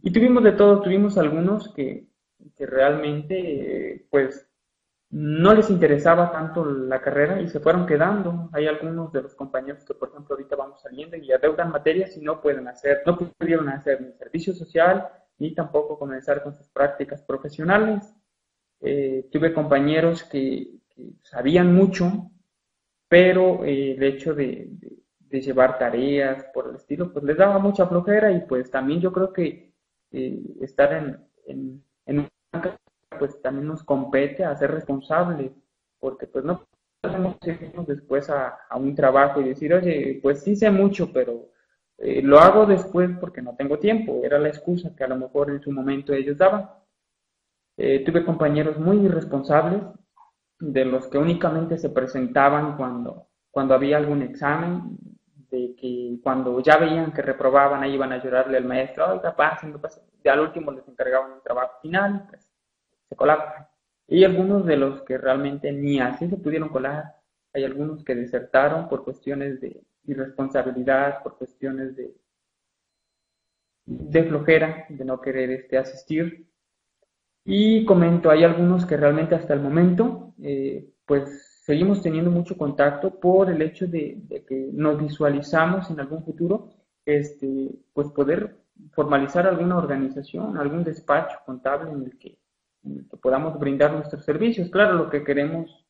y 0.00 0.12
tuvimos 0.12 0.42
de 0.42 0.52
todo, 0.52 0.80
tuvimos 0.80 1.18
algunos 1.18 1.72
que, 1.74 2.08
que 2.56 2.66
realmente, 2.66 4.06
pues, 4.10 4.48
no 5.12 5.52
les 5.52 5.68
interesaba 5.68 6.32
tanto 6.32 6.64
la 6.64 7.02
carrera 7.02 7.40
y 7.40 7.46
se 7.46 7.60
fueron 7.60 7.86
quedando. 7.86 8.48
Hay 8.52 8.66
algunos 8.66 9.12
de 9.12 9.20
los 9.20 9.34
compañeros 9.34 9.84
que, 9.84 9.92
por 9.92 10.08
ejemplo, 10.08 10.34
ahorita 10.34 10.56
vamos 10.56 10.80
saliendo 10.80 11.18
y 11.18 11.30
adeudan 11.30 11.70
materias 11.70 12.16
y 12.16 12.22
no 12.22 12.40
pueden 12.40 12.66
hacer, 12.66 13.02
no 13.04 13.18
pudieron 13.18 13.68
hacer 13.68 14.00
ni 14.00 14.12
servicio 14.14 14.54
social 14.54 15.06
ni 15.38 15.54
tampoco 15.54 15.98
comenzar 15.98 16.42
con 16.42 16.56
sus 16.56 16.68
prácticas 16.70 17.22
profesionales. 17.22 18.14
Eh, 18.80 19.28
tuve 19.30 19.52
compañeros 19.52 20.24
que, 20.24 20.78
sabían 21.22 21.74
mucho, 21.74 22.30
pero 23.08 23.64
eh, 23.64 23.92
el 23.92 24.02
hecho 24.02 24.34
de, 24.34 24.70
llevar 25.30 25.78
tareas 25.78 26.44
por 26.54 26.68
el 26.68 26.76
estilo, 26.76 27.12
pues 27.12 27.24
les 27.24 27.36
daba 27.36 27.58
mucha 27.58 27.86
flojera 27.86 28.30
y 28.32 28.40
pues 28.40 28.70
también 28.70 29.00
yo 29.00 29.12
creo 29.12 29.32
que 29.32 29.72
estar 30.60 30.92
en, 30.92 31.82
en, 32.06 32.28
pues 33.22 33.40
también 33.40 33.68
nos 33.68 33.84
compete 33.84 34.44
a 34.44 34.56
ser 34.56 34.72
responsables, 34.72 35.52
porque 36.00 36.26
pues 36.26 36.44
no 36.44 36.66
podemos 37.00 37.36
irnos 37.46 37.86
después 37.86 38.28
a, 38.28 38.58
a, 38.68 38.76
un 38.76 38.96
trabajo 38.96 39.40
y 39.40 39.44
decir, 39.44 39.72
oye, 39.72 40.18
pues 40.20 40.42
sí 40.42 40.56
sé 40.56 40.72
mucho, 40.72 41.12
pero 41.12 41.50
eh, 41.98 42.20
lo 42.20 42.40
hago 42.40 42.66
después 42.66 43.10
porque 43.20 43.40
no 43.40 43.54
tengo 43.54 43.78
tiempo. 43.78 44.22
Era 44.24 44.40
la 44.40 44.48
excusa 44.48 44.92
que 44.96 45.04
a 45.04 45.06
lo 45.06 45.14
mejor 45.14 45.50
en 45.50 45.62
su 45.62 45.70
momento 45.70 46.12
ellos 46.12 46.36
daban. 46.36 46.68
Eh, 47.76 48.04
tuve 48.04 48.24
compañeros 48.24 48.76
muy 48.76 48.96
irresponsables, 49.06 49.82
de 50.58 50.84
los 50.84 51.06
que 51.06 51.18
únicamente 51.18 51.78
se 51.78 51.90
presentaban 51.90 52.76
cuando, 52.76 53.28
cuando 53.52 53.74
había 53.74 53.98
algún 53.98 54.22
examen, 54.22 54.98
de 55.48 55.76
que 55.76 56.18
cuando 56.24 56.58
ya 56.60 56.76
veían 56.76 57.12
que 57.12 57.22
reprobaban, 57.22 57.84
ahí 57.84 57.94
iban 57.94 58.10
a 58.12 58.20
llorarle 58.20 58.56
al 58.56 58.64
maestro, 58.64 59.12
oiga, 59.12 59.36
pasen, 59.36 59.80
pasen. 59.80 60.02
Ya 60.24 60.32
al 60.32 60.40
último 60.40 60.72
les 60.72 60.88
encargaban 60.88 61.30
un 61.30 61.42
trabajo 61.42 61.74
final, 61.80 62.26
pues 62.28 62.41
se. 63.16 63.68
Y 64.08 64.24
algunos 64.24 64.66
de 64.66 64.76
los 64.76 65.02
que 65.02 65.18
realmente 65.18 65.72
ni 65.72 66.00
así 66.00 66.28
se 66.28 66.36
pudieron 66.36 66.68
colar, 66.68 67.16
hay 67.52 67.64
algunos 67.64 68.04
que 68.04 68.14
desertaron 68.14 68.88
por 68.88 69.04
cuestiones 69.04 69.60
de 69.60 69.82
irresponsabilidad, 70.04 71.22
por 71.22 71.36
cuestiones 71.38 71.96
de, 71.96 72.14
de 73.86 74.24
flojera, 74.24 74.86
de 74.88 75.04
no 75.04 75.20
querer 75.20 75.50
este, 75.50 75.78
asistir. 75.78 76.46
Y 77.44 77.84
comento, 77.84 78.30
hay 78.30 78.44
algunos 78.44 78.86
que 78.86 78.96
realmente 78.96 79.34
hasta 79.34 79.54
el 79.54 79.60
momento, 79.60 80.34
eh, 80.42 80.88
pues 81.04 81.62
seguimos 81.64 82.02
teniendo 82.02 82.30
mucho 82.30 82.56
contacto 82.56 83.18
por 83.18 83.50
el 83.50 83.62
hecho 83.62 83.86
de, 83.86 84.22
que 84.46 84.70
nos 84.72 85.00
visualizamos 85.00 85.90
en 85.90 86.00
algún 86.00 86.24
futuro, 86.24 86.70
este, 87.04 87.70
pues 87.92 88.08
poder 88.08 88.56
formalizar 88.92 89.46
alguna 89.46 89.76
organización, 89.76 90.56
algún 90.56 90.84
despacho 90.84 91.38
contable 91.44 91.90
en 91.90 92.04
el 92.04 92.18
que, 92.18 92.38
podamos 93.20 93.58
brindar 93.58 93.92
nuestros 93.92 94.24
servicios. 94.24 94.70
Claro, 94.70 94.94
lo 94.94 95.10
que 95.10 95.24
queremos 95.24 95.86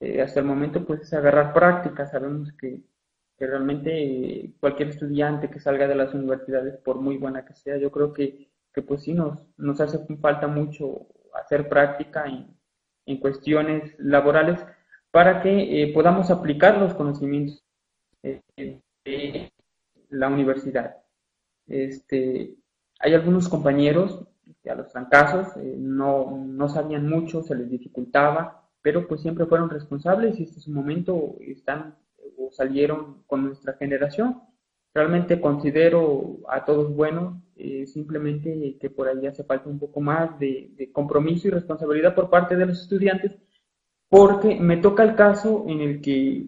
eh, 0.00 0.20
hasta 0.22 0.40
el 0.40 0.46
momento 0.46 0.84
pues 0.84 1.02
es 1.02 1.12
agarrar 1.14 1.52
práctica. 1.52 2.06
Sabemos 2.06 2.52
que, 2.52 2.82
realmente 3.38 4.54
cualquier 4.60 4.88
estudiante 4.88 5.50
que 5.50 5.60
salga 5.60 5.86
de 5.86 5.94
las 5.94 6.14
universidades, 6.14 6.78
por 6.78 7.00
muy 7.00 7.18
buena 7.18 7.44
que 7.44 7.54
sea, 7.54 7.76
yo 7.76 7.90
creo 7.90 8.12
que, 8.12 8.48
que 8.72 8.80
pues 8.80 9.02
sí 9.02 9.12
nos, 9.12 9.38
nos 9.58 9.80
hace 9.80 9.98
falta 10.16 10.46
mucho 10.46 11.08
hacer 11.34 11.68
práctica 11.68 12.24
en, 12.26 12.56
en 13.06 13.18
cuestiones 13.18 13.94
laborales 13.98 14.64
para 15.10 15.42
que 15.42 15.82
eh, 15.82 15.92
podamos 15.92 16.30
aplicar 16.30 16.78
los 16.78 16.94
conocimientos 16.94 17.62
de 18.22 19.52
la 20.10 20.28
universidad. 20.28 20.96
Este, 21.66 22.54
hay 22.98 23.14
algunos 23.14 23.48
compañeros 23.48 24.26
que 24.26 24.33
a 24.68 24.74
los 24.74 24.90
trancazos 24.90 25.56
eh, 25.56 25.76
no, 25.78 26.44
no, 26.46 26.68
sabían 26.68 27.08
mucho, 27.08 27.42
se 27.42 27.54
les 27.54 27.70
dificultaba, 27.70 28.68
pero 28.82 29.06
pues 29.06 29.20
siempre 29.22 29.46
fueron 29.46 29.70
responsables 29.70 30.38
y 30.38 30.44
en 30.44 30.60
su 30.60 30.70
momento 30.70 31.36
están 31.40 31.96
o 32.38 32.50
salieron 32.50 33.22
con 33.26 33.44
nuestra 33.44 33.74
generación. 33.74 34.42
Realmente 34.92 35.40
considero 35.40 36.38
a 36.48 36.64
todos 36.64 36.94
buenos, 36.94 37.42
eh, 37.56 37.86
simplemente 37.86 38.76
que 38.80 38.90
por 38.90 39.08
ahí 39.08 39.26
hace 39.26 39.44
falta 39.44 39.68
un 39.68 39.78
poco 39.78 40.00
más 40.00 40.38
de, 40.38 40.70
de 40.76 40.92
compromiso 40.92 41.48
y 41.48 41.50
responsabilidad 41.50 42.14
por 42.14 42.30
parte 42.30 42.56
de 42.56 42.66
los 42.66 42.80
estudiantes 42.80 43.32
porque 44.08 44.60
me 44.60 44.76
toca 44.76 45.02
el 45.02 45.16
caso 45.16 45.64
en 45.66 45.80
el 45.80 46.00
que 46.00 46.46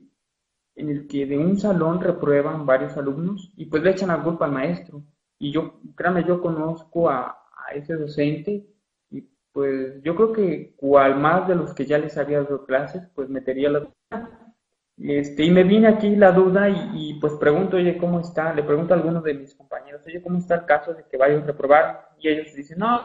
en 0.76 0.88
el 0.88 1.08
que 1.08 1.26
de 1.26 1.36
un 1.36 1.58
salón 1.58 2.00
reprueban 2.00 2.64
varios 2.64 2.96
alumnos 2.96 3.52
y 3.56 3.64
pues 3.66 3.82
le 3.82 3.90
echan 3.90 4.08
la 4.08 4.22
culpa 4.22 4.44
al 4.44 4.52
maestro. 4.52 5.02
Y 5.38 5.50
yo, 5.50 5.80
créanme, 5.96 6.24
yo 6.24 6.40
conozco 6.40 7.10
a, 7.10 7.45
ese 7.74 7.94
docente 7.94 8.66
y 9.10 9.22
pues 9.52 10.02
yo 10.02 10.14
creo 10.14 10.32
que 10.32 10.74
cual 10.76 11.16
más 11.18 11.48
de 11.48 11.54
los 11.54 11.74
que 11.74 11.86
ya 11.86 11.98
les 11.98 12.16
había 12.18 12.42
dado 12.42 12.64
clases, 12.66 13.08
pues 13.14 13.28
metería 13.28 13.70
la 13.70 13.80
duda. 13.80 14.52
Este, 14.98 15.44
y 15.44 15.50
me 15.50 15.62
vine 15.62 15.88
aquí 15.88 16.16
la 16.16 16.32
duda 16.32 16.68
y, 16.70 17.18
pues 17.20 17.34
pregunto, 17.34 17.76
oye, 17.76 17.98
¿cómo 17.98 18.20
está? 18.20 18.54
Le 18.54 18.62
pregunto 18.62 18.94
a 18.94 18.96
algunos 18.96 19.22
de 19.24 19.34
mis 19.34 19.54
compañeros, 19.54 20.02
oye, 20.06 20.22
¿cómo 20.22 20.38
está 20.38 20.54
el 20.54 20.64
caso 20.64 20.94
de 20.94 21.04
que 21.04 21.18
vayan 21.18 21.42
a 21.42 21.46
reprobar? 21.46 22.08
Y 22.18 22.28
ellos 22.28 22.54
dicen, 22.54 22.78
no, 22.78 23.04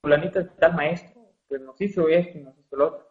fulanito 0.00 0.38
está 0.38 0.68
el 0.68 0.74
maestro, 0.74 1.20
pues 1.48 1.60
nos 1.60 1.80
hizo 1.80 2.08
esto 2.08 2.38
y 2.38 2.42
nos 2.42 2.56
hizo 2.58 2.76
lo 2.76 2.86
otro 2.88 3.06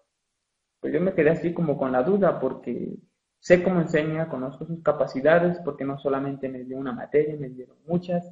pues 0.85 0.93
yo 0.93 1.01
me 1.01 1.15
quedé 1.15 1.31
así 1.31 1.51
como 1.51 1.79
con 1.79 1.91
la 1.91 2.03
duda 2.03 2.39
porque 2.39 2.99
sé 3.39 3.63
cómo 3.63 3.81
enseña, 3.81 4.29
conozco 4.29 4.67
sus 4.67 4.83
capacidades, 4.83 5.57
porque 5.65 5.83
no 5.83 5.97
solamente 5.97 6.47
me 6.47 6.63
dio 6.63 6.77
una 6.77 6.91
materia, 6.91 7.35
me 7.39 7.49
dieron 7.49 7.75
muchas. 7.87 8.31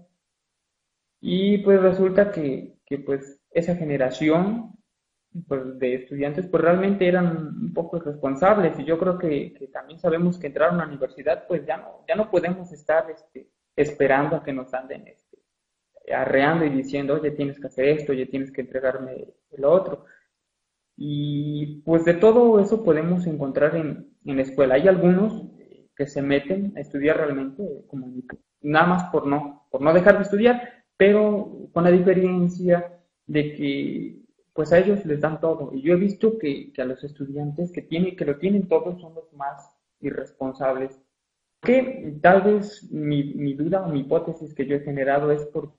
Y 1.26 1.60
pues 1.60 1.82
resulta 1.82 2.32
que, 2.32 2.76
que 2.86 3.00
pues 3.00 3.40
esa 3.52 3.78
generación 3.78 4.74
pues, 5.48 5.80
de 5.80 5.96
estudiantes 5.96 6.48
pues 6.48 6.62
realmente 6.62 7.08
eran 7.08 7.48
un 7.62 7.74
poco 7.74 7.96
irresponsables 7.96 8.78
y 8.78 8.84
yo 8.84 9.00
creo 9.00 9.18
que, 9.18 9.54
que, 9.54 9.68
también 9.68 10.00
sabemos 10.00 10.38
que 10.38 10.48
entrar 10.48 10.72
a 10.72 10.74
una 10.74 10.86
universidad 10.86 11.48
pues 11.48 11.66
ya 11.66 11.78
no, 11.78 12.04
ya 12.10 12.16
no 12.16 12.30
podemos 12.30 12.74
estar 12.74 13.10
este, 13.10 13.48
esperando 13.74 14.36
a 14.36 14.44
que 14.44 14.52
nos 14.52 14.74
anden 14.74 15.08
este, 15.08 15.38
arreando 16.14 16.66
y 16.66 16.72
diciendo, 16.72 17.14
oye, 17.14 17.32
tienes 17.32 17.58
que 17.58 17.68
hacer 17.68 17.88
esto, 17.88 18.12
oye, 18.12 18.26
tienes 18.26 18.52
que 18.52 18.60
entregarme 18.60 19.30
lo 19.56 19.72
otro. 19.72 20.04
Y 20.98 21.84
pues 21.86 22.04
de 22.04 22.16
todo 22.16 22.60
eso 22.60 22.84
podemos 22.84 23.26
encontrar 23.28 23.78
en, 23.78 24.14
en 24.26 24.36
la 24.36 24.42
escuela. 24.42 24.76
Hay 24.76 24.90
algunos 24.90 25.42
que 25.96 26.06
se 26.06 26.22
meten 26.22 26.74
a 26.76 26.82
estudiar 26.82 27.16
realmente 27.16 27.64
como 27.88 28.12
nada 28.60 28.88
más 28.88 29.04
por 29.10 29.26
no, 29.26 29.68
por 29.72 29.80
no 29.80 29.94
dejar 29.94 30.18
de 30.18 30.24
estudiar, 30.24 30.83
pero 31.04 31.68
con 31.74 31.84
la 31.84 31.92
diferencia 31.92 32.98
de 33.28 33.54
que 33.56 34.20
pues 34.54 34.72
a 34.72 34.80
ellos 34.80 35.06
les 35.06 35.20
dan 35.20 35.42
todo. 35.42 35.72
Y 35.74 35.82
yo 35.82 35.96
he 35.96 35.98
visto 35.98 36.38
que, 36.38 36.72
a 36.78 36.86
los 36.86 37.04
estudiantes 37.04 37.74
que, 37.74 37.82
tienen, 37.82 38.16
que 38.16 38.24
lo 38.24 38.38
tienen 38.38 38.70
todo 38.70 38.98
son 38.98 39.14
los 39.14 39.34
más 39.34 39.76
irresponsables. 40.00 40.98
Que 41.62 42.18
tal 42.22 42.44
vez 42.44 42.90
mi, 42.90 43.34
mi 43.34 43.54
duda 43.54 43.86
o 43.86 43.90
mi 43.90 44.00
hipótesis 44.00 44.54
que 44.54 44.66
yo 44.66 44.78
he 44.78 44.80
generado 44.80 45.30
es 45.30 45.46
porque 45.48 45.76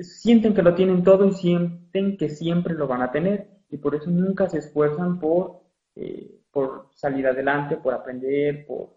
sienten 0.00 0.54
que 0.54 0.62
lo 0.62 0.74
tienen 0.74 1.02
todo 1.02 1.26
y 1.26 1.32
sienten 1.32 2.16
que 2.16 2.30
siempre 2.30 2.72
lo 2.72 2.86
van 2.86 3.02
a 3.02 3.12
tener 3.12 3.50
y 3.68 3.76
por 3.76 3.94
eso 3.94 4.10
nunca 4.10 4.48
se 4.48 4.58
esfuerzan 4.58 5.18
por, 5.18 5.60
eh, 5.96 6.40
por 6.50 6.88
salir 6.94 7.26
adelante, 7.26 7.76
por 7.76 7.92
aprender, 7.92 8.64
por, 8.66 8.96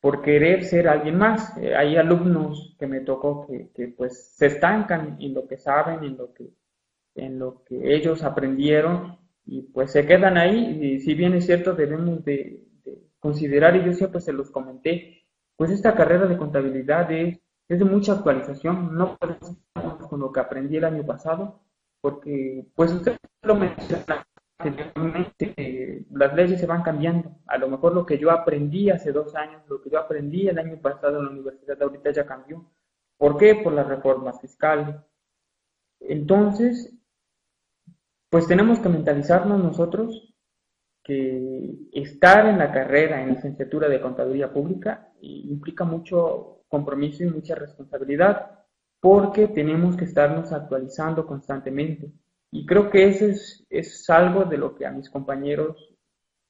por 0.00 0.22
querer 0.22 0.64
ser 0.64 0.88
alguien 0.88 1.18
más. 1.18 1.56
Eh, 1.58 1.74
hay 1.74 1.96
alumnos 1.96 2.76
que 2.78 2.86
me 2.86 3.00
tocó 3.00 3.46
que, 3.46 3.70
que, 3.74 3.88
pues 3.88 4.36
se 4.36 4.46
estancan 4.46 5.16
en 5.20 5.34
lo 5.34 5.46
que 5.46 5.58
saben, 5.58 6.04
en 6.04 6.16
lo 6.16 6.32
que, 6.32 6.50
en 7.14 7.38
lo 7.38 7.64
que 7.64 7.94
ellos 7.94 8.22
aprendieron 8.22 9.18
y 9.44 9.62
pues 9.62 9.92
se 9.92 10.06
quedan 10.06 10.36
ahí 10.36 10.78
y 10.80 11.00
si 11.00 11.14
bien 11.14 11.34
es 11.34 11.46
cierto 11.46 11.74
debemos 11.74 12.24
de, 12.24 12.64
considerar 13.18 13.74
y 13.76 13.84
yo 13.84 13.92
siempre 13.94 14.20
se 14.20 14.32
los 14.32 14.50
comenté, 14.50 15.24
pues 15.56 15.70
esta 15.70 15.94
carrera 15.94 16.26
de 16.26 16.36
contabilidad 16.36 17.10
es, 17.10 17.40
es 17.68 17.78
de 17.78 17.84
mucha 17.84 18.12
actualización, 18.12 18.94
no 18.96 19.18
con 20.08 20.20
lo 20.20 20.30
que 20.30 20.40
aprendí 20.40 20.76
el 20.76 20.84
año 20.84 21.04
pasado, 21.04 21.60
porque 22.00 22.66
pues 22.74 22.92
usted 22.92 23.16
lo 23.42 23.56
menciona 23.56 24.24
eh, 24.60 26.04
las 26.10 26.34
leyes 26.34 26.60
se 26.60 26.66
van 26.66 26.82
cambiando. 26.82 27.36
A 27.46 27.58
lo 27.58 27.68
mejor 27.68 27.94
lo 27.94 28.04
que 28.04 28.18
yo 28.18 28.30
aprendí 28.30 28.90
hace 28.90 29.12
dos 29.12 29.34
años, 29.34 29.62
lo 29.68 29.80
que 29.80 29.90
yo 29.90 29.98
aprendí 29.98 30.48
el 30.48 30.58
año 30.58 30.80
pasado 30.80 31.18
en 31.18 31.24
la 31.26 31.30
universidad, 31.30 31.80
ahorita 31.82 32.10
ya 32.10 32.26
cambió. 32.26 32.64
¿Por 33.16 33.36
qué? 33.36 33.56
Por 33.56 33.72
las 33.72 33.86
reformas 33.86 34.40
fiscales. 34.40 34.96
Entonces, 36.00 36.94
pues 38.30 38.46
tenemos 38.46 38.78
que 38.80 38.88
mentalizarnos 38.88 39.62
nosotros 39.62 40.34
que 41.02 41.88
estar 41.92 42.46
en 42.46 42.58
la 42.58 42.70
carrera 42.70 43.22
en 43.22 43.30
licenciatura 43.30 43.88
de 43.88 44.00
contaduría 44.00 44.52
pública 44.52 45.10
implica 45.22 45.84
mucho 45.84 46.64
compromiso 46.68 47.24
y 47.24 47.30
mucha 47.30 47.54
responsabilidad 47.54 48.58
porque 49.00 49.48
tenemos 49.48 49.96
que 49.96 50.04
estarnos 50.04 50.52
actualizando 50.52 51.26
constantemente. 51.26 52.12
Y 52.50 52.64
creo 52.66 52.90
que 52.90 53.06
eso 53.08 53.26
es, 53.26 53.66
es 53.68 54.08
algo 54.08 54.44
de 54.44 54.56
lo 54.56 54.74
que 54.74 54.86
a 54.86 54.90
mis 54.90 55.10
compañeros, 55.10 55.94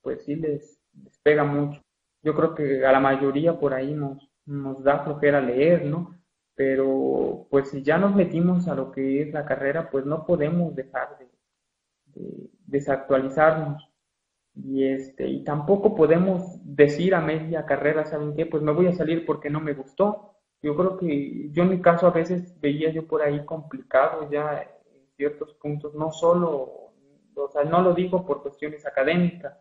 pues 0.02 0.24
sí 0.24 0.36
les, 0.36 0.80
les 1.02 1.18
pega 1.22 1.44
mucho. 1.44 1.82
Yo 2.22 2.34
creo 2.34 2.54
que 2.54 2.84
a 2.84 2.92
la 2.92 3.00
mayoría 3.00 3.58
por 3.58 3.74
ahí 3.74 3.94
nos, 3.94 4.28
nos 4.46 4.82
da 4.82 5.04
flojera 5.04 5.40
leer, 5.40 5.84
¿no? 5.84 6.16
Pero 6.54 7.46
pues 7.50 7.70
si 7.70 7.82
ya 7.82 7.98
nos 7.98 8.14
metimos 8.14 8.66
a 8.68 8.74
lo 8.74 8.90
que 8.90 9.22
es 9.22 9.32
la 9.32 9.44
carrera, 9.44 9.90
pues 9.90 10.04
no 10.04 10.26
podemos 10.26 10.74
dejar 10.74 11.18
de, 11.18 12.50
desactualizarnos. 12.66 13.88
Y, 14.54 14.84
este, 14.84 15.28
y 15.28 15.44
tampoco 15.44 15.94
podemos 15.94 16.58
decir 16.64 17.14
a 17.14 17.20
media 17.20 17.64
carrera, 17.64 18.04
¿saben 18.04 18.34
qué? 18.34 18.46
Pues 18.46 18.62
me 18.62 18.72
voy 18.72 18.88
a 18.88 18.92
salir 18.92 19.24
porque 19.24 19.50
no 19.50 19.60
me 19.60 19.74
gustó. 19.74 20.34
Yo 20.60 20.74
creo 20.76 20.96
que 20.96 21.50
yo 21.52 21.62
en 21.62 21.70
mi 21.70 21.80
caso 21.80 22.08
a 22.08 22.10
veces 22.10 22.58
veía 22.60 22.90
yo 22.90 23.06
por 23.06 23.22
ahí 23.22 23.44
complicado 23.44 24.28
ya 24.30 24.68
ciertos 25.18 25.52
puntos, 25.54 25.94
no 25.94 26.12
solo, 26.12 26.92
o 27.34 27.48
sea, 27.52 27.64
no 27.64 27.82
lo 27.82 27.92
digo 27.92 28.24
por 28.24 28.40
cuestiones 28.42 28.86
académicas, 28.86 29.58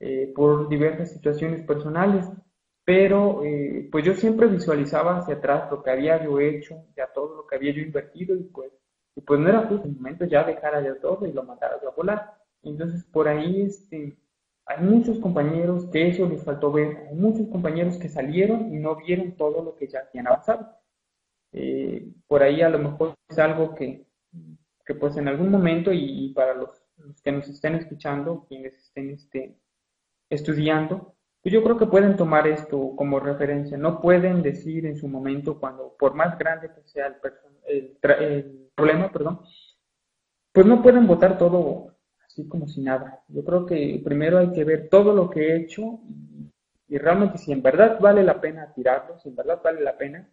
eh, 0.00 0.32
por 0.34 0.68
diversas 0.68 1.12
situaciones 1.12 1.62
personales, 1.62 2.26
pero 2.84 3.44
eh, 3.44 3.88
pues 3.92 4.04
yo 4.04 4.14
siempre 4.14 4.48
visualizaba 4.48 5.18
hacia 5.18 5.36
atrás 5.36 5.70
lo 5.70 5.82
que 5.82 5.90
había 5.90 6.24
yo 6.24 6.40
hecho, 6.40 6.86
ya 6.96 7.06
todo 7.12 7.36
lo 7.36 7.46
que 7.46 7.56
había 7.56 7.72
yo 7.72 7.82
invertido 7.82 8.34
y 8.34 8.44
pues 8.44 8.72
y 9.14 9.20
pues 9.20 9.38
no 9.40 9.48
era 9.48 9.66
justo 9.66 9.86
el 9.86 9.94
momento 9.94 10.24
ya 10.24 10.42
dejar 10.42 10.82
ya 10.82 10.98
todo 10.98 11.26
y 11.26 11.32
lo 11.32 11.42
mandara 11.42 11.76
a 11.76 11.90
volar. 11.90 12.34
Entonces 12.62 13.04
por 13.04 13.28
ahí 13.28 13.62
este, 13.62 14.16
hay 14.64 14.84
muchos 14.84 15.18
compañeros 15.18 15.86
que 15.92 16.08
eso 16.08 16.26
les 16.28 16.42
faltó 16.42 16.72
ver, 16.72 17.08
hay 17.10 17.14
muchos 17.14 17.46
compañeros 17.48 17.98
que 17.98 18.08
salieron 18.08 18.74
y 18.74 18.78
no 18.78 18.96
vieron 18.96 19.36
todo 19.36 19.62
lo 19.62 19.76
que 19.76 19.88
ya 19.88 20.00
habían 20.08 20.28
avanzado. 20.28 20.76
Eh, 21.52 22.08
por 22.26 22.42
ahí 22.42 22.62
a 22.62 22.70
lo 22.70 22.78
mejor 22.78 23.14
es 23.28 23.38
algo 23.38 23.74
que, 23.74 24.06
que 24.84 24.94
pues 24.94 25.16
en 25.16 25.28
algún 25.28 25.50
momento 25.50 25.92
y, 25.92 26.32
para 26.34 26.54
los, 26.54 26.82
que 27.22 27.32
nos 27.32 27.48
estén 27.48 27.74
escuchando, 27.76 28.46
quienes 28.48 28.74
estén 28.76 29.10
este, 29.10 29.56
estudiando, 30.28 31.14
pues 31.42 31.52
yo 31.52 31.62
creo 31.62 31.76
que 31.76 31.86
pueden 31.86 32.16
tomar 32.16 32.46
esto 32.46 32.94
como 32.96 33.18
referencia. 33.18 33.76
No 33.76 34.00
pueden 34.00 34.42
decir 34.42 34.86
en 34.86 34.96
su 34.96 35.08
momento 35.08 35.58
cuando, 35.58 35.96
por 35.98 36.14
más 36.14 36.38
grande 36.38 36.70
que 36.72 36.82
sea 36.88 37.08
el, 37.66 37.98
el, 37.98 38.70
problema, 38.74 39.10
perdón, 39.10 39.40
pues 40.52 40.66
no 40.66 40.82
pueden 40.82 41.06
votar 41.06 41.38
todo 41.38 41.96
así 42.24 42.48
como 42.48 42.68
si 42.68 42.80
nada. 42.80 43.22
Yo 43.28 43.44
creo 43.44 43.66
que 43.66 44.00
primero 44.04 44.38
hay 44.38 44.52
que 44.52 44.64
ver 44.64 44.88
todo 44.88 45.14
lo 45.14 45.28
que 45.30 45.48
he 45.48 45.56
hecho 45.56 46.00
y, 46.88 46.98
realmente 46.98 47.38
si 47.38 47.52
en 47.52 47.62
verdad 47.62 47.98
vale 48.00 48.22
la 48.22 48.40
pena 48.40 48.72
tirarlo, 48.74 49.18
si 49.18 49.30
en 49.30 49.36
verdad 49.36 49.60
vale 49.64 49.80
la 49.80 49.96
pena 49.96 50.28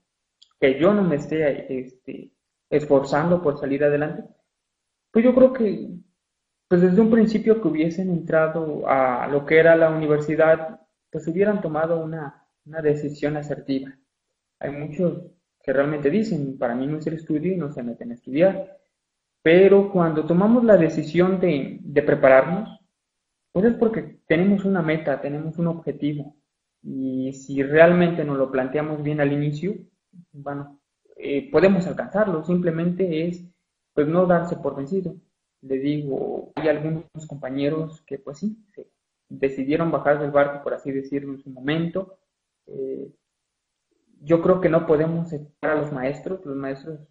que 0.60 0.78
yo 0.78 0.94
no 0.94 1.04
me 1.04 1.16
esté 1.16 1.80
este, 1.80 2.34
esforzando 2.70 3.42
por 3.42 3.58
salir 3.58 3.84
adelante, 3.84 4.24
pues 5.12 5.26
yo 5.26 5.34
creo 5.36 5.54
que 5.54 5.90
pues 6.68 6.82
desde 6.82 7.02
un 7.02 7.10
principio 7.10 7.62
que 7.62 7.68
hubiesen 7.68 8.12
entrado 8.12 8.88
a 8.88 9.28
lo 9.28 9.44
que 9.46 9.58
era 9.58 9.76
la 9.76 9.90
universidad, 9.90 10.82
pues 11.10 11.28
hubieran 11.28 11.62
tomado 11.62 12.00
una, 12.00 12.46
una 12.66 12.82
decisión 12.82 13.38
asertiva. 13.38 13.98
Hay 14.60 14.72
muchos 14.72 15.24
que 15.64 15.74
realmente 15.74 16.12
dicen, 16.12 16.60
para 16.60 16.76
mí 16.76 16.86
no 16.86 17.00
es 17.00 17.08
el 17.08 17.16
estudio 17.16 17.54
y 17.54 17.58
no 17.58 17.72
se 17.72 17.82
meten 17.82 18.12
a 18.12 18.14
estudiar. 18.14 18.78
Pero 19.42 19.92
cuando 19.92 20.26
tomamos 20.26 20.64
la 20.64 20.78
decisión 20.78 21.40
de, 21.40 21.80
de 21.82 22.04
prepararnos, 22.04 22.80
pues 23.52 23.66
es 23.66 23.74
porque 23.74 24.20
tenemos 24.28 24.64
una 24.64 24.84
meta, 24.84 25.22
tenemos 25.22 25.58
un 25.58 25.68
objetivo. 25.68 26.36
Y 26.84 27.34
si 27.34 27.64
realmente 27.64 28.24
nos 28.24 28.38
lo 28.38 28.52
planteamos 28.52 29.02
bien 29.02 29.22
al 29.22 29.34
inicio, 29.34 29.76
bueno, 30.32 30.80
eh, 31.16 31.50
podemos 31.52 31.88
alcanzarlo. 31.88 32.44
Simplemente 32.44 33.28
es, 33.28 33.44
pues, 34.00 34.08
no 34.08 34.26
darse 34.26 34.56
por 34.56 34.78
vencido. 34.78 35.14
Le 35.60 35.78
digo, 35.78 36.54
hay 36.56 36.70
algunos 36.70 37.04
compañeros 37.28 38.02
que, 38.08 38.18
pues 38.18 38.38
sí, 38.38 38.58
decidieron 39.28 39.92
bajar 39.92 40.22
del 40.22 40.32
barco, 40.32 40.64
por 40.64 40.74
así 40.74 40.90
decirlo, 40.90 41.34
en 41.34 41.42
su 41.42 41.50
momento. 41.50 42.18
Eh, 42.68 43.12
yo 44.22 44.42
creo 44.42 44.62
que 44.62 44.70
no 44.70 44.88
podemos 44.88 45.28
separar 45.28 45.78
a 45.78 45.82
los 45.82 45.92
maestros, 45.92 46.46
los 46.46 46.56
maestros 46.56 47.02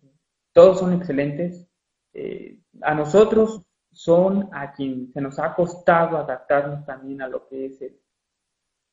todos 0.54 0.78
son 0.78 0.94
excelentes, 0.94 1.68
eh, 2.14 2.58
a 2.80 2.94
nosotros 2.94 3.62
son 3.92 4.48
a 4.52 4.72
quien 4.72 5.12
se 5.12 5.20
nos 5.20 5.38
ha 5.38 5.54
costado 5.54 6.16
adaptarnos 6.16 6.86
también 6.86 7.20
a 7.20 7.28
lo 7.28 7.46
que 7.48 7.66
es 7.66 7.82
el, 7.82 8.00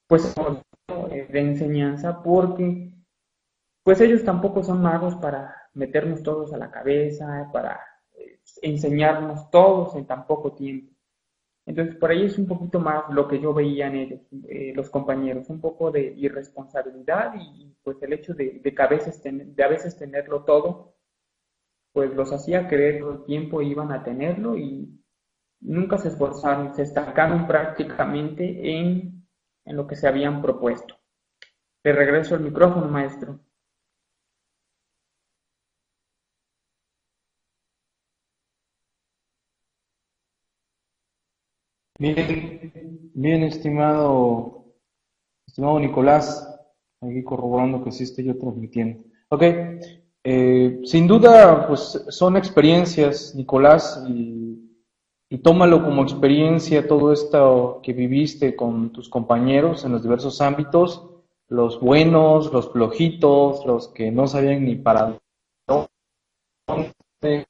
pues 0.05 0.35
de 1.07 1.39
enseñanza 1.39 2.21
porque 2.21 2.91
pues 3.85 4.01
ellos 4.01 4.23
tampoco 4.23 4.63
son 4.63 4.81
magos 4.81 5.13
para 5.17 5.55
meternos 5.75 6.23
todos 6.23 6.51
a 6.53 6.57
la 6.57 6.71
cabeza, 6.71 7.51
para 7.53 7.79
eh, 8.15 8.39
enseñarnos 8.63 9.51
todos 9.51 9.95
en 9.95 10.07
tan 10.07 10.25
poco 10.25 10.53
tiempo. 10.55 10.91
Entonces, 11.67 11.95
por 11.97 12.09
ahí 12.09 12.25
es 12.25 12.35
un 12.39 12.47
poquito 12.47 12.79
más 12.79 13.03
lo 13.11 13.27
que 13.27 13.39
yo 13.39 13.53
veía 13.53 13.85
en 13.85 13.95
ellos, 13.95 14.21
eh, 14.49 14.73
los 14.75 14.89
compañeros, 14.89 15.49
un 15.49 15.61
poco 15.61 15.91
de 15.91 16.13
irresponsabilidad 16.17 17.35
y, 17.39 17.75
pues 17.83 18.01
el 18.01 18.13
hecho 18.13 18.33
de, 18.33 18.59
que 18.59 18.81
a 18.81 18.87
veces, 18.87 19.21
de 19.23 19.63
a 19.63 19.67
veces 19.67 19.95
tenerlo 19.95 20.43
todo, 20.45 20.95
pues 21.93 22.11
los 22.15 22.33
hacía 22.33 22.67
creer 22.67 23.03
que 23.03 23.09
el 23.09 23.23
tiempo 23.23 23.61
iban 23.61 23.91
a 23.91 24.03
tenerlo 24.03 24.57
y 24.57 24.99
nunca 25.61 25.99
se 25.99 26.07
esforzaron, 26.07 26.73
se 26.73 26.81
estancaron 26.81 27.45
prácticamente 27.45 28.79
en, 28.79 29.27
en 29.63 29.75
lo 29.75 29.85
que 29.85 29.95
se 29.95 30.07
habían 30.07 30.41
propuesto. 30.41 30.95
Le 31.83 31.93
regreso 31.93 32.33
el 32.33 32.41
micrófono, 32.41 32.87
maestro. 32.87 33.41
Bien, 42.05 43.09
bien, 43.15 43.41
estimado, 43.41 44.75
estimado 45.47 45.79
Nicolás, 45.79 46.47
aquí 47.01 47.23
corroborando 47.23 47.83
que 47.83 47.91
sí 47.91 48.03
estoy 48.03 48.25
yo 48.25 48.37
transmitiendo. 48.37 49.03
Ok, 49.29 49.41
eh, 50.23 50.81
sin 50.83 51.07
duda, 51.07 51.65
pues 51.67 52.05
son 52.09 52.37
experiencias, 52.37 53.33
Nicolás, 53.33 54.05
y, 54.07 54.69
y 55.31 55.39
tómalo 55.39 55.83
como 55.83 56.03
experiencia 56.03 56.87
todo 56.87 57.11
esto 57.11 57.79
que 57.81 57.93
viviste 57.93 58.55
con 58.55 58.91
tus 58.91 59.09
compañeros 59.09 59.83
en 59.83 59.93
los 59.93 60.03
diversos 60.03 60.41
ámbitos, 60.41 61.09
los 61.47 61.79
buenos, 61.79 62.53
los 62.53 62.71
flojitos, 62.71 63.65
los 63.65 63.87
que 63.87 64.11
no 64.11 64.27
sabían 64.27 64.63
ni 64.63 64.75
para 64.75 65.17
dónde 65.67 67.47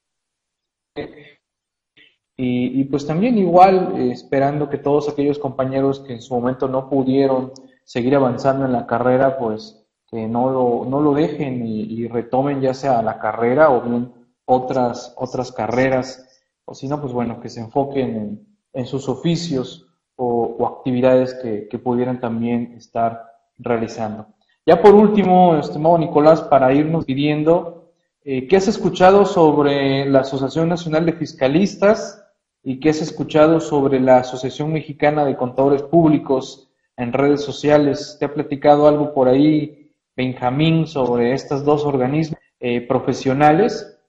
y, 2.37 2.83
pues 2.85 3.07
también 3.07 3.37
igual 3.37 3.93
eh, 3.95 4.11
esperando 4.11 4.69
que 4.69 4.77
todos 4.77 5.07
aquellos 5.07 5.39
compañeros 5.39 6.01
que 6.01 6.13
en 6.13 6.21
su 6.21 6.33
momento 6.33 6.67
no 6.67 6.89
pudieron 6.89 7.53
seguir 7.85 8.15
avanzando 8.15 8.65
en 8.65 8.73
la 8.73 8.85
carrera, 8.85 9.37
pues 9.37 9.85
que 10.07 10.27
no 10.27 10.49
lo, 10.49 10.85
no 10.89 10.99
lo 10.99 11.13
dejen 11.13 11.65
y, 11.65 12.07
retomen 12.07 12.61
ya 12.61 12.73
sea 12.73 13.01
la 13.01 13.19
carrera 13.19 13.71
o 13.71 13.81
bien 13.81 14.13
otras, 14.45 15.13
otras 15.17 15.51
carreras, 15.51 16.43
o 16.65 16.75
si 16.75 16.87
no, 16.87 16.99
pues 16.99 17.13
bueno, 17.13 17.39
que 17.39 17.49
se 17.49 17.61
enfoquen 17.61 18.45
en, 18.73 18.85
sus 18.85 19.07
oficios 19.07 19.87
o, 20.17 20.67
actividades 20.67 21.35
que, 21.35 21.79
pudieran 21.79 22.19
también 22.19 22.73
estar 22.77 23.31
realizando. 23.57 24.27
Ya 24.65 24.81
por 24.81 24.93
último, 24.93 25.55
estimado 25.55 25.97
Nicolás, 25.97 26.41
para 26.41 26.73
irnos 26.73 27.05
pidiendo, 27.05 27.91
eh, 28.23 28.47
¿qué 28.47 28.57
has 28.57 28.67
escuchado 28.67 29.25
sobre 29.25 30.05
la 30.09 30.19
Asociación 30.19 30.67
Nacional 30.69 31.05
de 31.05 31.13
Fiscalistas 31.13 32.24
y 32.67 32.79
qué 32.79 32.89
has 32.89 32.99
escuchado 32.99 33.59
sobre 33.59 33.99
la 33.99 34.17
Asociación 34.17 34.73
Mexicana 34.73 35.23
de 35.23 35.37
Contadores 35.37 35.83
Públicos 35.83 36.71
en 36.97 37.13
redes 37.13 37.43
sociales? 37.43 38.17
¿Te 38.19 38.25
ha 38.25 38.33
platicado 38.33 38.87
algo 38.87 39.13
por 39.13 39.27
ahí, 39.27 39.91
Benjamín, 40.15 40.87
sobre 40.87 41.33
estos 41.33 41.63
dos 41.63 41.85
organismos 41.85 42.39
eh, 42.59 42.81
profesionales 42.81 43.99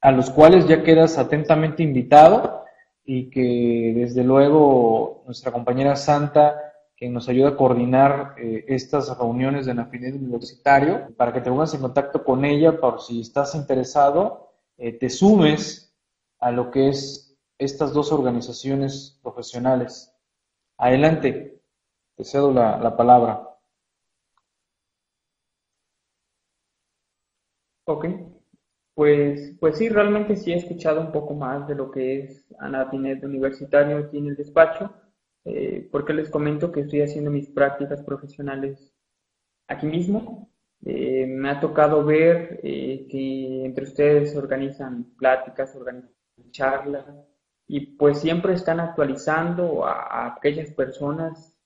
a 0.00 0.10
los 0.10 0.30
cuales 0.30 0.66
ya 0.66 0.82
quedas 0.82 1.18
atentamente 1.18 1.82
invitado 1.82 2.64
y 3.04 3.28
que 3.28 3.92
desde 3.94 4.24
luego 4.24 5.22
nuestra 5.26 5.52
compañera 5.52 5.94
Santa 5.94 6.56
que 6.96 7.10
nos 7.10 7.28
ayuda 7.28 7.50
a 7.50 7.56
coordinar 7.56 8.36
eh, 8.38 8.64
estas 8.68 9.16
reuniones 9.18 9.66
de 9.66 9.74
Nafinet 9.74 10.14
Universitario, 10.14 11.08
para 11.16 11.32
que 11.32 11.42
te 11.42 11.50
pongas 11.50 11.74
en 11.74 11.82
contacto 11.82 12.24
con 12.24 12.46
ella 12.46 12.80
por 12.80 13.02
si 13.02 13.20
estás 13.20 13.54
interesado, 13.54 14.54
eh, 14.78 14.92
te 14.92 15.10
sumes 15.10 15.94
a 16.38 16.50
lo 16.50 16.70
que 16.70 16.88
es 16.88 17.21
estas 17.64 17.92
dos 17.92 18.12
organizaciones 18.12 19.18
profesionales. 19.22 20.14
Adelante, 20.78 21.60
te 22.16 22.24
cedo 22.24 22.52
la, 22.52 22.78
la 22.78 22.96
palabra. 22.96 23.48
Ok, 27.84 28.06
pues, 28.94 29.56
pues 29.60 29.78
sí, 29.78 29.88
realmente 29.88 30.36
sí 30.36 30.52
he 30.52 30.56
escuchado 30.56 31.00
un 31.00 31.12
poco 31.12 31.34
más 31.34 31.66
de 31.68 31.74
lo 31.74 31.90
que 31.90 32.20
es 32.20 32.46
Anafinet 32.58 33.24
Universitario 33.24 33.98
aquí 33.98 34.18
en 34.18 34.28
el 34.28 34.36
despacho 34.36 34.94
eh, 35.44 35.88
porque 35.90 36.12
les 36.12 36.30
comento 36.30 36.70
que 36.70 36.80
estoy 36.82 37.02
haciendo 37.02 37.30
mis 37.30 37.48
prácticas 37.48 38.02
profesionales 38.02 38.92
aquí 39.68 39.86
mismo. 39.86 40.50
Eh, 40.84 41.26
me 41.26 41.50
ha 41.50 41.60
tocado 41.60 42.04
ver 42.04 42.60
eh, 42.62 43.06
que 43.10 43.64
entre 43.64 43.84
ustedes 43.84 44.36
organizan 44.36 45.04
pláticas, 45.16 45.74
organizan 45.76 46.12
charlas 46.50 47.06
y 47.66 47.96
pues 47.96 48.20
siempre 48.20 48.54
están 48.54 48.80
actualizando 48.80 49.86
a, 49.86 50.34
aquellas 50.34 50.70
personas 50.72 51.56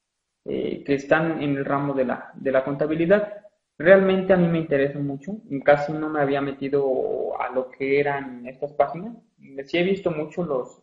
que 0.45 0.95
están 0.95 1.43
en 1.43 1.57
el 1.57 1.65
ramo 1.65 1.93
de 1.93 2.05
la, 2.05 2.31
de 2.35 2.53
la 2.53 2.63
contabilidad. 2.63 3.33
Realmente 3.79 4.33
a 4.33 4.37
mí 4.37 4.47
me 4.47 4.59
interesa 4.59 4.99
mucho, 5.01 5.39
casi 5.65 5.93
no 5.93 6.09
me 6.09 6.21
había 6.21 6.41
metido 6.41 7.39
a 7.41 7.51
lo 7.51 7.69
que 7.71 7.99
eran 7.99 8.47
estas 8.47 8.73
páginas. 8.73 9.17
Sí 9.65 9.79
he 9.79 9.83
visto 9.83 10.11
mucho 10.13 10.45
los, 10.45 10.83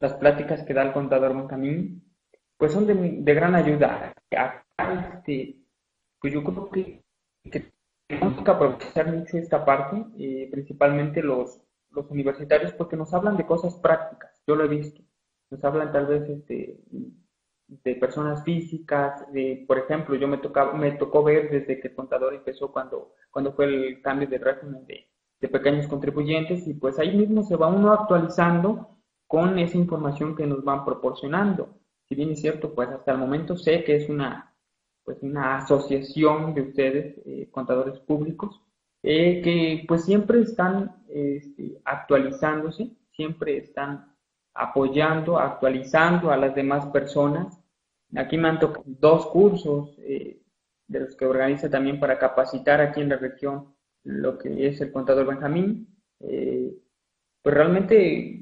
las 0.00 0.14
pláticas 0.14 0.62
que 0.62 0.74
da 0.74 0.82
el 0.82 0.92
contador 0.92 1.34
Benjamín, 1.34 2.04
pues 2.56 2.72
son 2.72 2.86
de, 2.86 3.34
gran 3.34 3.54
ayuda. 3.54 4.12
Este, 4.30 5.56
pues 6.20 6.32
yo 6.32 6.42
creo 6.42 6.70
que, 6.70 7.02
tenemos 8.06 8.42
que 8.42 8.50
aprovechar 8.50 9.12
mucho 9.12 9.38
esta 9.38 9.64
parte, 9.64 10.04
eh, 10.18 10.48
principalmente 10.50 11.22
los, 11.22 11.60
los 11.90 12.10
universitarios, 12.10 12.72
porque 12.72 12.96
nos 12.96 13.12
hablan 13.14 13.36
de 13.36 13.46
cosas 13.46 13.76
prácticas, 13.76 14.42
yo 14.46 14.54
lo 14.56 14.64
he 14.64 14.68
visto. 14.68 15.02
Nos 15.50 15.64
hablan 15.64 15.92
tal 15.92 16.06
vez 16.06 16.28
este, 16.28 16.78
de 17.68 17.94
personas 17.96 18.44
físicas, 18.44 19.30
de, 19.32 19.64
por 19.66 19.78
ejemplo, 19.78 20.14
yo 20.16 20.28
me, 20.28 20.38
tocaba, 20.38 20.72
me 20.74 20.92
tocó 20.92 21.22
ver 21.22 21.50
desde 21.50 21.80
que 21.80 21.88
el 21.88 21.94
contador 21.94 22.34
empezó 22.34 22.70
cuando, 22.72 23.14
cuando 23.30 23.52
fue 23.52 23.66
el 23.66 24.02
cambio 24.02 24.28
de 24.28 24.38
régimen 24.38 24.86
de, 24.86 25.08
de 25.40 25.48
pequeños 25.48 25.86
contribuyentes 25.86 26.66
y 26.66 26.74
pues 26.74 26.98
ahí 26.98 27.16
mismo 27.16 27.42
se 27.42 27.56
va 27.56 27.68
uno 27.68 27.92
actualizando 27.92 28.98
con 29.26 29.58
esa 29.58 29.76
información 29.76 30.34
que 30.34 30.46
nos 30.46 30.64
van 30.64 30.84
proporcionando. 30.84 31.78
Si 32.08 32.14
bien 32.14 32.30
es 32.30 32.40
cierto, 32.40 32.74
pues 32.74 32.88
hasta 32.88 33.12
el 33.12 33.18
momento 33.18 33.56
sé 33.56 33.84
que 33.84 33.96
es 33.96 34.08
una, 34.08 34.54
pues 35.04 35.22
una 35.22 35.58
asociación 35.58 36.54
de 36.54 36.62
ustedes, 36.62 37.20
eh, 37.26 37.48
contadores 37.50 37.98
públicos, 38.00 38.62
eh, 39.02 39.40
que 39.42 39.84
pues 39.86 40.04
siempre 40.04 40.40
están 40.40 41.04
este, 41.08 41.80
actualizándose, 41.84 42.90
siempre 43.12 43.58
están 43.58 44.14
apoyando, 44.54 45.38
actualizando 45.38 46.30
a 46.30 46.36
las 46.36 46.54
demás 46.54 46.86
personas. 46.86 47.58
Aquí 48.16 48.36
me 48.36 48.48
han 48.48 48.58
tocado 48.58 48.84
dos 48.86 49.26
cursos 49.26 49.96
eh, 49.98 50.40
de 50.86 51.00
los 51.00 51.14
que 51.16 51.26
organiza 51.26 51.70
también 51.70 52.00
para 52.00 52.18
capacitar 52.18 52.80
aquí 52.80 53.00
en 53.00 53.10
la 53.10 53.16
región 53.16 53.74
lo 54.04 54.38
que 54.38 54.66
es 54.66 54.80
el 54.80 54.90
contador 54.92 55.26
Benjamín. 55.26 55.86
pues 56.18 57.54
realmente 57.54 58.38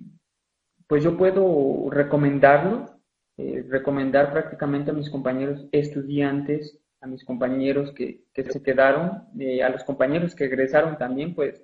pues 0.87 1.03
yo 1.03 1.17
puedo 1.17 1.91
recomendarlo, 1.91 3.01
eh, 3.37 3.65
recomendar 3.69 4.33
prácticamente 4.33 4.91
a 4.91 4.95
mis 4.95 5.11
compañeros 5.11 5.67
estudiantes, 5.73 6.79
a 7.01 7.07
mis 7.07 7.25
compañeros 7.25 7.93
que, 7.93 8.25
se 8.35 8.63
quedaron, 8.63 9.29
eh, 9.39 9.63
a 9.63 9.69
los 9.69 9.85
compañeros 9.85 10.35
que 10.35 10.45
egresaron 10.45 10.97
también, 10.99 11.35
pues, 11.35 11.63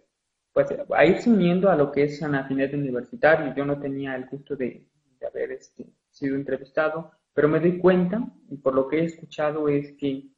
pues 0.53 0.68
a 0.95 1.07
irse 1.07 1.30
uniendo 1.30 1.70
a 1.70 1.76
lo 1.76 1.91
que 1.91 2.05
es 2.05 2.22
Anafinet 2.22 2.74
Universitario. 2.74 3.55
Yo 3.55 3.64
no 3.64 3.78
tenía 3.80 4.14
el 4.14 4.26
gusto 4.26 4.55
de, 4.57 4.87
haber 5.26 5.53
este, 5.53 5.87
sido 6.11 6.37
entrevistado, 6.37 7.12
pero 7.33 7.49
me 7.49 7.61
doy 7.61 7.78
cuenta, 7.78 8.28
y 8.51 8.57
por 8.57 8.74
lo 8.74 8.89
que 8.89 9.01
he 9.01 9.05
escuchado, 9.05 9.68
es 9.68 9.93
que, 9.93 10.28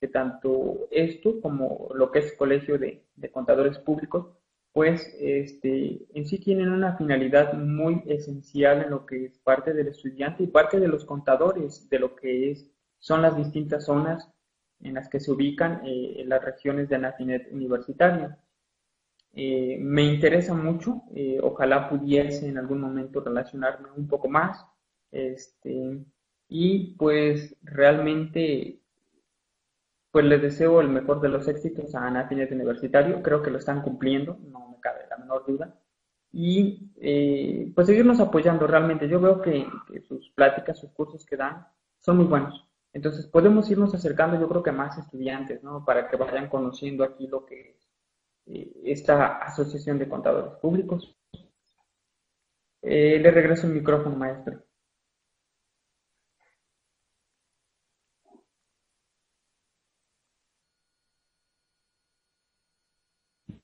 que 0.00 0.08
tanto 0.08 0.86
esto 0.90 1.40
como 1.40 1.88
lo 1.94 2.10
que 2.10 2.20
es 2.20 2.34
Colegio 2.34 2.78
de, 2.78 3.04
de 3.16 3.30
Contadores 3.30 3.78
Públicos, 3.78 4.26
pues 4.74 5.16
este, 5.20 6.04
en 6.14 6.26
sí 6.26 6.38
tienen 6.38 6.72
una 6.72 6.96
finalidad 6.96 7.54
muy 7.54 8.02
esencial 8.06 8.82
en 8.82 8.90
lo 8.90 9.06
que 9.06 9.26
es 9.26 9.38
parte 9.38 9.72
del 9.72 9.86
estudiante 9.86 10.42
y 10.42 10.48
parte 10.48 10.80
de 10.80 10.88
los 10.88 11.04
contadores 11.04 11.88
de 11.88 11.98
lo 12.00 12.16
que 12.16 12.50
es, 12.50 12.66
son 12.98 13.22
las 13.22 13.36
distintas 13.36 13.84
zonas 13.84 14.33
en 14.84 14.94
las 14.94 15.08
que 15.08 15.20
se 15.20 15.32
ubican 15.32 15.80
eh, 15.84 16.22
las 16.26 16.44
regiones 16.44 16.88
de 16.88 16.96
Anafinet 16.96 17.50
universitario. 17.52 18.36
Eh, 19.32 19.78
me 19.80 20.02
interesa 20.04 20.54
mucho, 20.54 21.02
eh, 21.14 21.40
ojalá 21.42 21.88
pudiese 21.88 22.48
en 22.48 22.58
algún 22.58 22.80
momento 22.80 23.20
relacionarme 23.20 23.88
un 23.96 24.06
poco 24.06 24.28
más, 24.28 24.64
este, 25.10 26.04
y 26.48 26.94
pues 26.96 27.56
realmente 27.62 28.80
pues 30.14 30.24
les 30.26 30.40
deseo 30.40 30.80
el 30.80 30.90
mejor 30.90 31.20
de 31.20 31.28
los 31.28 31.48
éxitos 31.48 31.92
a 31.96 32.06
Anafinet 32.06 32.52
Universitario, 32.52 33.20
creo 33.20 33.42
que 33.42 33.50
lo 33.50 33.58
están 33.58 33.82
cumpliendo, 33.82 34.38
no 34.48 34.68
me 34.68 34.78
cabe 34.80 35.00
la 35.10 35.16
menor 35.16 35.44
duda. 35.44 35.74
Y 36.30 36.92
eh, 37.00 37.72
pues 37.74 37.88
seguirnos 37.88 38.20
apoyando 38.20 38.68
realmente. 38.68 39.08
Yo 39.08 39.20
veo 39.20 39.42
que, 39.42 39.66
sus 40.06 40.30
pláticas, 40.30 40.78
sus 40.78 40.92
cursos 40.92 41.26
que 41.26 41.36
dan 41.36 41.66
son 41.98 42.18
muy 42.18 42.26
buenos. 42.26 42.64
Entonces 42.94 43.26
podemos 43.26 43.68
irnos 43.70 43.92
acercando 43.92 44.40
yo 44.40 44.48
creo 44.48 44.62
que 44.62 44.70
a 44.70 44.72
más 44.72 44.96
estudiantes, 44.96 45.62
¿no? 45.64 45.84
Para 45.84 46.08
que 46.08 46.16
vayan 46.16 46.48
conociendo 46.48 47.02
aquí 47.04 47.26
lo 47.26 47.44
que 47.44 47.70
es 47.72 47.88
eh, 48.46 48.72
esta 48.84 49.38
asociación 49.38 49.98
de 49.98 50.08
contadores 50.08 50.54
públicos. 50.60 51.16
Eh, 52.82 53.18
le 53.18 53.30
regreso 53.32 53.66
el 53.66 53.74
micrófono, 53.74 54.16
maestro. 54.16 54.62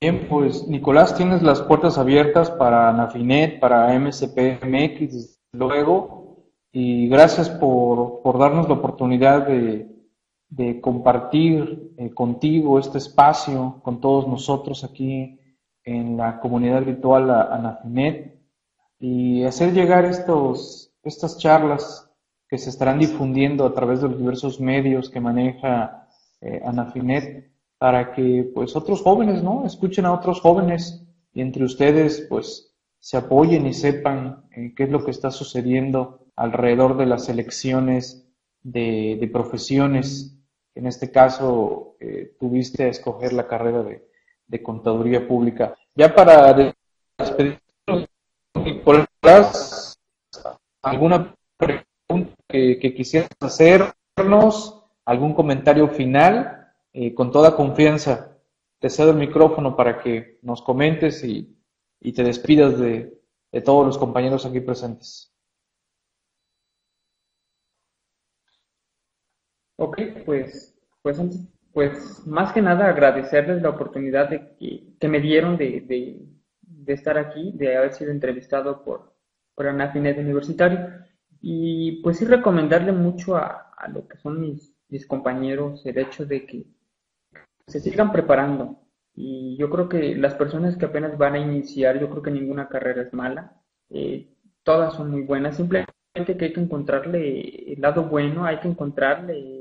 Bien, 0.00 0.26
pues 0.28 0.66
Nicolás, 0.66 1.14
tienes 1.14 1.42
las 1.42 1.62
puertas 1.62 1.98
abiertas 1.98 2.50
para 2.50 2.90
Nafinet, 2.92 3.60
para 3.60 3.92
MSPMX, 3.98 5.12
desde 5.12 5.36
luego, 5.52 6.19
y 6.72 7.08
gracias 7.08 7.50
por, 7.50 8.38
darnos 8.38 8.68
la 8.68 8.74
oportunidad 8.74 9.46
de, 9.46 9.88
compartir 10.80 11.92
eh, 11.96 12.10
contigo 12.12 12.78
este 12.78 12.98
espacio, 12.98 13.80
con 13.82 14.00
todos 14.00 14.26
nosotros 14.28 14.84
aquí 14.84 15.38
en 15.84 16.16
la 16.16 16.40
comunidad 16.40 16.84
virtual 16.84 17.30
Anafinet, 17.30 18.38
y 18.98 19.44
hacer 19.44 19.72
llegar 19.72 20.04
estos, 20.04 20.92
estas 21.02 21.38
charlas 21.38 22.10
que 22.48 22.58
se 22.58 22.70
estarán 22.70 22.98
difundiendo 22.98 23.64
a 23.64 23.72
través 23.72 24.02
de 24.02 24.08
los 24.08 24.18
diversos 24.18 24.60
medios 24.60 25.08
que 25.08 25.20
maneja 25.20 26.08
eh, 26.40 26.60
Anafinet 26.64 27.50
para 27.78 28.12
que 28.12 28.50
pues 28.52 28.76
otros 28.76 29.02
jóvenes, 29.02 29.42
¿no? 29.42 29.64
Escuchen 29.64 30.04
a 30.04 30.12
otros 30.12 30.40
jóvenes 30.40 31.06
y 31.32 31.40
entre 31.40 31.64
ustedes 31.64 32.26
pues 32.28 32.74
se 32.98 33.16
apoyen 33.16 33.66
y 33.66 33.72
sepan 33.72 34.44
eh, 34.54 34.74
qué 34.76 34.84
es 34.84 34.90
lo 34.90 35.02
que 35.04 35.12
está 35.12 35.30
sucediendo 35.30 36.19
alrededor 36.40 36.96
de 36.96 37.06
las 37.06 37.28
elecciones 37.28 38.26
de, 38.62 39.28
profesiones. 39.32 40.36
En 40.74 40.86
este 40.86 41.10
caso, 41.10 41.96
eh, 42.00 42.36
tuviste 42.38 42.84
a 42.84 42.88
escoger 42.88 43.32
la 43.32 43.46
carrera 43.46 43.82
de, 43.82 44.62
contaduría 44.62 45.26
pública. 45.26 45.74
Ya 45.94 46.14
para 46.14 46.52
despedirnos, 47.18 48.08
¿alguna 50.82 51.34
pregunta 51.56 52.34
que, 52.48 52.78
que 52.78 52.94
quisieras 52.94 53.30
hacernos? 53.40 54.84
¿Algún 55.04 55.34
comentario 55.34 55.88
final? 55.88 56.60
eh, 56.92 57.14
con 57.14 57.30
toda 57.30 57.56
confianza, 57.56 58.36
te 58.78 58.90
cedo 58.90 59.10
el 59.10 59.16
micrófono 59.16 59.76
para 59.76 60.02
que 60.02 60.38
nos 60.42 60.62
comentes 60.62 61.22
y, 61.24 61.56
te 62.00 62.24
despidas 62.24 62.78
de, 62.78 63.18
todos 63.64 63.86
los 63.86 63.98
compañeros 63.98 64.46
aquí 64.46 64.60
presentes. 64.60 65.32
Ok, 69.82 69.98
pues, 70.26 70.78
pues, 71.00 71.18
pues 71.72 72.26
más 72.26 72.52
que 72.52 72.60
nada 72.60 72.90
agradecerles 72.90 73.62
la 73.62 73.70
oportunidad 73.70 74.28
de 74.28 74.54
que, 75.00 75.08
me 75.08 75.20
dieron 75.20 75.56
de, 75.56 76.28
estar 76.86 77.16
aquí, 77.16 77.52
de 77.54 77.78
haber 77.78 77.94
sido 77.94 78.10
entrevistado 78.10 78.84
por, 78.84 79.14
por 79.54 79.66
Anafinet 79.66 80.18
Universitario. 80.18 80.80
Y 81.40 82.02
pues 82.02 82.18
sí 82.18 82.26
recomendarle 82.26 82.92
mucho 82.92 83.36
a, 83.36 83.72
a 83.74 83.88
lo 83.88 84.06
que 84.06 84.18
son 84.18 84.38
mis, 84.38 84.76
mis 84.90 85.06
compañeros 85.06 85.86
el 85.86 85.96
hecho 85.96 86.26
de 86.26 86.44
que 86.44 86.66
se 87.66 87.80
sigan 87.80 88.12
preparando. 88.12 88.82
Y 89.14 89.56
yo 89.56 89.70
creo 89.70 89.88
que 89.88 90.14
las 90.14 90.34
personas 90.34 90.76
que 90.76 90.84
apenas 90.84 91.16
van 91.16 91.36
a 91.36 91.38
iniciar, 91.38 91.98
yo 91.98 92.10
creo 92.10 92.22
que 92.22 92.30
ninguna 92.30 92.68
carrera 92.68 93.00
es 93.00 93.14
mala. 93.14 93.56
Eh, 93.88 94.28
todas 94.62 94.92
son 94.92 95.10
muy 95.10 95.22
buenas. 95.22 95.56
Simplemente 95.56 95.90
que 96.14 96.44
hay 96.44 96.52
que 96.52 96.60
encontrarle 96.60 97.72
el 97.72 97.80
lado 97.80 98.04
bueno, 98.04 98.44
hay 98.44 98.58
que 98.58 98.68
encontrarle, 98.68 99.59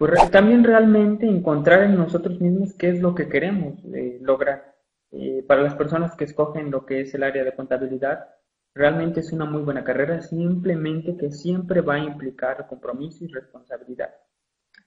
pues 0.00 0.30
también 0.30 0.64
realmente 0.64 1.26
encontrar 1.26 1.82
en 1.82 1.94
nosotros 1.94 2.40
mismos 2.40 2.72
qué 2.72 2.88
es 2.88 3.02
lo 3.02 3.14
que 3.14 3.28
queremos 3.28 3.84
eh, 3.92 4.18
lograr. 4.22 4.74
Eh, 5.12 5.44
para 5.46 5.60
las 5.60 5.74
personas 5.74 6.16
que 6.16 6.24
escogen 6.24 6.70
lo 6.70 6.86
que 6.86 7.02
es 7.02 7.12
el 7.12 7.22
área 7.22 7.44
de 7.44 7.54
contabilidad, 7.54 8.26
realmente 8.74 9.20
es 9.20 9.30
una 9.30 9.44
muy 9.44 9.60
buena 9.60 9.84
carrera, 9.84 10.22
simplemente 10.22 11.18
que 11.18 11.30
siempre 11.30 11.82
va 11.82 11.96
a 11.96 11.98
implicar 11.98 12.66
compromiso 12.66 13.26
y 13.26 13.28
responsabilidad. 13.28 14.14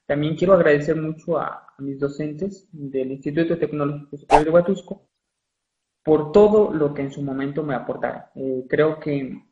También 0.08 0.36
quiero 0.36 0.54
agradecer 0.56 0.96
mucho 0.96 1.38
a, 1.38 1.76
mis 1.78 2.00
docentes 2.00 2.68
del 2.72 3.12
Instituto 3.12 3.60
Tecnológico 3.60 4.18
Superior 4.18 4.46
de 4.46 4.50
Huatusco 4.50 5.10
por 6.02 6.32
todo 6.32 6.74
lo 6.74 6.92
que 6.96 7.04
en 7.04 7.12
su 7.12 7.22
momento 7.22 7.62
me 7.62 7.76
aportaron. 7.76 8.24
Eh, 8.34 8.66
creo 8.68 9.00
que, 9.00 9.44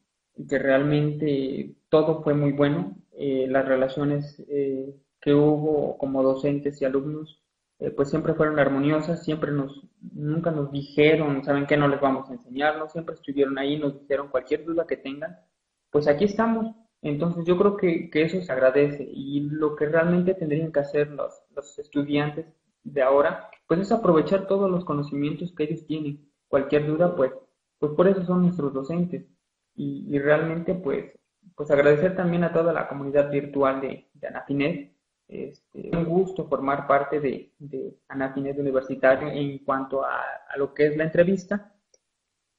que, 0.49 0.57
realmente 0.57 1.75
todo 1.87 2.23
fue 2.23 2.33
muy 2.33 2.51
bueno. 2.51 2.97
Eh, 3.11 3.45
las 3.47 3.67
relaciones 3.67 4.43
eh, 4.49 4.91
que 5.21 5.33
hubo 5.33 5.97
como 5.97 6.23
docentes 6.23 6.81
y 6.81 6.85
alumnos 6.85 7.41
pues 7.95 8.09
siempre 8.09 8.35
fueron 8.35 8.59
armoniosas, 8.59 9.23
siempre 9.23 9.51
nos, 9.51 9.81
nunca 10.13 10.51
nos 10.51 10.71
dijeron, 10.71 11.43
¿saben 11.43 11.65
qué? 11.65 11.77
No 11.77 11.87
les 11.87 11.99
vamos 11.99 12.29
a 12.29 12.33
enseñar, 12.33 12.77
no 12.77 12.87
siempre 12.87 13.15
estuvieron 13.15 13.57
ahí, 13.57 13.79
nos 13.79 13.99
dijeron 13.99 14.27
cualquier 14.27 14.63
duda 14.65 14.85
que 14.85 14.97
tengan, 14.97 15.39
pues 15.89 16.07
aquí 16.07 16.25
estamos, 16.25 16.75
entonces 17.01 17.43
yo 17.45 17.57
creo 17.57 17.77
que, 17.77 18.09
eso 18.13 18.39
se 18.41 18.51
agradece 18.51 19.09
y 19.11 19.41
lo 19.49 19.75
que 19.75 19.87
realmente 19.87 20.35
tendrían 20.35 20.71
que 20.71 20.79
hacer 20.79 21.09
los, 21.09 21.41
los 21.55 21.79
estudiantes 21.79 22.45
de 22.83 23.01
ahora, 23.01 23.49
pues 23.67 23.79
es 23.79 23.91
aprovechar 23.91 24.47
todos 24.47 24.69
los 24.69 24.85
conocimientos 24.85 25.53
que 25.53 25.63
ellos 25.63 25.85
tienen. 25.87 26.29
Cualquier 26.47 26.85
duda, 26.85 27.15
pues, 27.15 27.31
pues 27.79 27.93
por 27.93 28.07
eso 28.07 28.23
son 28.25 28.43
nuestros 28.43 28.73
docentes. 28.73 29.25
Y, 29.73 30.19
realmente, 30.19 30.75
pues, 30.75 31.11
pues 31.55 31.71
agradecer 31.71 32.15
también 32.15 32.43
a 32.43 32.53
toda 32.53 32.73
la 32.73 32.87
comunidad 32.87 33.31
virtual 33.31 33.81
de, 33.81 34.09
de. 34.13 34.27
Este, 35.31 35.89
un 35.95 36.03
gusto 36.03 36.45
formar 36.45 36.85
parte 36.87 37.21
de, 37.21 37.53
de 37.57 37.97
Anafinet 38.09 38.59
Universitario 38.59 39.29
en 39.29 39.59
cuanto 39.59 40.03
a, 40.03 40.21
a 40.49 40.57
lo 40.57 40.73
que 40.73 40.87
es 40.87 40.97
la 40.97 41.05
entrevista 41.05 41.73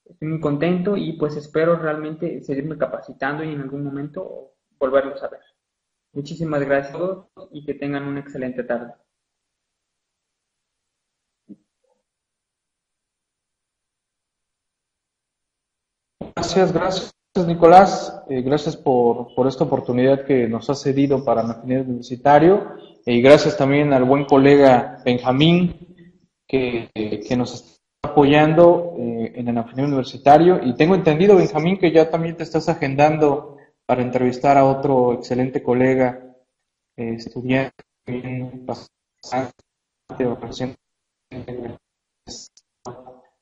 estoy 0.05 0.29
muy 0.29 0.41
contento 0.41 0.97
y 0.97 1.15
pues 1.15 1.37
espero 1.37 1.77
realmente 1.77 2.43
seguirme 2.43 2.79
capacitando 2.79 3.45
y 3.45 3.53
en 3.53 3.61
algún 3.61 3.85
momento 3.85 4.55
volverlos 4.79 5.23
a 5.23 5.29
ver. 5.29 5.41
Muchísimas 6.13 6.63
gracias 6.63 6.95
a 6.95 6.99
todos 6.99 7.27
y 7.53 7.65
que 7.65 7.75
tengan 7.75 8.05
una 8.05 8.21
excelente 8.21 8.65
tarde. 8.65 8.95
Gracias, 16.35 16.73
gracias 16.73 17.22
Nicolás, 17.35 18.23
eh, 18.29 18.43
gracias 18.43 18.77
por, 18.77 19.35
por, 19.35 19.47
esta 19.47 19.65
oportunidad 19.65 20.27
que 20.27 20.47
nos 20.49 20.69
ha 20.69 20.75
cedido 20.75 21.25
para 21.25 21.43
Nacional 21.43 21.87
Universitario 21.87 22.77
y 23.07 23.23
gracias 23.23 23.57
también 23.57 23.95
al 23.95 24.05
buen 24.05 24.27
colega 24.27 24.99
Benjamín 25.03 25.95
que, 26.47 26.91
nos 27.35 27.55
está 27.55 27.81
apoyando 28.03 28.95
eh, 28.99 29.33
en 29.37 29.49
el 29.49 29.55
Nacional 29.55 29.87
Universitario 29.87 30.61
y 30.63 30.75
tengo 30.75 30.95
entendido, 30.95 31.37
Benjamín, 31.37 31.79
que 31.79 31.91
ya 31.91 32.11
también 32.11 32.37
te 32.37 32.43
estás 32.43 32.69
agendando 32.69 33.57
para 33.87 34.03
entrevistar 34.03 34.59
a 34.59 34.67
otro 34.67 35.15
excelente 35.15 35.63
colega, 35.63 36.37
eh, 36.99 37.15
estudiante, 37.15 37.83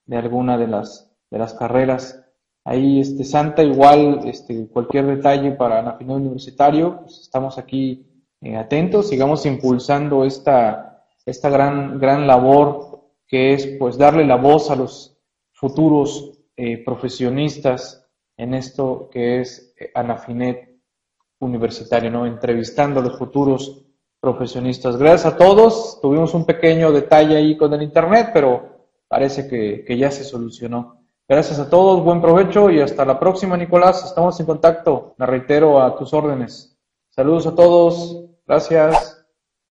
de 0.07 0.17
alguna 0.17 0.57
de 0.57 0.69
las, 0.69 1.11
de 1.29 1.39
las 1.39 1.55
carreras. 1.55 2.30
Ahí, 2.71 3.01
este, 3.01 3.25
Santa, 3.25 3.65
igual, 3.65 4.21
este, 4.27 4.69
cualquier 4.69 5.05
detalle 5.05 5.51
para 5.51 5.83
Nacional 5.83 6.19
Universitario, 6.19 7.01
pues 7.01 7.19
estamos 7.19 7.59
aquí 7.59 8.07
eh, 8.41 8.57
atentos, 8.57 9.09
sigamos 9.09 9.45
impulsando 9.45 10.25
esta, 10.25 11.05
esta 11.27 11.51
gran, 11.51 11.99
gran 11.99 12.29
labor 12.29 13.09
que 13.27 13.55
es 13.55 13.67
pues 13.77 13.99
darle 13.99 14.25
la 14.25 14.37
voz 14.37 14.71
a 14.71 14.77
los 14.77 15.19
futuros 15.51 16.39
eh, 16.57 16.85
profesionistas 16.85 18.09
en 18.37 18.55
esto 18.55 19.11
que 19.11 19.41
es 19.41 19.75
eh, 19.77 19.91
Anafinet 19.93 20.79
universitario, 21.41 22.09
¿no? 22.09 22.25
Entrevistando 22.25 23.01
a 23.01 23.03
los 23.03 23.19
futuros 23.19 23.85
profesionistas. 24.21 24.97
Gracias 24.97 25.35
a 25.35 25.37
todos. 25.37 25.99
Tuvimos 26.01 26.35
un 26.35 26.45
pequeño 26.45 26.93
detalle 26.93 27.37
ahí 27.37 27.57
con 27.57 27.75
el 27.75 27.83
internet, 27.83 28.31
pero 28.33 28.87
parece 29.09 29.49
que, 29.49 29.85
que 29.85 29.99
ya 29.99 30.13
se 30.13 30.23
solucionó. 30.23 31.00
Gracias 31.31 31.61
a 31.61 31.71
todos, 31.71 32.03
buen 32.03 32.21
provecho 32.21 32.71
y 32.71 32.81
hasta 32.81 33.05
la 33.05 33.21
próxima, 33.21 33.57
Nicolás. 33.57 34.05
Estamos 34.05 34.41
en 34.41 34.47
contacto. 34.47 35.15
Me 35.17 35.27
reitero 35.27 35.81
a 35.81 35.97
tus 35.97 36.13
órdenes. 36.13 36.77
Saludos 37.09 37.47
a 37.47 37.55
todos. 37.55 38.25
Gracias. 38.49 39.20